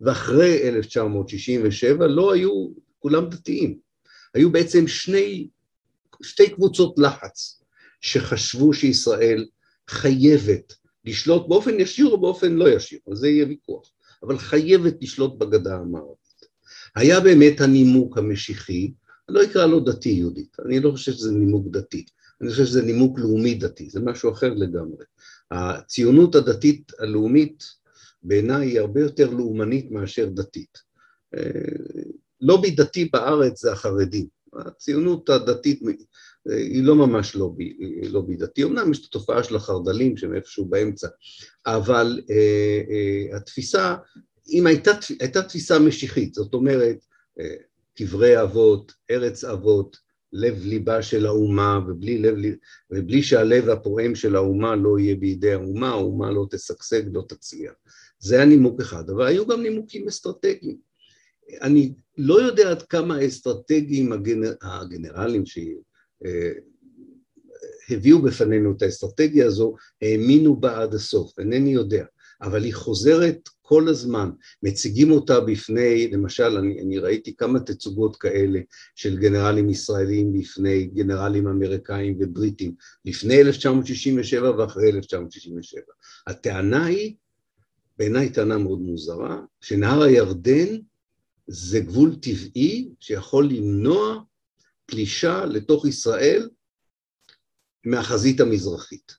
ואחרי 0.00 0.68
1967 0.68 2.06
לא 2.06 2.32
היו 2.32 2.68
כולם 2.98 3.28
דתיים, 3.28 3.78
היו 4.34 4.52
בעצם 4.52 4.88
שני, 4.88 5.48
שתי 6.22 6.50
קבוצות 6.50 6.94
לחץ 6.98 7.63
שחשבו 8.04 8.74
שישראל 8.74 9.46
חייבת 9.88 10.72
לשלוט 11.04 11.48
באופן 11.48 11.80
ישיר 11.80 12.06
או 12.06 12.20
באופן 12.20 12.52
לא 12.52 12.68
ישיר, 12.68 12.98
על 13.06 13.16
זה 13.16 13.28
יהיה 13.28 13.46
ויכוח, 13.46 13.90
אבל 14.22 14.38
חייבת 14.38 14.94
לשלוט 15.02 15.38
בגדה 15.38 15.76
המערבית. 15.76 16.44
היה 16.94 17.20
באמת 17.20 17.60
הנימוק 17.60 18.18
המשיחי, 18.18 18.92
אני 19.28 19.36
לא 19.36 19.44
אקרא 19.44 19.66
לו 19.66 19.80
דתי 19.80 20.08
יהודית, 20.08 20.56
אני 20.66 20.80
לא 20.80 20.90
חושב 20.90 21.12
שזה 21.12 21.32
נימוק 21.32 21.66
דתי, 21.70 22.04
אני 22.40 22.50
חושב 22.50 22.64
שזה 22.64 22.82
נימוק 22.82 23.18
לאומי 23.18 23.54
דתי, 23.54 23.90
זה 23.90 24.00
משהו 24.00 24.32
אחר 24.32 24.54
לגמרי. 24.54 25.04
הציונות 25.50 26.34
הדתית 26.34 26.92
הלאומית 26.98 27.64
בעיניי 28.22 28.68
היא 28.68 28.80
הרבה 28.80 29.00
יותר 29.00 29.30
לאומנית 29.30 29.90
מאשר 29.90 30.28
דתית. 30.28 30.78
אה, 31.36 31.40
לובי 32.40 32.70
דתי 32.70 33.04
בארץ 33.04 33.62
זה 33.62 33.72
החרדים, 33.72 34.26
הציונות 34.52 35.28
הדתית 35.28 35.82
היא 36.46 36.82
לא 36.84 36.94
ממש 36.94 37.34
לובי, 37.34 37.76
לובי 38.02 38.36
דתי, 38.36 38.64
אמנם 38.64 38.90
יש 38.90 39.00
את 39.00 39.04
התופעה 39.04 39.42
של 39.42 39.56
החרד"לים 39.56 40.16
שהם 40.16 40.34
איפשהו 40.34 40.64
באמצע, 40.64 41.08
אבל 41.66 42.20
אה, 42.30 42.82
אה, 42.90 43.36
התפיסה 43.36 43.94
אם 44.48 44.66
הייתה, 44.66 44.90
הייתה 45.20 45.42
תפיסה 45.42 45.78
משיחית, 45.78 46.34
זאת 46.34 46.54
אומרת, 46.54 46.96
אה, 47.40 47.54
קברי 47.96 48.42
אבות, 48.42 48.92
ארץ 49.10 49.44
אבות, 49.44 49.96
לב 50.32 50.64
ליבה 50.64 51.02
של 51.02 51.26
האומה, 51.26 51.80
ובלי, 51.88 52.18
לב, 52.18 52.34
ובלי 52.90 53.22
שהלב 53.22 53.68
הפועם 53.68 54.14
של 54.14 54.36
האומה 54.36 54.76
לא 54.76 54.98
יהיה 54.98 55.16
בידי 55.16 55.52
האומה, 55.52 55.88
האומה 55.88 56.30
לא 56.30 56.46
תשגשג, 56.50 57.02
לא 57.12 57.24
תצליח. 57.28 57.72
זה 58.18 58.36
היה 58.36 58.44
נימוק 58.44 58.80
אחד, 58.80 59.10
אבל 59.10 59.26
היו 59.26 59.46
גם 59.46 59.62
נימוקים 59.62 60.08
אסטרטגיים. 60.08 60.76
אני 61.62 61.94
לא 62.18 62.42
יודע 62.42 62.70
עד 62.70 62.82
כמה 62.82 63.16
האסטרטגיים 63.16 64.12
הגנר, 64.12 64.54
הגנרלים 64.62 65.46
אה, 66.24 66.52
בפנינו 68.24 68.72
את 68.76 68.82
האסטרטגיה 68.82 69.46
הזו, 69.46 69.74
האמינו 70.02 70.56
בה 70.56 70.82
עד 70.82 70.94
הסוף, 70.94 71.38
אינני 71.38 71.70
יודע. 71.70 72.04
אבל 72.42 72.64
היא 72.64 72.74
חוזרת 72.74 73.48
כל 73.62 73.88
הזמן, 73.88 74.30
מציגים 74.62 75.10
אותה 75.10 75.40
בפני, 75.40 76.10
למשל, 76.10 76.56
אני, 76.58 76.80
אני 76.80 76.98
ראיתי 76.98 77.36
כמה 77.36 77.60
תצוגות 77.60 78.16
כאלה 78.16 78.60
של 78.94 79.18
גנרלים 79.18 79.70
ישראלים 79.70 80.32
בפני 80.32 80.84
גנרלים 80.84 81.48
אמריקאים 81.48 82.16
ובריטים, 82.20 82.74
לפני 83.04 83.40
1967 83.40 84.56
ואחרי 84.58 84.90
1967. 84.90 85.82
הטענה 86.26 86.86
היא, 86.86 87.14
בעיניי 87.98 88.30
טענה 88.30 88.58
מאוד 88.58 88.80
מוזרה, 88.80 89.40
שנהר 89.60 90.02
הירדן 90.02 90.76
זה 91.46 91.80
גבול 91.80 92.14
טבעי 92.14 92.88
שיכול 93.00 93.48
למנוע 93.48 94.22
פלישה 94.86 95.44
לתוך 95.44 95.86
ישראל 95.86 96.48
מהחזית 97.84 98.40
המזרחית. 98.40 99.12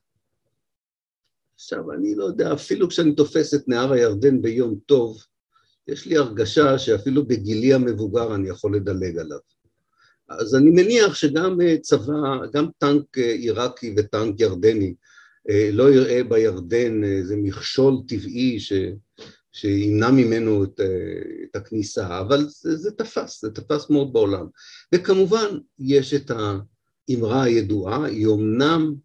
עכשיו, 1.55 1.91
אני 1.91 2.15
לא 2.15 2.25
יודע, 2.25 2.53
אפילו 2.53 2.89
כשאני 2.89 3.15
תופס 3.15 3.53
את 3.53 3.67
נהר 3.67 3.91
הירדן 3.91 4.41
ביום 4.41 4.75
טוב, 4.85 5.23
יש 5.87 6.05
לי 6.05 6.17
הרגשה 6.17 6.79
שאפילו 6.79 7.27
בגילי 7.27 7.73
המבוגר 7.73 8.35
אני 8.35 8.49
יכול 8.49 8.75
לדלג 8.75 9.17
עליו. 9.17 9.39
אז 10.29 10.55
אני 10.55 10.69
מניח 10.69 11.15
שגם 11.15 11.61
אה, 11.61 11.77
צבא, 11.81 12.47
גם 12.53 12.67
טנק 12.77 13.17
אה, 13.17 13.31
עיראקי 13.31 13.95
וטנק 13.97 14.39
ירדני 14.39 14.93
אה, 15.49 15.69
לא 15.71 15.91
יראה 15.93 16.23
בירדן 16.23 17.03
איזה 17.03 17.35
מכשול 17.37 17.93
טבעי 18.07 18.59
ש, 18.59 18.73
שימנע 19.55 20.11
ממנו 20.11 20.63
את, 20.63 20.79
את 21.43 21.55
הכניסה, 21.55 22.19
אבל 22.19 22.45
זה, 22.49 22.75
זה 22.75 22.91
תפס, 22.91 23.41
זה 23.41 23.51
תפס 23.51 23.89
מאוד 23.89 24.13
בעולם. 24.13 24.45
וכמובן 24.95 25.57
יש 25.79 26.13
את 26.13 26.31
האמרה 26.31 27.43
הידועה, 27.43 28.05
היא 28.05 28.27
אמנם 28.27 28.95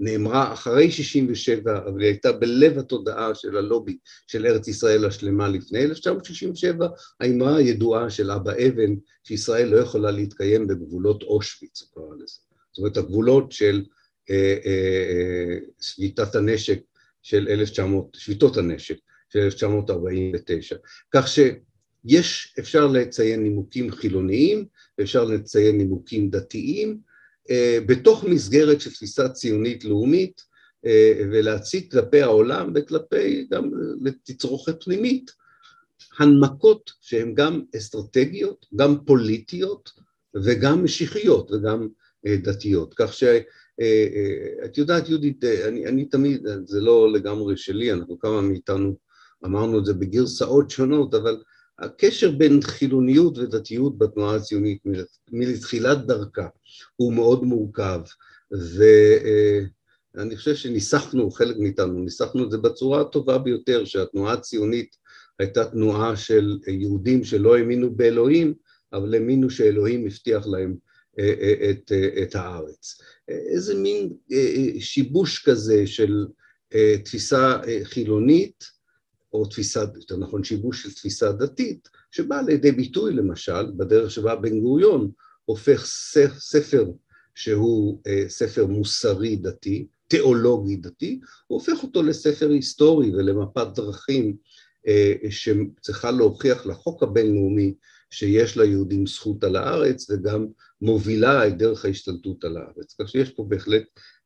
נאמרה 0.00 0.52
אחרי 0.52 0.90
67, 0.90 1.78
אבל 1.88 2.00
היא 2.00 2.08
הייתה 2.08 2.32
בלב 2.32 2.78
התודעה 2.78 3.34
של 3.34 3.56
הלובי 3.56 3.98
של 4.26 4.46
ארץ 4.46 4.68
ישראל 4.68 5.04
השלמה 5.04 5.48
לפני 5.48 5.84
1967, 5.84 6.88
האמרה 7.20 7.56
הידועה 7.56 8.10
של 8.10 8.30
אבא 8.30 8.52
אבן, 8.52 8.94
שישראל 9.22 9.68
לא 9.68 9.76
יכולה 9.76 10.10
להתקיים 10.10 10.66
בגבולות 10.66 11.22
אושוויץ, 11.22 11.82
הוא 11.82 11.88
קרא 11.94 12.14
לזה. 12.14 12.38
זאת 12.72 12.78
אומרת, 12.78 12.96
הגבולות 12.96 13.52
של 13.52 13.84
אה, 14.30 14.56
אה, 14.66 15.04
אה, 15.10 15.58
שביתת 15.80 16.34
הנשק 16.34 16.80
של 17.22 17.48
1900, 17.48 18.06
שביתות 18.14 18.56
הנשק 18.56 18.96
של 19.34 19.40
1949. 19.40 20.76
כך 21.10 21.28
שיש, 21.28 22.54
אפשר 22.58 22.86
לציין 22.86 23.42
נימוקים 23.42 23.90
חילוניים, 23.90 24.64
ואפשר 24.98 25.24
לציין 25.24 25.78
נימוקים 25.78 26.30
דתיים, 26.30 26.98
אה, 27.50 27.78
בתוך 27.86 28.24
מסגרת 28.24 28.80
של 28.80 28.90
תפיסה 28.90 29.28
ציונית 29.28 29.84
לאומית 29.84 30.42
אה, 30.86 31.12
ולהציג 31.32 31.90
כלפי 31.90 32.22
העולם 32.22 32.72
וכלפי 32.74 33.46
גם 33.50 33.70
לתצרוכת 34.02 34.84
פנימית 34.84 35.30
הנמקות 36.18 36.92
שהן 37.00 37.34
גם 37.34 37.62
אסטרטגיות, 37.76 38.66
גם 38.76 39.04
פוליטיות 39.04 39.90
וגם 40.44 40.84
משיחיות 40.84 41.50
וגם 41.50 41.88
אה, 42.26 42.36
דתיות. 42.36 42.94
כך 42.96 43.12
שאת 43.12 44.78
יודעת 44.78 45.08
יהודית, 45.08 45.44
אני, 45.44 45.86
אני 45.86 46.04
תמיד, 46.04 46.46
זה 46.64 46.80
לא 46.80 47.12
לגמרי 47.12 47.56
שלי, 47.56 47.92
אנחנו 47.92 48.18
כמה 48.18 48.40
מאיתנו 48.40 49.03
אמרנו 49.44 49.78
את 49.78 49.84
זה 49.84 49.94
בגרסאות 49.94 50.70
שונות, 50.70 51.14
אבל 51.14 51.42
הקשר 51.78 52.30
בין 52.30 52.62
חילוניות 52.62 53.38
ודתיות 53.38 53.98
בתנועה 53.98 54.36
הציונית 54.36 54.82
מלתחילת 55.32 56.06
דרכה 56.06 56.48
הוא 56.96 57.12
מאוד 57.12 57.44
מורכב, 57.44 58.00
ואני 58.50 60.36
חושב 60.36 60.54
שניסחנו, 60.54 61.30
חלק 61.30 61.56
מאיתנו, 61.58 61.98
ניסחנו 61.98 62.44
את 62.44 62.50
זה 62.50 62.58
בצורה 62.58 63.00
הטובה 63.00 63.38
ביותר, 63.38 63.84
שהתנועה 63.84 64.32
הציונית 64.32 64.96
הייתה 65.38 65.64
תנועה 65.64 66.16
של 66.16 66.58
יהודים 66.66 67.24
שלא 67.24 67.56
האמינו 67.56 67.94
באלוהים, 67.94 68.54
אבל 68.92 69.14
האמינו 69.14 69.50
שאלוהים 69.50 70.06
הבטיח 70.06 70.46
להם 70.46 70.74
אה, 71.18 71.34
אה, 71.40 71.70
את, 71.70 71.92
אה, 71.92 72.22
את 72.22 72.34
הארץ. 72.34 73.00
איזה 73.28 73.74
מין 73.74 74.12
שיבוש 74.78 75.48
כזה 75.48 75.86
של 75.86 76.26
תפיסה 77.04 77.60
חילונית, 77.84 78.64
או 79.34 79.46
תפיסה, 79.46 79.84
יותר 79.94 80.16
נכון 80.16 80.44
שיבוש 80.44 80.82
של 80.82 80.94
תפיסה 80.94 81.32
דתית, 81.32 81.88
שבאה 82.10 82.42
לידי 82.42 82.72
ביטוי 82.72 83.14
למשל 83.14 83.72
בדרך 83.76 84.10
שבה 84.10 84.36
בן 84.36 84.60
גוריון 84.60 85.10
הופך 85.44 85.84
ספר 86.38 86.90
שהוא 87.34 88.00
ספר 88.28 88.66
מוסרי 88.66 89.36
דתי, 89.36 89.86
תיאולוגי 90.08 90.76
דתי, 90.76 91.20
הוא 91.46 91.58
הופך 91.58 91.82
אותו 91.82 92.02
לספר 92.02 92.50
היסטורי 92.50 93.14
ולמפת 93.14 93.66
דרכים 93.74 94.36
שצריכה 95.30 96.10
להוכיח 96.10 96.66
לחוק 96.66 97.02
הבינלאומי 97.02 97.74
שיש 98.10 98.56
ליהודים 98.56 99.06
זכות 99.06 99.44
על 99.44 99.56
הארץ 99.56 100.10
וגם 100.10 100.46
מובילה 100.80 101.48
את 101.48 101.58
דרך 101.58 101.84
ההשתלטות 101.84 102.44
על 102.44 102.56
הארץ. 102.56 102.94
כך 102.98 103.08
שיש 103.08 103.30
פה 103.30 103.44
בהחלט 103.48 103.82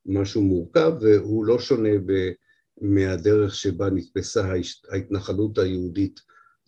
משהו 0.07 0.43
מורכב 0.43 0.93
והוא 1.01 1.45
לא 1.45 1.59
שונה 1.59 1.99
ב, 2.07 2.13
מהדרך 2.81 3.55
שבה 3.55 3.91
נתפסה 3.91 4.53
ההתנחלות 4.91 5.59
היהודית 5.59 6.21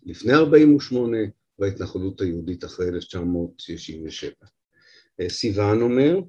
לפני 0.06 0.34
48' 0.34 1.16
וההתנחלות 1.58 2.20
היהודית 2.20 2.64
אחרי 2.64 2.88
1967. 2.88 4.30
סיוון 5.28 5.82
אומר, 5.82 6.20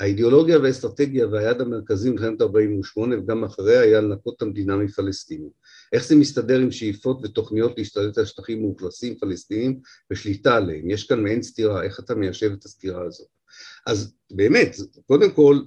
האידיאולוגיה 0.00 0.58
והאסטרטגיה 0.58 1.26
והיעד 1.26 1.60
המרכזי 1.60 2.10
במלחמת 2.10 2.42
48' 2.42 3.18
וגם 3.18 3.44
אחריה 3.44 3.80
היה 3.80 4.00
לנקות 4.00 4.36
את 4.36 4.42
המדינה 4.42 4.76
מפלסטינים. 4.76 5.50
איך 5.92 6.06
זה 6.06 6.16
מסתדר 6.16 6.60
עם 6.60 6.70
שאיפות 6.70 7.20
ותוכניות 7.22 7.78
להשתלט 7.78 8.18
על 8.18 8.24
שטחים 8.24 8.60
מאוכלסים 8.62 9.18
פלסטינים 9.18 9.80
ושליטה 10.10 10.56
עליהם? 10.56 10.90
יש 10.90 11.06
כאן 11.06 11.22
מעין 11.22 11.42
סתירה, 11.42 11.82
איך 11.82 12.00
אתה 12.00 12.14
מיישב 12.14 12.52
את 12.52 12.64
הסתירה 12.64 13.04
הזאת? 13.04 13.28
אז 13.86 14.12
באמת, 14.30 14.76
קודם 15.06 15.30
כל, 15.30 15.58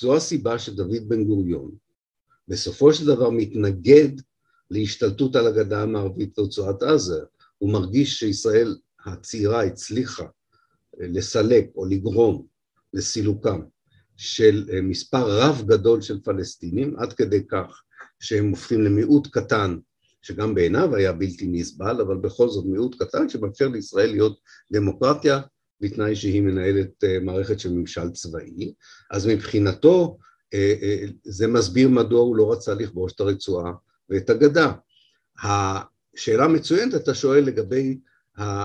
זו 0.00 0.16
הסיבה 0.16 0.58
שדוד 0.58 1.08
בן 1.08 1.24
גוריון 1.24 1.70
בסופו 2.50 2.92
של 2.92 3.06
דבר 3.06 3.30
מתנגד 3.30 4.08
להשתלטות 4.70 5.36
על 5.36 5.46
הגדה 5.46 5.82
המערבית 5.82 6.38
ורצועת 6.38 6.82
עזה. 6.82 7.20
הוא 7.58 7.72
מרגיש 7.72 8.18
שישראל 8.18 8.76
הצעירה 9.06 9.64
הצליחה 9.64 10.24
לסלק 10.98 11.70
או 11.76 11.86
לגרום 11.86 12.46
לסילוקם 12.94 13.60
של 14.16 14.68
מספר 14.82 15.40
רב 15.40 15.62
גדול 15.66 16.00
של 16.00 16.20
פלסטינים, 16.20 16.96
עד 16.98 17.12
כדי 17.12 17.46
כך 17.48 17.82
שהם 18.20 18.50
הופכים 18.50 18.82
למיעוט 18.82 19.28
קטן, 19.32 19.78
שגם 20.22 20.54
בעיניו 20.54 20.96
היה 20.96 21.12
בלתי 21.12 21.46
נסבל, 21.46 22.00
אבל 22.00 22.16
בכל 22.16 22.48
זאת 22.48 22.64
מיעוט 22.66 23.02
קטן 23.02 23.28
שמאפשר 23.28 23.68
לישראל 23.68 24.10
להיות 24.10 24.38
דמוקרטיה 24.72 25.40
בתנאי 25.80 26.16
שהיא 26.16 26.42
מנהלת 26.42 27.04
אה, 27.04 27.18
מערכת 27.20 27.60
של 27.60 27.72
ממשל 27.72 28.10
צבאי, 28.10 28.74
אז 29.10 29.26
מבחינתו 29.26 30.18
אה, 30.18 30.24
אה, 30.24 30.29
זה 31.24 31.46
מסביר 31.46 31.88
מדוע 31.88 32.20
הוא 32.20 32.36
לא 32.36 32.52
רצה 32.52 32.74
לכבוש 32.74 33.12
את 33.12 33.20
הרצועה 33.20 33.72
ואת 34.08 34.30
הגדה. 34.30 34.72
השאלה 35.42 36.48
מצוינת 36.48 36.94
אתה 36.94 37.14
שואל 37.14 37.44
לגבי, 37.44 37.98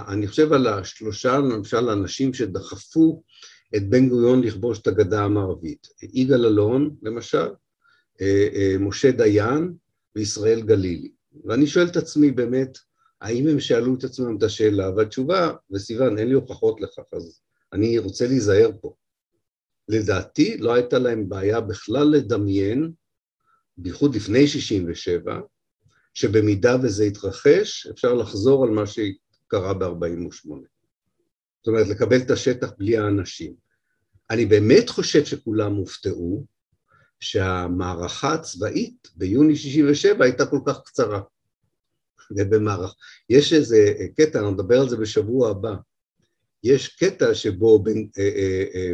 אני 0.07 0.27
חושב 0.27 0.53
על 0.53 0.67
השלושה 0.67 1.37
למשל 1.37 1.89
אנשים 1.89 2.33
שדחפו 2.33 3.23
את 3.75 3.89
בן 3.89 4.09
גוריון 4.09 4.43
לכבוש 4.43 4.79
את 4.79 4.87
הגדה 4.87 5.23
המערבית, 5.23 5.87
יגאל 6.13 6.45
אלון 6.45 6.95
למשל, 7.01 7.47
אה, 8.21 8.47
אה, 8.53 8.75
משה 8.79 9.11
דיין 9.11 9.73
וישראל 10.15 10.61
גלילי. 10.61 11.11
ואני 11.45 11.67
שואל 11.67 11.87
את 11.87 11.97
עצמי 11.97 12.31
באמת, 12.31 12.77
האם 13.21 13.47
הם 13.47 13.59
שאלו 13.59 13.95
את 13.95 14.03
עצמם 14.03 14.37
את 14.37 14.43
השאלה, 14.43 14.89
והתשובה, 14.95 15.51
וסיוון, 15.71 16.17
אין 16.17 16.27
לי 16.27 16.33
הוכחות 16.33 16.81
לכך, 16.81 17.03
אז 17.13 17.41
אני 17.73 17.97
רוצה 17.97 18.27
להיזהר 18.27 18.71
פה. 18.81 18.93
לדעתי 19.89 20.57
לא 20.57 20.73
הייתה 20.73 20.99
להם 20.99 21.29
בעיה 21.29 21.61
בכלל 21.61 22.07
לדמיין, 22.07 22.91
בייחוד 23.77 24.15
לפני 24.15 24.47
67, 24.47 25.39
שבמידה 26.13 26.77
וזה 26.83 27.05
יתרחש, 27.05 27.87
אפשר 27.87 28.13
לחזור 28.13 28.63
על 28.63 28.69
מה 28.69 28.83
שקרה 28.85 29.73
ב-48. 29.73 30.49
זאת 31.65 31.67
אומרת, 31.67 31.87
לקבל 31.87 32.17
את 32.17 32.31
השטח 32.31 32.71
בלי 32.77 32.97
האנשים. 32.97 33.53
אני 34.29 34.45
באמת 34.45 34.89
חושב 34.89 35.25
שכולם 35.25 35.75
הופתעו, 35.75 36.45
שהמערכה 37.19 38.33
הצבאית 38.33 39.09
ביוני 39.15 39.55
67' 39.55 40.23
הייתה 40.23 40.45
כל 40.45 40.59
כך 40.65 40.81
קצרה. 40.85 41.21
ובמערך... 42.31 42.95
יש 43.29 43.53
איזה 43.53 43.93
קטע, 44.17 44.39
אני 44.39 44.49
אדבר 44.49 44.79
על 44.79 44.89
זה 44.89 44.97
בשבוע 44.97 45.49
הבא, 45.49 45.75
יש 46.63 46.87
קטע 46.87 47.33
שבו 47.33 47.83
בין, 47.83 48.09
אה, 48.17 48.23
אה, 48.23 48.63
אה, 48.75 48.93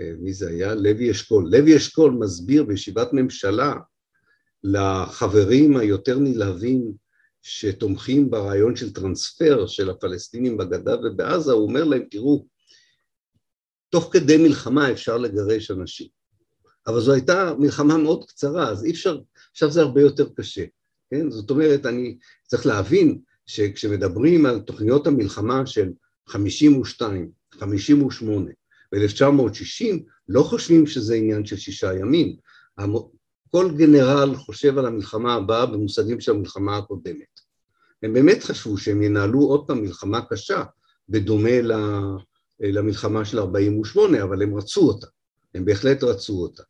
מי 0.00 0.32
זה 0.32 0.48
היה? 0.48 0.74
לוי 0.74 1.10
אשכול. 1.10 1.48
לוי 1.50 1.76
אשכול 1.76 2.10
מסביר 2.10 2.64
בישיבת 2.64 3.08
ממשלה 3.12 3.74
לחברים 4.64 5.76
היותר 5.76 6.18
נלהבים 6.18 6.92
שתומכים 7.42 8.30
ברעיון 8.30 8.76
של 8.76 8.92
טרנספר 8.92 9.66
של 9.66 9.90
הפלסטינים 9.90 10.56
בגדה 10.56 10.96
ובעזה, 11.00 11.52
הוא 11.52 11.68
אומר 11.68 11.84
להם, 11.84 12.02
תראו, 12.10 12.46
תוך 13.90 14.10
כדי 14.12 14.36
מלחמה 14.36 14.92
אפשר 14.92 15.18
לגרש 15.18 15.70
אנשים. 15.70 16.08
אבל 16.86 17.00
זו 17.00 17.12
הייתה 17.12 17.54
מלחמה 17.58 17.98
מאוד 17.98 18.24
קצרה, 18.28 18.68
אז 18.68 18.84
אי 18.84 18.90
אפשר, 18.90 19.20
עכשיו 19.50 19.70
זה 19.70 19.80
הרבה 19.80 20.00
יותר 20.00 20.28
קשה, 20.36 20.64
כן? 21.10 21.30
זאת 21.30 21.50
אומרת, 21.50 21.86
אני 21.86 22.18
צריך 22.46 22.66
להבין 22.66 23.18
שכשמדברים 23.46 24.46
על 24.46 24.60
תוכניות 24.60 25.06
המלחמה 25.06 25.66
של 25.66 25.90
52, 26.28 27.30
58 27.52 28.50
ו-1960, 28.94 29.96
לא 30.28 30.42
חושבים 30.42 30.86
שזה 30.86 31.14
עניין 31.14 31.46
של 31.46 31.56
שישה 31.56 31.94
ימים. 31.94 32.36
כל 33.50 33.70
גנרל 33.76 34.36
חושב 34.36 34.78
על 34.78 34.86
המלחמה 34.86 35.34
הבאה 35.34 35.66
במושגים 35.66 36.20
של 36.20 36.32
המלחמה 36.32 36.76
הקודמת. 36.76 37.40
הם 38.02 38.12
באמת 38.12 38.42
חשבו 38.42 38.78
שהם 38.78 39.02
ינהלו 39.02 39.40
עוד 39.40 39.66
פעם 39.66 39.82
מלחמה 39.82 40.20
קשה, 40.30 40.62
בדומה 41.08 41.50
למלחמה 42.60 43.24
של 43.24 43.38
48, 43.38 44.22
אבל 44.22 44.42
הם 44.42 44.56
רצו 44.56 44.80
אותה, 44.80 45.06
הם 45.54 45.64
בהחלט 45.64 46.02
רצו 46.04 46.42
אותה. 46.42 46.62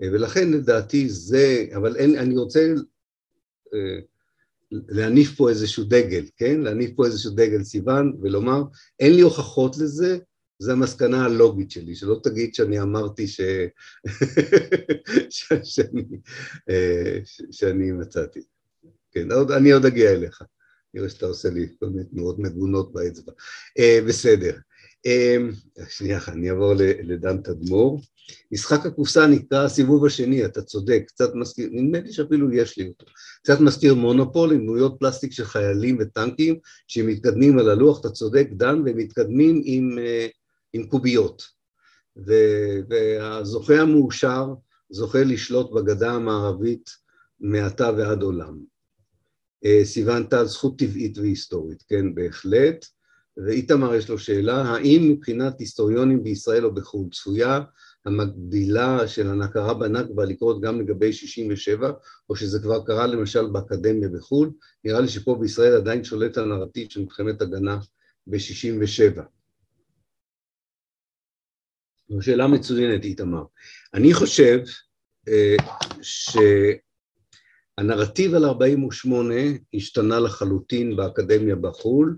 ולכן 0.00 0.50
לדעתי 0.52 1.08
זה, 1.08 1.66
אבל 1.76 1.96
אין, 1.96 2.18
אני 2.18 2.38
רוצה 2.38 2.74
אה, 3.74 3.98
להניף 4.70 5.34
פה 5.36 5.48
איזשהו 5.48 5.84
דגל, 5.84 6.24
כן? 6.36 6.60
להניף 6.60 6.90
פה 6.96 7.06
איזשהו 7.06 7.30
דגל 7.30 7.62
סיוון 7.62 8.16
ולומר, 8.22 8.62
אין 9.00 9.14
לי 9.14 9.20
הוכחות 9.20 9.78
לזה, 9.78 10.18
זו 10.58 10.72
המסקנה 10.72 11.24
הלוגית 11.24 11.70
שלי, 11.70 11.94
שלא 11.94 12.20
תגיד 12.22 12.54
שאני 12.54 12.80
אמרתי 12.80 13.28
ש... 13.28 13.40
ש... 15.30 15.52
שאני, 15.64 16.04
אה, 16.70 17.18
ש... 17.24 17.42
שאני 17.50 17.92
מצאתי. 17.92 18.40
כן, 19.12 19.32
עוד, 19.32 19.50
אני 19.50 19.72
עוד 19.72 19.86
אגיע 19.86 20.12
אליך. 20.12 20.42
נראה 20.94 21.08
שאתה 21.08 21.26
עושה 21.26 21.50
לי 21.50 21.66
כל 21.80 21.86
מיני 21.86 22.04
תנועות 22.04 22.38
מגונות 22.38 22.92
באצבע. 22.92 23.32
Uh, 23.78 24.08
בסדר. 24.08 24.56
Uh, 25.06 25.80
שנייה 25.88 26.20
אני 26.28 26.50
אעבור 26.50 26.74
לדן 27.02 27.42
תדמור. 27.42 28.00
משחק 28.52 28.86
הקופסה 28.86 29.26
נקרא 29.26 29.64
הסיבוב 29.64 30.06
השני, 30.06 30.44
אתה 30.44 30.62
צודק, 30.62 31.02
קצת 31.06 31.34
מזכיר, 31.34 31.68
נדמה 31.72 32.00
לי 32.00 32.12
שאפילו 32.12 32.52
יש 32.52 32.78
לי 32.78 32.88
אותו, 32.88 33.06
קצת 33.42 33.60
מזכיר 33.60 33.94
מונופול 33.94 34.52
עם 34.52 34.58
דמויות 34.58 34.96
פלסטיק 34.98 35.32
של 35.32 35.44
חיילים 35.44 35.96
וטנקים 36.00 36.58
שמתקדמים 36.88 37.58
על 37.58 37.70
הלוח, 37.70 38.00
אתה 38.00 38.10
צודק 38.10 38.48
דן, 38.52 38.82
והם 38.84 38.96
מתקדמים 38.96 39.62
עם, 39.64 39.98
אה, 39.98 40.26
עם 40.76 40.86
קוביות. 40.86 41.42
והזוכה 42.88 43.80
המאושר 43.80 44.54
זוכה 44.90 45.24
לשלוט 45.24 45.72
בגדה 45.72 46.12
המערבית 46.12 46.90
מעתה 47.40 47.90
ועד 47.96 48.22
עולם. 48.22 48.58
אה, 49.64 49.80
סיוון 49.84 50.26
טל, 50.26 50.44
זכות 50.44 50.78
טבעית 50.78 51.18
והיסטורית, 51.18 51.82
כן, 51.88 52.14
בהחלט. 52.14 52.86
ואיתמר 53.46 53.94
יש 53.94 54.08
לו 54.08 54.18
שאלה, 54.18 54.62
האם 54.62 55.08
מבחינת 55.10 55.60
היסטוריונים 55.60 56.24
בישראל 56.24 56.64
או 56.64 56.74
בחו"ל 56.74 57.08
צפויה 57.12 57.60
המקבילה 58.04 59.08
של 59.08 59.30
הנכרה 59.30 59.74
בנכבה 59.74 60.24
לקרות 60.24 60.60
גם 60.60 60.80
לגבי 60.80 61.12
67, 61.12 61.92
או 62.30 62.36
שזה 62.36 62.58
כבר 62.58 62.84
קרה 62.84 63.06
למשל 63.06 63.46
באקדמיה 63.46 64.08
בחו"ל, 64.08 64.50
נראה 64.84 65.00
לי 65.00 65.08
שפה 65.08 65.36
בישראל 65.40 65.76
עדיין 65.76 66.04
שולט 66.04 66.38
הנרטיב 66.38 66.88
של 66.90 67.00
מלחמת 67.02 67.42
הגנה 67.42 67.78
ב-67. 68.26 69.20
זו 72.08 72.22
שאלה 72.22 72.46
מצוינת, 72.46 73.04
איתמר. 73.04 73.44
אני 73.94 74.14
חושב 74.14 74.58
אה, 75.28 75.56
הנרטיב 77.78 78.34
על 78.34 78.44
48 78.44 79.34
השתנה 79.74 80.20
לחלוטין 80.20 80.96
באקדמיה 80.96 81.56
בחו"ל, 81.56 82.16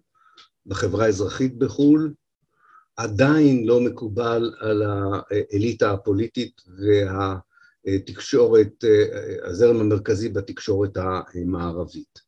בחברה 0.66 1.04
האזרחית 1.04 1.58
בחו"ל, 1.58 2.12
עדיין 2.96 3.66
לא 3.66 3.80
מקובל 3.80 4.54
על 4.58 4.82
האליטה 4.82 5.90
הפוליטית 5.90 6.60
והתקשורת, 7.86 8.84
הזרם 9.44 9.80
המרכזי 9.80 10.28
בתקשורת 10.28 10.96
המערבית. 10.96 12.18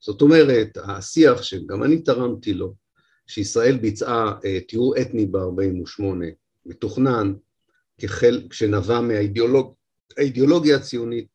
זאת 0.00 0.22
אומרת, 0.22 0.78
השיח 0.84 1.42
שגם 1.42 1.82
אני 1.82 2.02
תרמתי 2.02 2.54
לו, 2.54 2.74
שישראל 3.26 3.76
ביצעה 3.76 4.38
טיהור 4.68 5.00
אתני 5.00 5.26
ב-48, 5.26 6.02
מתוכנן, 6.66 7.32
כחל, 7.98 8.42
כשנבע 8.50 9.00
מהאידיאולוגיה 9.00 10.76
הציונית, 10.76 11.26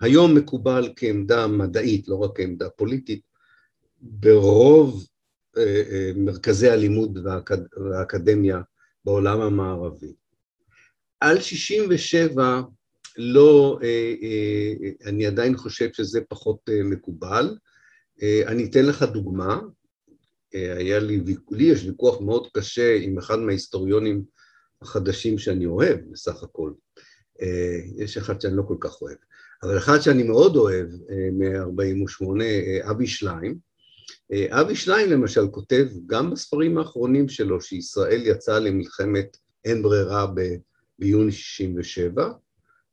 היום 0.00 0.34
מקובל 0.34 0.92
כעמדה 0.96 1.46
מדעית, 1.46 2.08
לא 2.08 2.16
רק 2.16 2.30
כעמדה 2.36 2.70
פוליטית, 2.70 3.20
ברוב 4.00 5.06
אה, 5.56 5.82
אה, 5.90 6.10
מרכזי 6.16 6.68
הלימוד 6.68 7.18
והאקדמיה 7.76 8.60
בעולם 9.04 9.40
המערבי. 9.40 10.12
על 11.20 11.40
67 11.40 12.60
לא, 13.18 13.78
אה, 13.82 14.14
אני 15.04 15.26
עדיין 15.26 15.56
חושב 15.56 15.92
שזה 15.92 16.20
פחות 16.28 16.60
מקובל. 16.84 17.56
אני 18.46 18.64
אתן 18.64 18.86
לך 18.86 19.02
דוגמה, 19.02 19.60
היה 20.52 20.98
לי, 20.98 21.20
לי 21.50 21.64
יש 21.64 21.84
ויכוח 21.84 22.20
מאוד 22.20 22.48
קשה 22.54 22.98
עם 23.02 23.18
אחד 23.18 23.38
מההיסטוריונים 23.38 24.24
החדשים 24.82 25.38
שאני 25.38 25.66
אוהב 25.66 25.98
בסך 26.10 26.42
הכל. 26.42 26.72
יש 27.96 28.16
אחד 28.16 28.40
שאני 28.40 28.56
לא 28.56 28.62
כל 28.62 28.76
כך 28.80 29.02
אוהב, 29.02 29.16
אבל 29.62 29.78
אחד 29.78 30.00
שאני 30.00 30.22
מאוד 30.22 30.56
אוהב 30.56 30.88
מ-48, 31.32 32.24
אבי 32.90 33.06
שליים, 33.06 33.58
אה, 34.32 34.60
אבי 34.60 34.76
שליין 34.76 35.10
למשל 35.10 35.48
כותב 35.50 35.86
גם 36.06 36.30
בספרים 36.30 36.78
האחרונים 36.78 37.28
שלו 37.28 37.60
שישראל 37.60 38.20
יצאה 38.26 38.58
למלחמת 38.58 39.36
אין 39.64 39.82
ברירה 39.82 40.26
ביוני 40.98 41.32
67, 41.32 42.28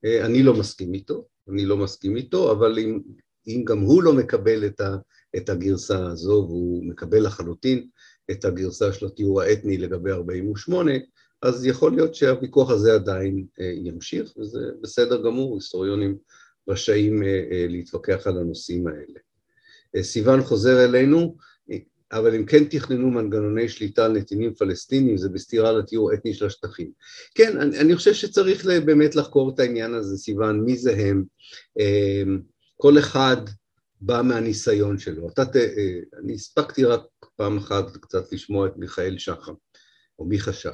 אה, 0.05 0.25
אני 0.25 0.43
לא 0.43 0.53
מסכים 0.53 0.93
איתו, 0.93 1.25
אני 1.49 1.65
לא 1.65 1.77
מסכים 1.77 2.15
איתו, 2.15 2.51
אבל 2.51 2.79
אם, 2.79 2.99
אם 3.47 3.63
גם 3.67 3.79
הוא 3.79 4.03
לא 4.03 4.13
מקבל 4.13 4.65
את, 4.65 4.81
ה, 4.81 4.95
את 5.38 5.49
הגרסה 5.49 6.05
הזו, 6.05 6.45
והוא 6.47 6.86
מקבל 6.86 7.25
לחלוטין 7.25 7.88
את 8.31 8.45
הגרסה 8.45 8.93
של 8.93 9.05
התיאור 9.05 9.41
האתני 9.41 9.77
לגבי 9.77 10.11
48, 10.11 10.91
אז 11.43 11.65
יכול 11.65 11.91
להיות 11.91 12.15
שהוויכוח 12.15 12.69
הזה 12.69 12.93
עדיין 12.93 13.45
אה, 13.59 13.71
ימשיך, 13.75 14.37
וזה 14.37 14.59
בסדר 14.81 15.23
גמור, 15.23 15.55
היסטוריונים 15.55 16.17
רשאים 16.67 17.21
להתווכח 17.69 18.27
על 18.27 18.37
הנושאים 18.37 18.87
האלה. 18.87 19.19
סיוון 20.03 20.43
חוזר 20.43 20.85
אלינו, 20.85 21.35
אבל 22.11 22.35
אם 22.35 22.45
כן 22.45 22.63
תכננו 22.63 23.11
מנגנוני 23.11 23.69
שליטה 23.69 24.05
על 24.05 24.11
נתינים 24.11 24.53
פלסטינים, 24.53 25.17
זה 25.17 25.29
בסתירה 25.29 25.71
לתיאור 25.71 26.13
אתני 26.13 26.33
של 26.33 26.45
השטחים. 26.45 26.91
כן, 27.35 27.57
אני, 27.57 27.79
אני 27.79 27.95
חושב 27.95 28.13
שצריך 28.13 28.65
באמת 28.65 29.15
לחקור 29.15 29.53
את 29.53 29.59
העניין 29.59 29.93
הזה, 29.93 30.17
סיוון, 30.17 30.61
מי 30.61 30.77
זה 30.77 30.95
הם. 30.97 31.23
כל 32.77 32.99
אחד 32.99 33.37
בא 34.01 34.21
מהניסיון 34.23 34.97
שלו. 34.97 35.29
אתה, 35.29 35.41
אה, 35.55 35.99
אני 36.23 36.33
הספקתי 36.33 36.85
רק 36.85 37.01
פעם 37.35 37.57
אחת 37.57 37.97
קצת 37.97 38.31
לשמוע 38.31 38.67
את 38.67 38.77
מיכאל 38.77 39.17
שחם, 39.17 39.53
או 40.19 40.25
מי 40.25 40.39
חשב. 40.39 40.71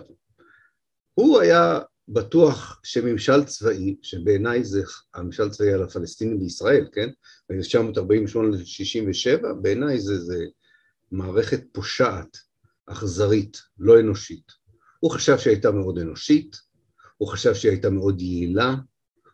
הוא 1.20 1.40
היה 1.40 1.80
בטוח 2.08 2.80
שממשל 2.84 3.44
צבאי, 3.44 3.96
שבעיניי 4.02 4.64
זה 4.64 4.82
הממשל 5.14 5.44
הצבאי 5.44 5.74
על 5.74 5.84
הפלסטינים 5.84 6.40
בישראל, 6.40 6.88
כן? 6.92 7.10
ב-1948-67, 7.50 9.54
בעיניי 9.62 10.00
זה, 10.00 10.20
זה 10.20 10.46
מערכת 11.12 11.64
פושעת, 11.72 12.38
אכזרית, 12.86 13.62
לא 13.80 14.00
אנושית. 14.00 14.52
הוא 15.00 15.12
חשב 15.12 15.38
שהייתה 15.38 15.72
מאוד 15.72 16.00
אנושית, 16.00 16.56
הוא 17.18 17.28
חשב 17.28 17.54
שהיא 17.54 17.72
הייתה 17.72 17.90
מאוד 17.90 18.22
יעילה, 18.22 18.76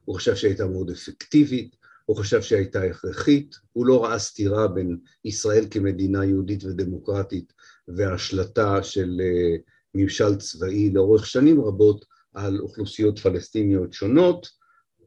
הוא 0.05 0.15
חשב 0.15 0.35
שהיא 0.35 0.49
הייתה 0.49 0.67
מאוד 0.67 0.89
אפקטיבית, 0.89 1.75
הוא 2.05 2.17
חשב 2.17 2.41
שהייתה 2.41 2.83
הכרחית, 2.83 3.55
הוא 3.73 3.85
לא 3.85 4.03
ראה 4.03 4.19
סתירה 4.19 4.67
בין 4.67 4.97
ישראל 5.25 5.65
כמדינה 5.71 6.25
יהודית 6.25 6.63
ודמוקרטית 6.63 7.53
והשלטה 7.87 8.83
של 8.83 9.21
אה, 9.21 9.74
ממשל 9.95 10.35
צבאי 10.35 10.89
לאורך 10.89 11.25
שנים 11.25 11.61
רבות 11.61 12.05
על 12.33 12.59
אוכלוסיות 12.59 13.19
פלסטיניות 13.19 13.93
שונות, 13.93 14.47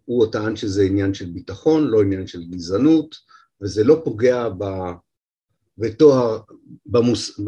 הוא 0.05 0.33
טען 0.33 0.57
שזה 0.57 0.83
עניין 0.83 1.15
של 1.15 1.27
ביטחון, 1.27 1.87
לא 1.87 2.03
עניין 2.03 2.27
של 2.27 2.45
גזענות, 2.45 3.17
וזה 3.63 3.85
לא 3.85 4.01
פוגע 4.05 4.49
ב... 4.49 4.65
בתואר, 5.79 6.41
במוס... 6.87 7.41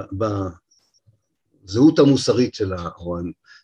בזהות 1.63 1.99
המוסרית 1.99 2.55
של 2.55 2.73
ה... 2.73 2.89
או 2.99 3.17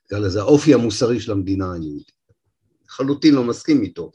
נקרא 0.05 0.19
לזה 0.19 0.41
האופי 0.41 0.75
המוסרי 0.75 1.21
של 1.21 1.33
המדינה 1.33 1.73
היהודית. 1.73 2.13
לחלוטין 2.87 3.35
לא 3.35 3.45
מסכים 3.45 3.83
איתו. 3.83 4.13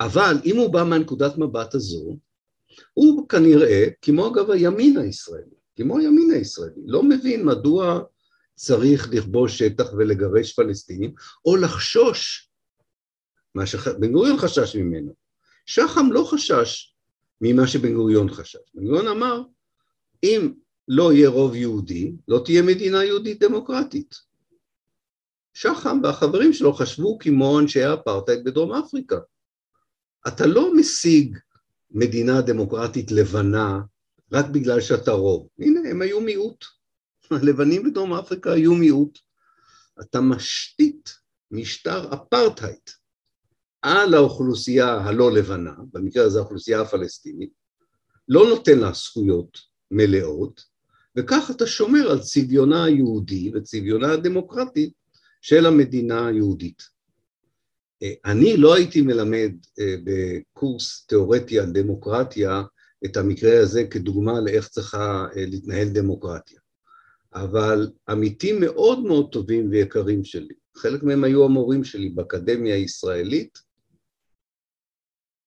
אבל 0.00 0.36
אם 0.44 0.56
הוא 0.56 0.72
בא 0.72 0.84
מהנקודת 0.84 1.38
מבט 1.38 1.74
הזו, 1.74 2.16
הוא 2.94 3.28
כנראה, 3.28 3.84
כמו 4.02 4.28
אגב 4.28 4.50
הימין 4.50 4.98
הישראלי, 4.98 5.56
כמו 5.76 5.98
הימין 5.98 6.30
הישראלי, 6.30 6.82
לא 6.86 7.02
מבין 7.02 7.46
מדוע 7.46 8.00
צריך 8.54 9.08
לכבוש 9.12 9.58
שטח 9.58 9.92
ולגרש 9.92 10.52
פלסטינים, 10.52 11.14
או 11.44 11.56
לחשוש 11.56 12.50
מה 13.54 13.66
שבן 13.66 14.12
גוריון 14.12 14.38
חשש 14.38 14.76
ממנו. 14.76 15.14
שחם 15.66 16.06
לא 16.12 16.24
חשש 16.30 16.94
ממה 17.40 17.66
שבן 17.66 17.94
גוריון 17.94 18.34
חשש. 18.34 18.74
בן 18.74 18.84
גוריון 18.84 19.08
אמר, 19.08 19.42
אם 20.22 20.52
לא 20.88 21.12
יהיה 21.12 21.28
רוב 21.28 21.54
יהודי, 21.54 22.12
לא 22.28 22.42
תהיה 22.44 22.62
מדינה 22.62 23.04
יהודית 23.04 23.40
דמוקרטית. 23.40 24.14
שחם 25.54 26.00
והחברים 26.02 26.52
שלו 26.52 26.72
חשבו 26.72 27.18
כמו 27.18 27.60
אנשי 27.60 27.82
האפרטהייד 27.82 28.44
בדרום 28.44 28.72
אפריקה. 28.72 29.18
אתה 30.28 30.46
לא 30.46 30.74
משיג 30.76 31.38
מדינה 31.90 32.40
דמוקרטית 32.40 33.10
לבנה 33.12 33.80
רק 34.32 34.46
בגלל 34.46 34.80
שאתה 34.80 35.10
רוב. 35.10 35.48
הנה, 35.58 35.90
הם 35.90 36.02
היו 36.02 36.20
מיעוט. 36.20 36.64
הלבנים 37.32 37.82
בדרום 37.82 38.14
אפריקה 38.14 38.52
היו 38.52 38.74
מיעוט. 38.74 39.18
אתה 40.00 40.20
משתית 40.20 41.14
משטר 41.50 42.14
אפרטהייד 42.14 42.90
על 43.82 44.14
האוכלוסייה 44.14 44.94
הלא 44.94 45.32
לבנה, 45.32 45.74
במקרה 45.92 46.24
הזה 46.24 46.38
האוכלוסייה 46.38 46.80
הפלסטינית, 46.80 47.50
לא 48.28 48.48
נותן 48.48 48.78
לה 48.78 48.92
זכויות 48.92 49.58
מלאות, 49.90 50.64
וכך 51.18 51.50
אתה 51.56 51.66
שומר 51.66 52.10
על 52.10 52.20
צביונה 52.20 52.84
היהודי 52.84 53.52
וצביונה 53.54 54.12
הדמוקרטית 54.12 54.92
של 55.40 55.66
המדינה 55.66 56.26
היהודית. 56.26 56.82
אה, 58.02 58.12
אני 58.24 58.56
לא 58.56 58.74
הייתי 58.74 59.00
מלמד 59.00 59.52
אה, 59.80 59.94
בקורס 60.04 61.06
תיאורטי 61.06 61.58
על 61.60 61.72
דמוקרטיה 61.72 62.62
את 63.04 63.16
המקרה 63.16 63.60
הזה 63.60 63.84
כדוגמה 63.84 64.40
לאיך 64.40 64.68
צריכה 64.68 65.26
אה, 65.36 65.46
להתנהל 65.46 65.88
דמוקרטיה. 65.88 66.60
אבל 67.34 67.90
עמיתים 68.08 68.60
מאוד 68.60 69.02
מאוד 69.02 69.32
טובים 69.32 69.70
ויקרים 69.70 70.24
שלי, 70.24 70.54
חלק 70.76 71.02
מהם 71.02 71.24
היו 71.24 71.44
המורים 71.44 71.84
שלי 71.84 72.08
באקדמיה 72.08 72.74
הישראלית, 72.74 73.58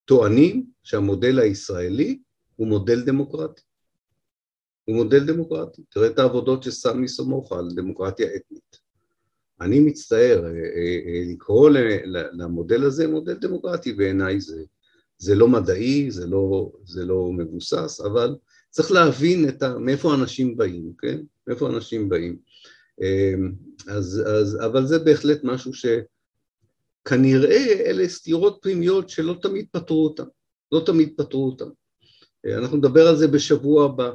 טוענים 0.05 0.65
שהמודל 0.83 1.39
הישראלי 1.39 2.19
הוא 2.55 2.67
מודל 2.67 3.01
דמוקרטי. 3.05 3.61
הוא 4.85 4.95
מודל 4.95 5.25
דמוקרטי. 5.25 5.83
תראה 5.89 6.07
את 6.07 6.19
העבודות 6.19 6.63
של 6.63 6.71
סמי 6.71 7.07
סמוכה 7.07 7.59
על 7.59 7.69
דמוקרטיה 7.75 8.27
אתנית. 8.35 8.77
אני 9.61 9.79
מצטער, 9.79 10.45
אה, 10.45 10.49
אה, 10.49 10.99
אה, 11.05 11.23
לקרוא 11.33 11.69
למודל 12.09 12.83
הזה 12.83 13.07
מודל 13.07 13.33
דמוקרטי 13.33 13.93
בעיניי 13.93 14.39
זה, 14.39 14.63
זה 15.17 15.35
לא 15.35 15.47
מדעי, 15.47 16.11
זה 16.11 16.27
לא, 16.27 16.71
זה 16.83 17.05
לא 17.05 17.31
מבוסס, 17.33 18.01
אבל 18.05 18.35
צריך 18.75 18.91
להבין 18.91 19.45
ה, 19.61 19.77
מאיפה 19.79 20.13
אנשים 20.15 20.57
באים, 20.57 20.93
כן? 20.97 21.21
מאיפה 21.47 21.69
אנשים 21.69 22.09
באים. 22.09 22.37
אז, 23.87 24.21
אז, 24.25 24.57
אבל 24.65 24.85
זה 24.85 24.99
בהחלט 24.99 25.43
משהו 25.43 25.71
שכנראה 27.03 27.65
אלה 27.85 28.07
סתירות 28.07 28.59
פנימיות 28.61 29.09
שלא 29.09 29.35
תמיד 29.41 29.65
פתרו 29.71 30.03
אותן, 30.03 30.23
לא 30.71 30.81
תמיד 30.85 31.13
פתרו 31.17 31.45
אותן. 31.45 31.65
אנחנו 32.57 32.77
נדבר 32.77 33.07
על 33.07 33.15
זה 33.15 33.27
בשבוע 33.27 33.85
הבא. 33.85 34.11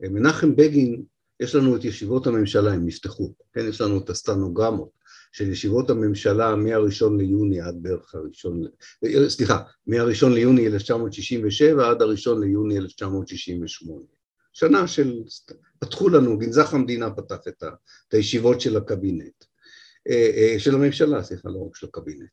מנחם 0.00 0.56
בגין, 0.56 1.02
יש 1.40 1.54
לנו 1.54 1.76
את 1.76 1.84
ישיבות 1.84 2.26
הממשלה, 2.26 2.72
הם 2.72 2.86
נפתחו, 2.86 3.32
כן? 3.52 3.68
יש 3.68 3.80
לנו 3.80 3.98
את 3.98 4.10
הסטנוגרמות 4.10 4.88
של 5.34 5.50
ישיבות 5.50 5.90
הממשלה 5.90 6.56
מהראשון 6.56 7.20
ליוני 7.20 7.60
עד 7.60 7.74
בערך 7.82 8.14
הראשון, 8.14 8.64
סליחה, 9.28 9.62
מהראשון 9.86 10.32
ליוני 10.32 10.66
1967 10.66 11.90
עד 11.90 12.02
הראשון 12.02 12.42
ליוני 12.42 12.78
1968. 12.78 14.00
שנה 14.52 14.86
של, 14.86 15.22
פתחו 15.78 16.08
לנו, 16.08 16.38
גנזך 16.38 16.74
המדינה 16.74 17.10
פתח 17.10 17.38
את, 17.48 17.62
ה, 17.62 17.68
את 18.08 18.14
הישיבות 18.14 18.60
של 18.60 18.76
הקבינט, 18.76 19.44
אה, 20.08 20.30
אה, 20.36 20.58
של 20.58 20.74
הממשלה, 20.74 21.22
סליחה, 21.22 21.48
לא 21.48 21.66
רק 21.68 21.76
של 21.76 21.86
הקבינט, 21.86 22.30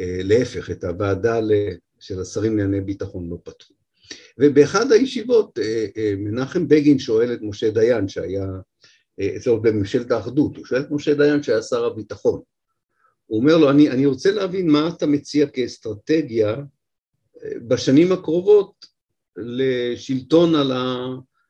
אה, 0.00 0.20
להפך, 0.22 0.70
את 0.70 0.84
הוועדה 0.84 1.40
של 2.00 2.20
השרים 2.20 2.58
לענייני 2.58 2.84
ביטחון 2.84 3.28
לא 3.30 3.36
פתחו. 3.44 3.74
ובאחד 4.38 4.92
הישיבות 4.92 5.58
מנחם 6.16 6.68
בגין 6.68 6.98
שואל 6.98 7.32
את 7.32 7.38
משה 7.42 7.70
דיין 7.70 8.08
שהיה 8.08 8.46
אצלו 9.20 9.62
בממשלת 9.62 10.10
האחדות, 10.10 10.56
הוא 10.56 10.64
שואל 10.64 10.80
את 10.80 10.90
משה 10.90 11.14
דיין 11.14 11.42
שהיה 11.42 11.62
שר 11.62 11.84
הביטחון, 11.84 12.40
הוא 13.26 13.40
אומר 13.40 13.56
לו 13.56 13.70
אני, 13.70 13.90
אני 13.90 14.06
רוצה 14.06 14.30
להבין 14.30 14.70
מה 14.70 14.88
אתה 14.88 15.06
מציע 15.06 15.46
כאסטרטגיה 15.46 16.56
בשנים 17.68 18.12
הקרובות 18.12 18.86
לשלטון 19.36 20.54
על 20.54 20.72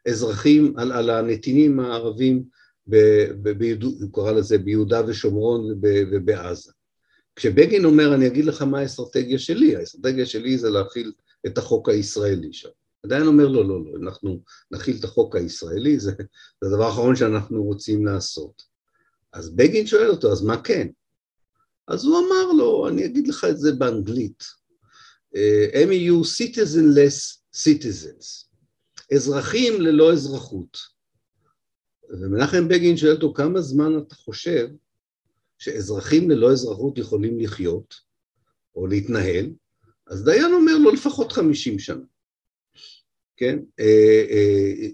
האזרחים, 0.07 0.75
על, 0.77 0.93
על 0.93 1.11
הנתינים 1.11 1.81
הערבים, 1.81 2.45
ב, 2.87 2.97
ב, 3.43 3.65
ב, 3.65 3.83
הוא 3.83 4.13
קרא 4.13 4.33
לזה 4.33 4.59
ביהודה 4.59 5.03
ושומרון 5.07 5.71
וב, 5.71 5.85
ובעזה. 6.13 6.73
כשבגין 7.37 7.85
אומר 7.85 8.15
אני 8.15 8.27
אגיד 8.27 8.45
לך 8.45 8.63
מה 8.63 8.79
האסטרטגיה 8.79 9.39
שלי, 9.39 9.77
האסטרטגיה 9.77 10.27
שלי 10.27 10.59
זה 10.59 10.71
להכיל 10.71 11.13
את 11.47 11.59
החוק 11.59 11.89
הישראלי 11.89 12.53
שם. 12.53 12.69
עדיין 13.05 13.27
אומר 13.27 13.49
לו 13.49 13.63
לא, 13.63 13.85
לא, 13.85 13.91
אנחנו 14.03 14.43
נכיל 14.71 14.97
את 14.99 15.05
החוק 15.05 15.37
הישראלי, 15.37 15.99
זה, 15.99 16.13
זה 16.61 16.69
הדבר 16.69 16.85
האחרון 16.85 17.17
שאנחנו 17.17 17.63
רוצים 17.63 18.07
לעשות. 18.07 18.63
אז 19.33 19.51
בגין 19.51 19.87
שואל 19.87 20.11
אותו, 20.11 20.33
אז 20.33 20.43
מה 20.43 20.63
כן? 20.63 20.89
אז 21.89 22.05
הוא 22.05 22.19
אמר 22.19 22.53
לו, 22.53 22.89
אני 22.89 23.05
אגיד 23.05 23.29
לך 23.29 23.47
את 23.51 23.59
זה 23.59 23.73
באנגלית, 23.73 24.45
אה, 25.37 25.67
הם 25.83 25.93
יהיו 25.93 26.23
citizenless 26.23 27.39
citizens, 27.57 28.47
אזרחים 29.15 29.81
ללא 29.81 30.13
אזרחות. 30.13 30.79
ומנחם 32.11 32.69
בגין 32.69 32.97
שואל 32.97 33.13
אותו, 33.13 33.35
כמה 33.35 33.61
זמן 33.61 33.99
אתה 33.99 34.15
חושב 34.15 34.69
שאזרחים 35.59 36.31
ללא 36.31 36.53
אזרחות 36.53 36.99
יכולים 36.99 37.41
לחיות 37.41 37.95
או 38.77 38.87
להתנהל? 38.87 39.51
אז 40.07 40.25
דיין 40.25 40.53
אומר 40.53 40.79
לו, 40.79 40.91
לפחות 40.91 41.33
חמישים 41.33 41.79
שנה. 41.79 42.05
כן? 43.37 43.59
אה, 43.81 44.25
אה, 44.31 44.89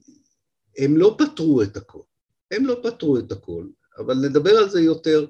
הם 0.78 0.96
לא 0.96 1.16
פתרו 1.18 1.62
את 1.62 1.76
הכל, 1.76 2.02
הם 2.50 2.66
לא 2.66 2.80
פתרו 2.82 3.18
את 3.18 3.32
הכל, 3.32 3.66
אבל 3.98 4.14
נדבר 4.14 4.50
על 4.50 4.68
זה 4.68 4.80
יותר 4.80 5.26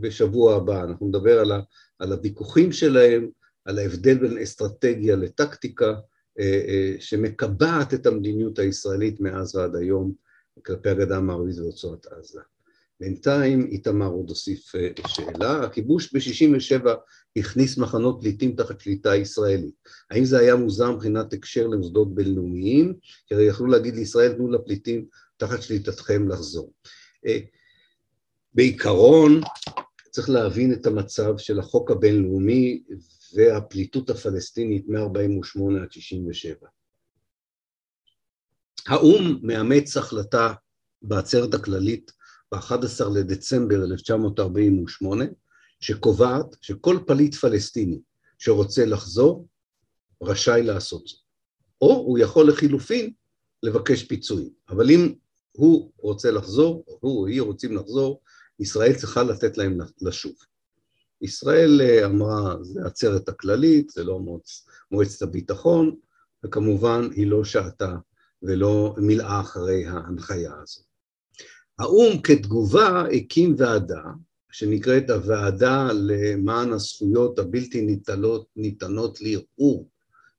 בשבוע 0.00 0.56
הבא, 0.56 0.84
אנחנו 0.84 1.08
נדבר 1.08 1.40
על, 1.40 1.52
על 1.98 2.12
הוויכוחים 2.12 2.72
שלהם, 2.72 3.30
על 3.64 3.78
ההבדל 3.78 4.18
בין 4.18 4.38
אסטרטגיה 4.38 5.16
לטקטיקה 5.16 5.94
אה, 6.40 6.62
אה, 6.68 6.94
שמקבעת 6.98 7.94
את 7.94 8.06
המדיניות 8.06 8.58
הישראלית 8.58 9.20
מאז 9.20 9.56
ועד 9.56 9.76
היום 9.76 10.14
כלפי 10.66 10.88
הגדה 10.88 11.16
המערבית 11.16 11.58
ורצועת 11.58 12.06
עזה. 12.06 12.40
בינתיים 13.00 13.66
איתמר 13.70 14.06
עוד 14.06 14.28
הוסיף 14.28 14.74
אה, 14.74 14.88
שאלה, 15.06 15.62
הכיבוש 15.62 16.14
ב-67' 16.14 16.88
הכניס 17.36 17.78
מחנות 17.78 18.18
פליטים 18.20 18.56
תחת 18.56 18.80
שליטה 18.80 19.16
ישראלית. 19.16 19.74
האם 20.10 20.24
זה 20.24 20.38
היה 20.38 20.56
מוזר 20.56 20.90
מבחינת 20.90 21.32
הקשר 21.32 21.66
למוסדות 21.66 22.14
בינלאומיים? 22.14 22.94
כי 23.26 23.34
הרי 23.34 23.44
יכלו 23.44 23.66
להגיד 23.66 23.94
לישראל 23.94 24.32
תנו 24.32 24.50
לפליטים 24.50 25.06
תחת 25.36 25.62
שליטתכם 25.62 26.28
לחזור. 26.28 26.72
בעיקרון 28.54 29.40
צריך 30.10 30.30
להבין 30.30 30.72
את 30.72 30.86
המצב 30.86 31.38
של 31.38 31.58
החוק 31.58 31.90
הבינלאומי 31.90 32.82
והפליטות 33.34 34.10
הפלסטינית 34.10 34.88
מ-48 34.88 35.82
עד 35.82 35.92
67. 35.92 36.54
האו"ם 38.86 39.38
מאמץ 39.42 39.96
החלטה 39.96 40.52
בעצרת 41.02 41.54
הכללית 41.54 42.12
ב-11 42.54 43.08
לדצמבר 43.14 43.84
1948, 43.84 45.24
שקובעת 45.80 46.56
שכל 46.60 46.98
פליט 47.06 47.34
פלסטיני 47.34 48.00
שרוצה 48.38 48.84
לחזור, 48.84 49.46
רשאי 50.22 50.62
לעשות 50.62 51.06
זאת. 51.06 51.20
או 51.80 51.94
הוא 51.94 52.18
יכול 52.18 52.48
לחילופין 52.48 53.12
לבקש 53.62 54.02
פיצויים. 54.02 54.50
אבל 54.68 54.90
אם 54.90 55.14
הוא 55.52 55.90
רוצה 55.98 56.30
לחזור, 56.30 56.84
הוא 56.86 57.00
או 57.02 57.26
היא 57.26 57.42
רוצים 57.42 57.76
לחזור, 57.76 58.20
ישראל 58.60 58.92
צריכה 58.94 59.22
לתת 59.22 59.58
להם 59.58 59.78
לשוב. 60.00 60.34
ישראל 61.22 61.80
אה, 61.80 62.06
אמרה, 62.06 62.56
זה 62.62 62.80
עצרת 62.86 63.28
הכללית, 63.28 63.90
זה 63.90 64.04
לא 64.04 64.18
מועצ, 64.18 64.66
מועצת 64.90 65.22
הביטחון, 65.22 65.96
וכמובן 66.44 67.08
היא 67.12 67.26
לא 67.26 67.44
שעתה 67.44 67.96
ולא 68.42 68.94
מילאה 68.98 69.40
אחרי 69.40 69.86
ההנחיה 69.86 70.52
הזו. 70.62 70.93
האו"ם 71.78 72.20
כתגובה 72.22 73.04
הקים 73.12 73.54
ועדה 73.58 74.02
שנקראת 74.52 75.10
הוועדה 75.10 75.88
למען 75.92 76.72
הזכויות 76.72 77.38
הבלתי 77.38 77.80
ניתנות, 77.80 78.46
ניתנות 78.56 79.18
לערעור 79.20 79.88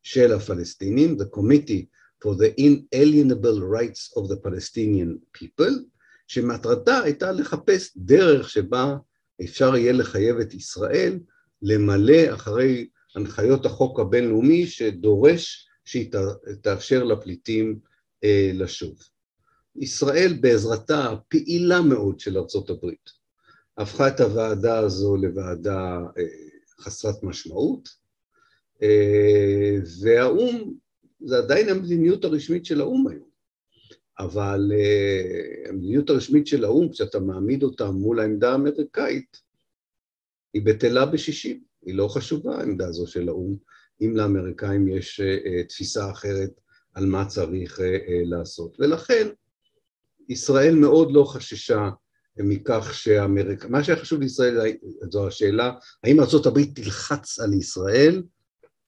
של 0.03 0.33
הפלסטינים, 0.33 1.17
The 1.19 1.37
Committee 1.37 1.85
for 2.23 2.27
the 2.27 2.61
Inalienable 2.61 3.59
Rights 3.59 4.17
of 4.17 4.27
the 4.27 4.47
Palestinian 4.47 5.39
People, 5.39 5.73
שמטרתה 6.27 6.99
הייתה 6.99 7.31
לחפש 7.31 7.91
דרך 7.97 8.49
שבה 8.49 8.97
אפשר 9.43 9.75
יהיה 9.75 9.93
לחייב 9.93 10.37
את 10.37 10.53
ישראל 10.53 11.19
למלא 11.61 12.33
אחרי 12.33 12.87
הנחיות 13.15 13.65
החוק 13.65 13.99
הבינלאומי 13.99 14.67
שדורש 14.67 15.67
שהיא 15.85 16.11
תאפשר 16.61 17.03
לפליטים 17.03 17.79
אה, 18.23 18.51
לשוב. 18.53 19.14
ישראל 19.75 20.37
בעזרתה 20.41 21.11
הפעילה 21.11 21.81
מאוד 21.81 22.19
של 22.19 22.37
ארצות 22.37 22.69
הברית. 22.69 23.09
הפכה 23.77 24.07
את 24.07 24.19
הוועדה 24.19 24.77
הזו 24.79 25.17
לוועדה 25.17 25.99
אה, 26.17 26.23
חסרת 26.79 27.23
משמעות 27.23 27.89
אה, 28.83 29.77
והאו"ם, 30.01 30.73
זה 31.19 31.37
עדיין 31.37 31.69
המדיניות 31.69 32.25
הרשמית 32.25 32.65
של 32.65 32.81
האו"ם 32.81 33.07
היום. 33.07 33.35
אבל 34.19 34.71
uh, 34.71 35.69
המדיניות 35.69 36.09
הרשמית 36.09 36.47
של 36.47 36.63
האו"ם, 36.63 36.89
כשאתה 36.89 37.19
מעמיד 37.19 37.63
אותה 37.63 37.91
מול 37.91 38.19
העמדה 38.19 38.51
האמריקאית, 38.51 39.41
היא 40.53 40.61
בטלה 40.65 41.05
בשישים, 41.05 41.63
היא 41.85 41.95
לא 41.95 42.07
חשובה 42.07 42.55
העמדה 42.55 42.87
הזו 42.87 43.07
של 43.07 43.29
האו"ם, 43.29 43.57
אם 44.01 44.15
לאמריקאים 44.15 44.87
יש 44.87 45.21
תפיסה 45.69 46.11
אחרת 46.11 46.61
על 46.93 47.05
מה 47.05 47.25
צריך 47.25 47.79
לעשות. 48.25 48.77
ולכן 48.79 49.27
ישראל 50.29 50.75
מאוד 50.75 51.11
לא 51.11 51.23
חששה 51.23 51.89
מכך 52.37 52.93
שאמריקה, 52.93 53.67
מה 53.67 53.83
שהיה 53.83 53.99
חשוב 53.99 54.21
לישראל 54.21 54.57
זו 55.11 55.27
השאלה, 55.27 55.73
האם 56.03 56.19
ארה"ב 56.19 56.63
תלחץ 56.75 57.39
על 57.39 57.53
ישראל 57.53 58.23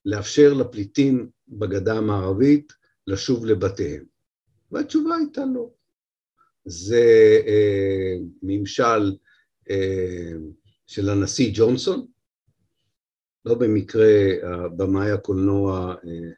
לאפשר 0.04 0.52
לפליטים 0.54 1.28
בגדה 1.48 1.94
המערבית 1.94 2.72
לשוב 3.06 3.46
לבתיהם. 3.46 4.04
והתשובה 4.72 5.16
הייתה 5.16 5.44
לא. 5.54 5.70
זה 6.64 7.40
אה, 7.46 8.16
ממשל 8.42 9.16
אה, 9.70 10.32
של 10.86 11.10
הנשיא 11.10 11.50
ג'ונסון, 11.54 12.06
לא 13.44 13.54
במקרה 13.54 14.12
במאי 14.76 15.10
הקולנוע 15.10 15.94
אה, 15.94 16.30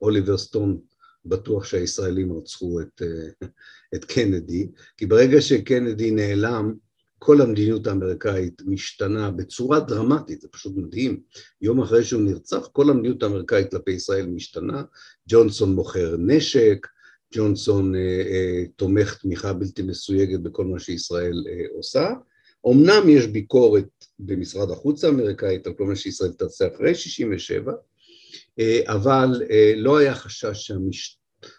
אוליבר 0.00 0.38
סטון 0.38 0.80
בטוח 1.28 1.64
שהישראלים 1.64 2.32
רצחו 2.32 2.80
את, 2.80 3.02
אה, 3.02 3.48
את 3.94 4.04
קנדי, 4.04 4.68
כי 4.96 5.06
ברגע 5.06 5.40
שקנדי 5.40 6.10
נעלם, 6.10 6.74
כל 7.18 7.40
המדיניות 7.40 7.86
האמריקאית 7.86 8.62
משתנה 8.66 9.30
בצורה 9.30 9.80
דרמטית, 9.80 10.40
זה 10.40 10.48
פשוט 10.48 10.72
מדהים. 10.76 11.20
יום 11.60 11.82
אחרי 11.82 12.04
שהוא 12.04 12.22
נרצח, 12.22 12.68
כל 12.72 12.90
המדיניות 12.90 13.22
האמריקאית 13.22 13.70
כלפי 13.70 13.90
ישראל 13.90 14.26
משתנה, 14.26 14.82
ג'ונסון 15.28 15.74
מוכר 15.74 16.16
נשק, 16.18 16.86
ג'ונסון 17.34 17.94
אה, 17.94 18.00
אה, 18.00 18.64
תומך 18.76 19.18
תמיכה 19.22 19.52
בלתי 19.52 19.82
מסויגת 19.82 20.40
בכל 20.40 20.64
מה 20.64 20.78
שישראל 20.78 21.44
אה, 21.48 21.64
עושה. 21.76 22.10
אמנם 22.68 23.08
יש 23.08 23.26
ביקורת 23.26 23.88
במשרד 24.18 24.70
החוץ 24.70 25.04
האמריקאית 25.04 25.66
על 25.66 25.72
כל 25.72 25.84
מה 25.84 25.96
שישראל 25.96 26.32
תעשה 26.32 26.68
אחרי 26.74 26.94
67', 26.94 27.72
אבל 28.86 29.42
לא 29.76 29.98
היה 29.98 30.14
חשש 30.14 30.72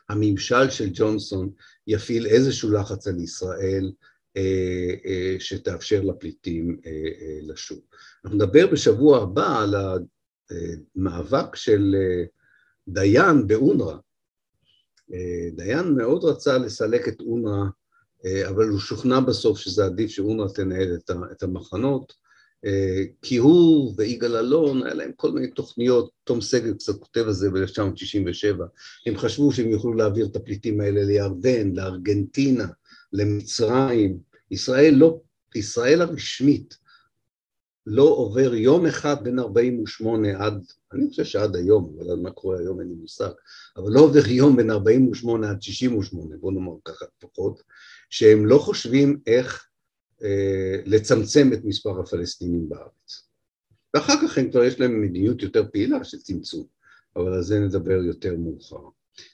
שהממשל 0.09 0.69
של 0.69 0.89
ג'ונסון 0.93 1.49
יפעיל 1.87 2.25
איזשהו 2.25 2.71
לחץ 2.71 3.07
על 3.07 3.19
ישראל 3.19 3.91
שתאפשר 5.39 6.01
לפליטים 6.01 6.77
לשוב. 7.41 7.79
אנחנו 8.25 8.37
נדבר 8.37 8.67
בשבוע 8.67 9.23
הבא 9.23 9.63
על 9.63 9.75
המאבק 10.95 11.55
של 11.55 11.95
דיין 12.87 13.47
באונר"א 13.47 13.97
אה, 15.13 15.49
דיין 15.55 15.95
מאוד 15.95 16.23
רצה 16.23 16.57
לסלק 16.57 17.07
את 17.07 17.21
אונר"א, 17.21 17.65
אה, 18.25 18.49
אבל 18.49 18.67
הוא 18.67 18.79
שוכנע 18.79 19.19
בסוף 19.19 19.59
שזה 19.59 19.85
עדיף 19.85 20.11
שאונר"א 20.11 20.47
תנהל 20.47 20.97
את 21.31 21.43
המחנות, 21.43 22.11
אה, 22.11 22.26
כי 23.21 23.37
הוא 23.37 23.93
ויגאל 23.97 24.35
אלון, 24.35 24.83
היה 24.83 24.93
להם 24.93 25.11
כל 25.15 25.31
מיני 25.31 25.47
תוכניות, 25.47 26.11
תום 26.23 26.41
סגל 26.41 26.73
קצת 26.73 26.99
כותב 26.99 27.23
על 27.25 27.33
זה 27.33 27.49
ב-1997, 27.49 28.61
הם 29.05 29.17
חשבו 29.17 29.51
שהם 29.51 29.69
יוכלו 29.69 29.93
להעביר 29.93 30.25
את 30.25 30.35
הפליטים 30.35 30.81
האלה 30.81 31.03
לירדן, 31.03 31.75
לארגנטינה, 31.75 32.65
למצרים, 33.13 34.17
ישראל 34.51 34.93
לא, 34.93 35.19
ישראל 35.55 36.01
הרשמית 36.01 36.77
לא 37.85 38.03
עובר 38.03 38.53
יום 38.53 38.85
אחד 38.85 39.23
בין 39.23 39.39
48' 39.39 40.45
עד 40.45 40.65
אני 40.93 41.09
חושב 41.09 41.23
שעד 41.23 41.55
היום, 41.55 41.97
אבל 41.99 42.15
מה 42.15 42.31
קורה 42.31 42.59
היום 42.59 42.79
אין 42.79 42.87
לי 42.87 42.95
מושג, 42.95 43.29
אבל 43.77 43.91
לא 43.91 43.99
עובר 43.99 44.27
יום 44.27 44.55
בין 44.55 44.71
48 44.71 45.49
עד 45.49 45.61
68, 45.61 46.35
בוא 46.37 46.51
נאמר 46.51 46.73
ככה 46.85 47.05
לפחות, 47.17 47.63
שהם 48.09 48.45
לא 48.45 48.57
חושבים 48.57 49.19
איך 49.27 49.63
אה, 49.63 49.66
לצמצם 50.85 51.53
את 51.53 51.65
מספר 51.65 51.99
הפלסטינים 51.99 52.69
בארץ. 52.69 53.27
ואחר 53.93 54.13
כך 54.21 54.37
הם 54.37 54.51
כבר 54.51 54.63
יש 54.63 54.79
להם 54.79 55.01
מדיניות 55.01 55.41
יותר 55.41 55.65
פעילה 55.71 56.03
של 56.03 56.17
צמצום, 56.17 56.65
אבל 57.15 57.33
על 57.33 57.43
זה 57.43 57.59
נדבר 57.59 58.03
יותר 58.03 58.35
מאוחר. 58.37 58.77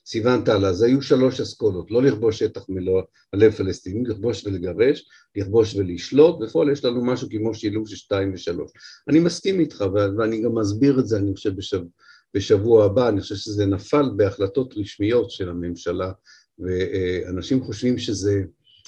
סיוון 0.05 0.43
טל, 0.43 0.65
אז 0.65 0.81
היו 0.81 1.01
שלוש 1.01 1.41
אסכולות, 1.41 1.91
לא 1.91 2.03
לכבוש 2.03 2.39
שטח 2.39 2.69
מלוא 2.69 3.01
הלב 3.33 3.51
פלסטיני, 3.51 4.03
לכבוש 4.09 4.45
ולגרש, 4.45 5.09
לכבוש 5.35 5.75
ולשלוט, 5.75 6.39
בפועל 6.41 6.71
יש 6.71 6.85
לנו 6.85 7.05
משהו 7.05 7.27
כמו 7.29 7.53
שילוב 7.53 7.87
של 7.87 7.95
שתיים 7.95 8.33
ושלוש. 8.33 8.71
אני 9.09 9.19
מסכים 9.19 9.59
איתך, 9.59 9.85
ואני 10.17 10.41
גם 10.41 10.55
מסביר 10.55 10.99
את 10.99 11.07
זה, 11.07 11.17
אני 11.17 11.33
חושב, 11.35 11.55
בשבוע, 11.55 11.87
בשבוע 12.33 12.85
הבא, 12.85 13.09
אני 13.09 13.21
חושב 13.21 13.35
שזה 13.35 13.65
נפל 13.65 14.05
בהחלטות 14.15 14.73
רשמיות 14.77 15.31
של 15.31 15.49
הממשלה, 15.49 16.11
ואנשים 16.59 17.63
חושבים 17.63 17.97
שזה 17.97 18.43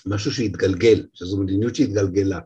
משהו 0.05 0.31
שהתגלגל, 0.31 1.05
שזו 1.13 1.37
מדיניות 1.37 1.75
שהתגלגלה. 1.75 2.39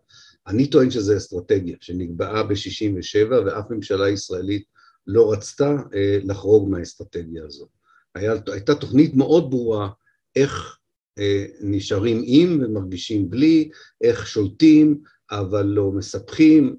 אני 0.47 0.67
טוען 0.67 0.91
שזו 0.91 1.17
אסטרטגיה 1.17 1.77
שנקבעה 1.81 2.43
ב-67' 2.43 3.31
ואף 3.45 3.65
ממשלה 3.69 4.09
ישראלית 4.09 4.63
לא 5.07 5.31
רצתה 5.31 5.75
אה, 5.95 6.19
לחרוג 6.23 6.69
מהאסטרטגיה 6.69 7.45
הזו. 7.45 7.67
היה, 8.15 8.33
הייתה 8.51 8.75
תוכנית 8.75 9.15
מאוד 9.15 9.49
ברורה 9.49 9.89
איך 10.35 10.77
אה, 11.19 11.45
נשארים 11.61 12.21
עם 12.25 12.61
ומרגישים 12.63 13.29
בלי, 13.29 13.69
איך 14.01 14.27
שולטים 14.27 15.01
אבל 15.31 15.65
לא 15.65 15.91
מספחים, 15.91 16.75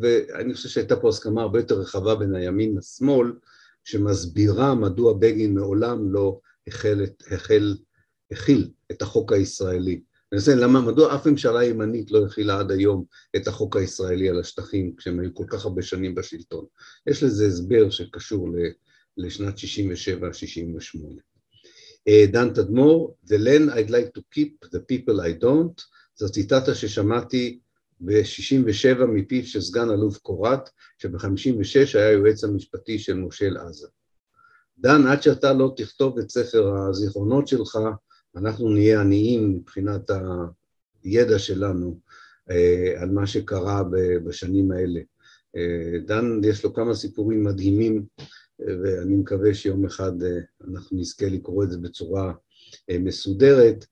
ואני 0.00 0.54
חושב 0.54 0.68
שהייתה 0.68 0.96
פה 0.96 1.08
הסכמה 1.08 1.42
הרבה 1.42 1.58
יותר 1.58 1.80
רחבה 1.80 2.14
בין 2.14 2.34
הימין 2.34 2.76
לשמאל, 2.78 3.32
שמסבירה 3.84 4.74
מדוע 4.74 5.12
בגין 5.12 5.54
מעולם 5.54 6.12
לא 6.12 6.40
החל, 6.66 7.06
החל, 7.30 7.76
הכיל 8.30 8.70
את 8.90 9.02
החוק 9.02 9.32
הישראלי. 9.32 10.00
רוצה 10.34 10.54
למה, 10.54 10.80
מדוע 10.80 11.14
אף 11.14 11.26
ממשלה 11.26 11.64
ימנית 11.64 12.10
לא 12.10 12.26
הכילה 12.26 12.58
עד 12.60 12.70
היום 12.70 13.04
את 13.36 13.46
החוק 13.46 13.76
הישראלי 13.76 14.28
על 14.28 14.40
השטחים 14.40 14.96
כשהם 14.96 15.20
היו 15.20 15.34
כל 15.34 15.44
כך 15.48 15.64
הרבה 15.64 15.82
שנים 15.82 16.14
בשלטון? 16.14 16.64
יש 17.06 17.22
לזה 17.22 17.46
הסבר 17.46 17.90
שקשור 17.90 18.48
לשנת 19.16 19.54
67-68. 19.56 19.60
אה, 22.08 22.24
דן 22.32 22.54
תדמור, 22.54 23.16
The 23.26 23.38
land 23.38 23.70
I'd 23.72 23.90
like 23.90 24.18
to 24.18 24.22
keep, 24.34 24.68
the 24.74 24.78
people 24.78 25.14
I 25.20 25.42
don't, 25.42 25.82
זו 26.16 26.28
ציטטה 26.28 26.74
ששמעתי 26.74 27.58
ב-67 28.00 29.04
מפיו 29.04 29.46
של 29.46 29.60
סגן 29.60 29.90
אלוף 29.90 30.18
קורת, 30.18 30.70
שב-56 30.98 31.98
היה 31.98 32.10
יועץ 32.10 32.44
המשפטי 32.44 32.98
של 32.98 33.14
מושל 33.14 33.56
עזה. 33.56 33.88
דן, 34.78 35.06
עד 35.06 35.22
שאתה 35.22 35.52
לא 35.52 35.72
תכתוב 35.76 36.18
את 36.18 36.30
ספר 36.30 36.74
הזיכרונות 36.88 37.48
שלך, 37.48 37.78
אנחנו 38.36 38.68
נהיה 38.70 39.00
עניים 39.00 39.50
מבחינת 39.50 40.10
הידע 41.04 41.38
שלנו 41.38 42.00
אה, 42.50 43.02
על 43.02 43.10
מה 43.10 43.26
שקרה 43.26 43.82
בשנים 44.24 44.72
האלה. 44.72 45.00
אה, 45.56 45.98
דן, 46.06 46.40
יש 46.44 46.64
לו 46.64 46.74
כמה 46.74 46.94
סיפורים 46.94 47.44
מדהימים, 47.44 48.04
ואני 48.58 49.14
מקווה 49.14 49.54
שיום 49.54 49.86
אחד 49.86 50.22
אה, 50.22 50.38
אנחנו 50.68 50.98
נזכה 50.98 51.26
לקרוא 51.26 51.64
את 51.64 51.70
זה 51.70 51.78
בצורה 51.78 52.32
מסודרת. 52.90 53.84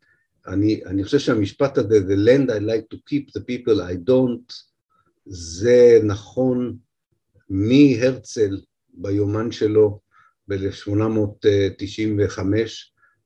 אני, 0.46 0.84
אני 0.86 1.04
חושב 1.04 1.18
שהמשפט 1.18 1.78
הזה, 1.78 1.98
The 1.98 2.16
land 2.28 2.50
I 2.50 2.60
like 2.60 2.88
to 2.94 2.98
keep, 3.10 3.30
the 3.38 3.40
people 3.40 3.80
I 3.80 4.10
don't, 4.10 4.54
זה 5.26 6.00
נכון 6.04 6.76
מהרצל 7.50 8.60
ביומן 8.94 9.52
שלו 9.52 10.00
ב-1895, 10.48 12.42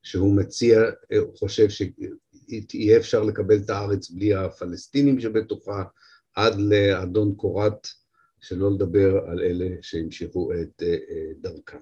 שהוא 0.02 0.36
מציע, 0.36 0.80
הוא 1.18 1.36
חושב 1.36 1.68
שיהיה 1.68 2.96
אפשר 2.96 3.22
לקבל 3.22 3.56
את 3.64 3.70
הארץ 3.70 4.10
בלי 4.10 4.34
הפלסטינים 4.34 5.20
שבתוכה, 5.20 5.82
עד 6.34 6.54
לאדון 6.58 7.34
קורת, 7.34 7.88
שלא 8.40 8.70
לדבר 8.72 9.18
על 9.26 9.40
אלה 9.40 9.68
שהמשיכו 9.82 10.52
את 10.52 10.82
אה, 10.82 10.88
אה, 10.88 11.32
דרכם. 11.40 11.78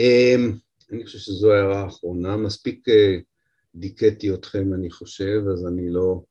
אמ, 0.00 0.52
אני 0.92 1.04
חושב 1.04 1.18
שזו 1.18 1.52
הערה 1.52 1.82
האחרונה, 1.82 2.36
מספיק 2.36 2.88
אה, 2.88 3.18
דיכאתי 3.74 4.34
אתכם 4.34 4.74
אני 4.74 4.90
חושב, 4.90 5.40
אז 5.52 5.66
אני 5.66 5.90
לא, 5.90 6.22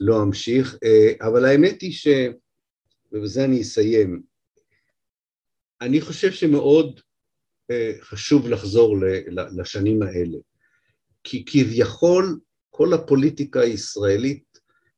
לא 0.00 0.22
אמשיך, 0.22 0.78
אבל 1.20 1.44
האמת 1.44 1.82
היא 1.82 1.92
ש... 1.92 2.08
ובזה 3.12 3.44
אני 3.44 3.62
אסיים, 3.62 4.22
אני 5.80 6.00
חושב 6.00 6.32
שמאוד 6.32 7.00
חשוב 8.00 8.48
לחזור 8.48 8.96
לשנים 9.56 10.02
האלה, 10.02 10.38
כי 11.24 11.44
כביכול 11.46 12.38
כל 12.70 12.94
הפוליטיקה 12.94 13.60
הישראלית 13.60 14.48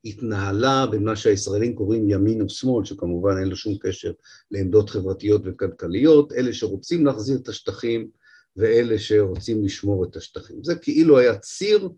התנהלה 0.04 0.86
במה 0.86 1.16
שהישראלים 1.16 1.74
קוראים 1.74 2.10
ימין 2.10 2.42
ושמאל, 2.42 2.84
שכמובן 2.84 3.38
אין 3.40 3.48
לו 3.48 3.56
שום 3.56 3.74
קשר 3.80 4.12
לעמדות 4.50 4.90
חברתיות 4.90 5.42
וכלכליות, 5.44 6.32
אלה 6.32 6.52
שרוצים 6.52 7.06
להחזיר 7.06 7.38
את 7.42 7.48
השטחים 7.48 8.08
ואלה 8.56 8.98
שרוצים 8.98 9.64
לשמור 9.64 10.04
את 10.04 10.16
השטחים. 10.16 10.64
זה 10.64 10.74
כאילו 10.74 11.18
היה 11.18 11.38
ציר 11.38 11.88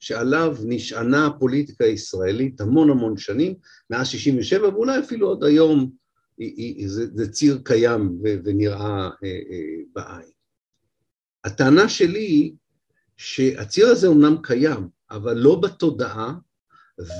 שעליו 0.00 0.56
נשענה 0.64 1.26
הפוליטיקה 1.26 1.84
הישראלית 1.84 2.60
המון 2.60 2.90
המון 2.90 3.16
שנים, 3.16 3.54
מאז 3.90 4.08
67' 4.08 4.68
ואולי 4.68 4.98
אפילו 4.98 5.32
עד 5.32 5.44
היום 5.44 5.90
זה, 6.86 7.06
זה 7.14 7.32
ציר 7.32 7.60
קיים 7.64 8.18
ונראה 8.22 9.08
אה, 9.24 9.40
אה, 9.50 9.82
בעין. 9.94 10.30
הטענה 11.44 11.88
שלי 11.88 12.20
היא 12.20 12.52
שהציר 13.16 13.88
הזה 13.88 14.06
אומנם 14.06 14.36
קיים, 14.42 14.88
אבל 15.10 15.36
לא 15.36 15.60
בתודעה 15.60 16.34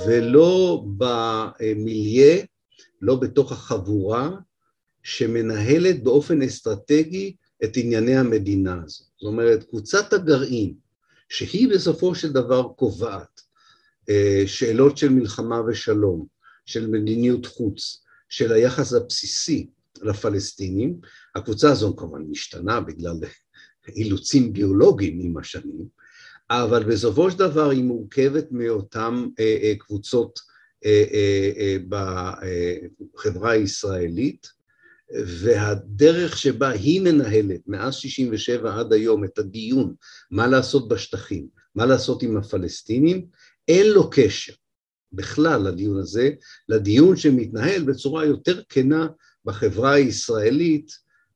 ולא 0.07 0.85
במיליה, 0.97 2.45
לא 3.01 3.15
בתוך 3.17 3.53
החבורה 3.53 4.31
שמנהלת 5.03 6.03
באופן 6.03 6.43
אסטרטגי 6.43 7.37
את 7.65 7.77
ענייני 7.77 8.17
המדינה 8.17 8.83
הזו. 8.85 9.05
זאת 9.17 9.27
אומרת, 9.27 9.65
קבוצת 9.65 10.13
הגרעין, 10.13 10.75
שהיא 11.29 11.69
בסופו 11.69 12.15
של 12.15 12.33
דבר 12.33 12.69
קובעת 12.77 13.41
אה, 14.09 14.43
שאלות 14.47 14.99
של 14.99 15.09
מלחמה 15.09 15.61
ושלום, 15.69 16.27
של 16.67 16.87
מדיניות 16.87 17.47
חוץ, 17.47 18.02
של 18.33 18.53
היחס 18.53 18.93
הבסיסי 18.93 19.67
לפלסטינים, 20.03 21.01
הקבוצה 21.35 21.71
הזו 21.71 21.97
כמובן 21.97 22.23
משתנה 22.31 22.81
בגלל 22.81 23.17
אילוצים 23.89 24.53
ביולוגיים 24.53 25.21
עם 25.21 25.39
השנים, 25.39 25.87
אבל 26.51 26.85
בסופו 26.85 27.31
של 27.31 27.39
דבר 27.39 27.71
היא 27.71 27.85
מורכבת 27.85 28.47
מאותן 28.51 29.27
אה, 29.41 29.57
אה, 29.63 29.73
קבוצות 29.79 30.39
אה, 30.85 31.05
אה, 31.13 31.77
אה, 32.43 32.77
בחברה 33.15 33.51
הישראלית, 33.51 34.49
והדרך 35.27 36.37
שבה 36.37 36.69
היא 36.69 37.01
מנהלת 37.01 37.61
מאז 37.67 37.95
67' 37.95 38.79
עד 38.79 38.93
היום 38.93 39.25
את 39.25 39.39
הדיון 39.39 39.95
מה 40.31 40.47
לעשות 40.47 40.89
בשטחים, 40.89 41.47
מה 41.75 41.87
לעשות 41.87 42.23
עם 42.23 42.37
הפלסטינים, 42.37 43.27
אין 43.69 43.87
לו 43.87 44.11
קשר 44.11 44.53
בכלל 45.13 45.69
לדיון 45.69 45.99
הזה, 45.99 46.31
לדיון 46.69 47.17
שמתנהל 47.17 47.83
בצורה 47.83 48.25
יותר 48.25 48.63
כנה 48.69 49.07
בחברה 49.45 49.93
הישראלית, 49.93 50.91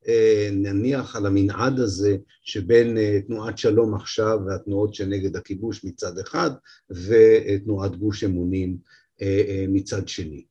אה, 0.08 0.48
נניח 0.52 1.16
על 1.16 1.26
המנעד 1.26 1.80
הזה 1.80 2.16
שבין 2.42 2.98
אה, 2.98 3.18
תנועת 3.26 3.58
שלום 3.58 3.94
עכשיו 3.94 4.38
והתנועות 4.46 4.94
שנגד 4.94 5.36
הכיבוש 5.36 5.84
מצד 5.84 6.18
אחד 6.18 6.50
ותנועת 6.90 7.96
גוש 7.96 8.24
אמונים 8.24 8.76
אה, 9.22 9.64
מצד 9.68 10.08
שני. 10.08 10.44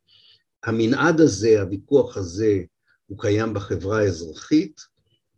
המנעד 0.64 1.22
הזה, 1.22 1.62
הוויכוח 1.62 2.18
הזה, 2.18 2.64
הוא 3.08 3.20
קיים 3.20 3.54
בחברה 3.54 4.00
האזרחית, 4.00 4.82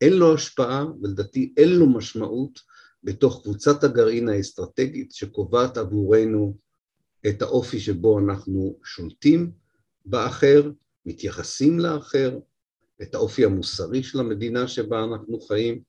אין 0.02 0.14
לו 0.14 0.34
השפעה 0.34 0.86
ולדעתי 1.02 1.54
אין 1.58 1.70
לו 1.70 1.90
משמעות 1.90 2.60
בתוך 3.04 3.42
קבוצת 3.44 3.84
הגרעין 3.84 4.30
האסטרטגית 4.30 5.12
שקובעת 5.12 5.78
עבורנו 5.78 6.58
את 7.28 7.42
האופי 7.42 7.80
שבו 7.80 8.20
אנחנו 8.20 8.76
שולטים 8.84 9.52
באחר, 10.06 10.72
מתייחסים 11.06 11.80
לאחר, 11.80 12.40
את 13.02 13.16
האופי 13.16 13.46
המוסרי 13.46 14.04
של 14.04 14.20
המדינה 14.20 14.68
שבה 14.68 15.04
אנחנו 15.04 15.40
חיים 15.40 15.82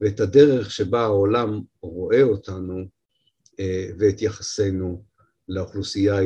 ואת 0.00 0.20
הדרך 0.20 0.70
שבה 0.70 1.00
העולם 1.00 1.60
רואה 1.80 2.22
אותנו 2.22 2.84
אה, 3.60 3.90
ואת 3.98 4.22
יחסנו 4.22 5.04
לאוכלוסייה 5.48 6.16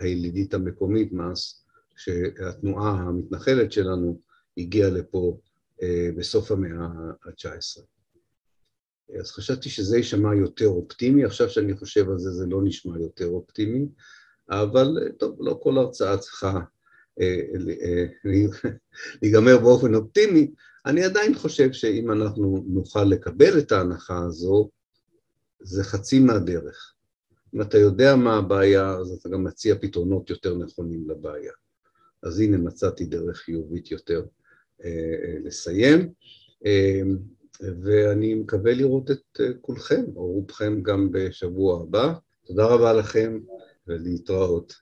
הילידית 0.00 0.54
המקומית 0.54 1.12
מאז 1.12 1.64
שהתנועה 1.96 2.90
המתנחלת 2.90 3.72
שלנו 3.72 4.20
הגיעה 4.58 4.90
לפה 4.90 5.38
אה, 5.82 6.08
בסוף 6.16 6.50
המאה 6.50 6.84
ה-19. 6.84 7.82
אז 9.20 9.30
חשבתי 9.30 9.68
שזה 9.68 9.96
יישמע 9.96 10.34
יותר 10.34 10.66
אופטימי, 10.66 11.24
עכשיו 11.24 11.50
שאני 11.50 11.76
חושב 11.76 12.10
על 12.10 12.18
זה 12.18 12.30
זה 12.30 12.46
לא 12.46 12.60
נשמע 12.64 12.98
יותר 12.98 13.26
אופטימי, 13.26 13.86
אבל 14.50 14.98
טוב, 15.18 15.36
לא 15.40 15.58
כל 15.62 15.78
הרצאה 15.78 16.18
צריכה 16.18 16.60
להיגמר 19.22 19.58
באופן 19.58 19.94
אופטימי, 19.94 20.50
אני 20.86 21.04
עדיין 21.04 21.34
חושב 21.34 21.72
שאם 21.72 22.12
אנחנו 22.12 22.64
נוכל 22.68 23.04
לקבל 23.04 23.58
את 23.58 23.72
ההנחה 23.72 24.24
הזו, 24.24 24.70
זה 25.60 25.84
חצי 25.84 26.18
מהדרך. 26.18 26.94
אם 27.54 27.60
אתה 27.60 27.78
יודע 27.78 28.16
מה 28.16 28.36
הבעיה, 28.36 28.90
אז 28.90 29.10
אתה 29.10 29.28
גם 29.28 29.44
מציע 29.44 29.74
פתרונות 29.80 30.30
יותר 30.30 30.54
נכונים 30.54 31.10
לבעיה. 31.10 31.52
אז 32.22 32.40
הנה 32.40 32.56
מצאתי 32.56 33.04
דרך 33.04 33.36
חיובית 33.36 33.90
יותר 33.90 34.24
אה, 34.84 34.90
אה, 35.24 35.34
לסיים, 35.44 36.12
אה, 36.66 37.00
ואני 37.82 38.34
מקווה 38.34 38.74
לראות 38.74 39.10
את 39.10 39.40
אה, 39.40 39.46
כולכם, 39.60 40.04
או 40.16 40.26
רובכם 40.26 40.82
גם 40.82 41.08
בשבוע 41.12 41.82
הבא. 41.82 42.12
תודה 42.46 42.66
רבה 42.66 42.92
לכם 42.92 43.38
ולהתראות. 43.86 44.72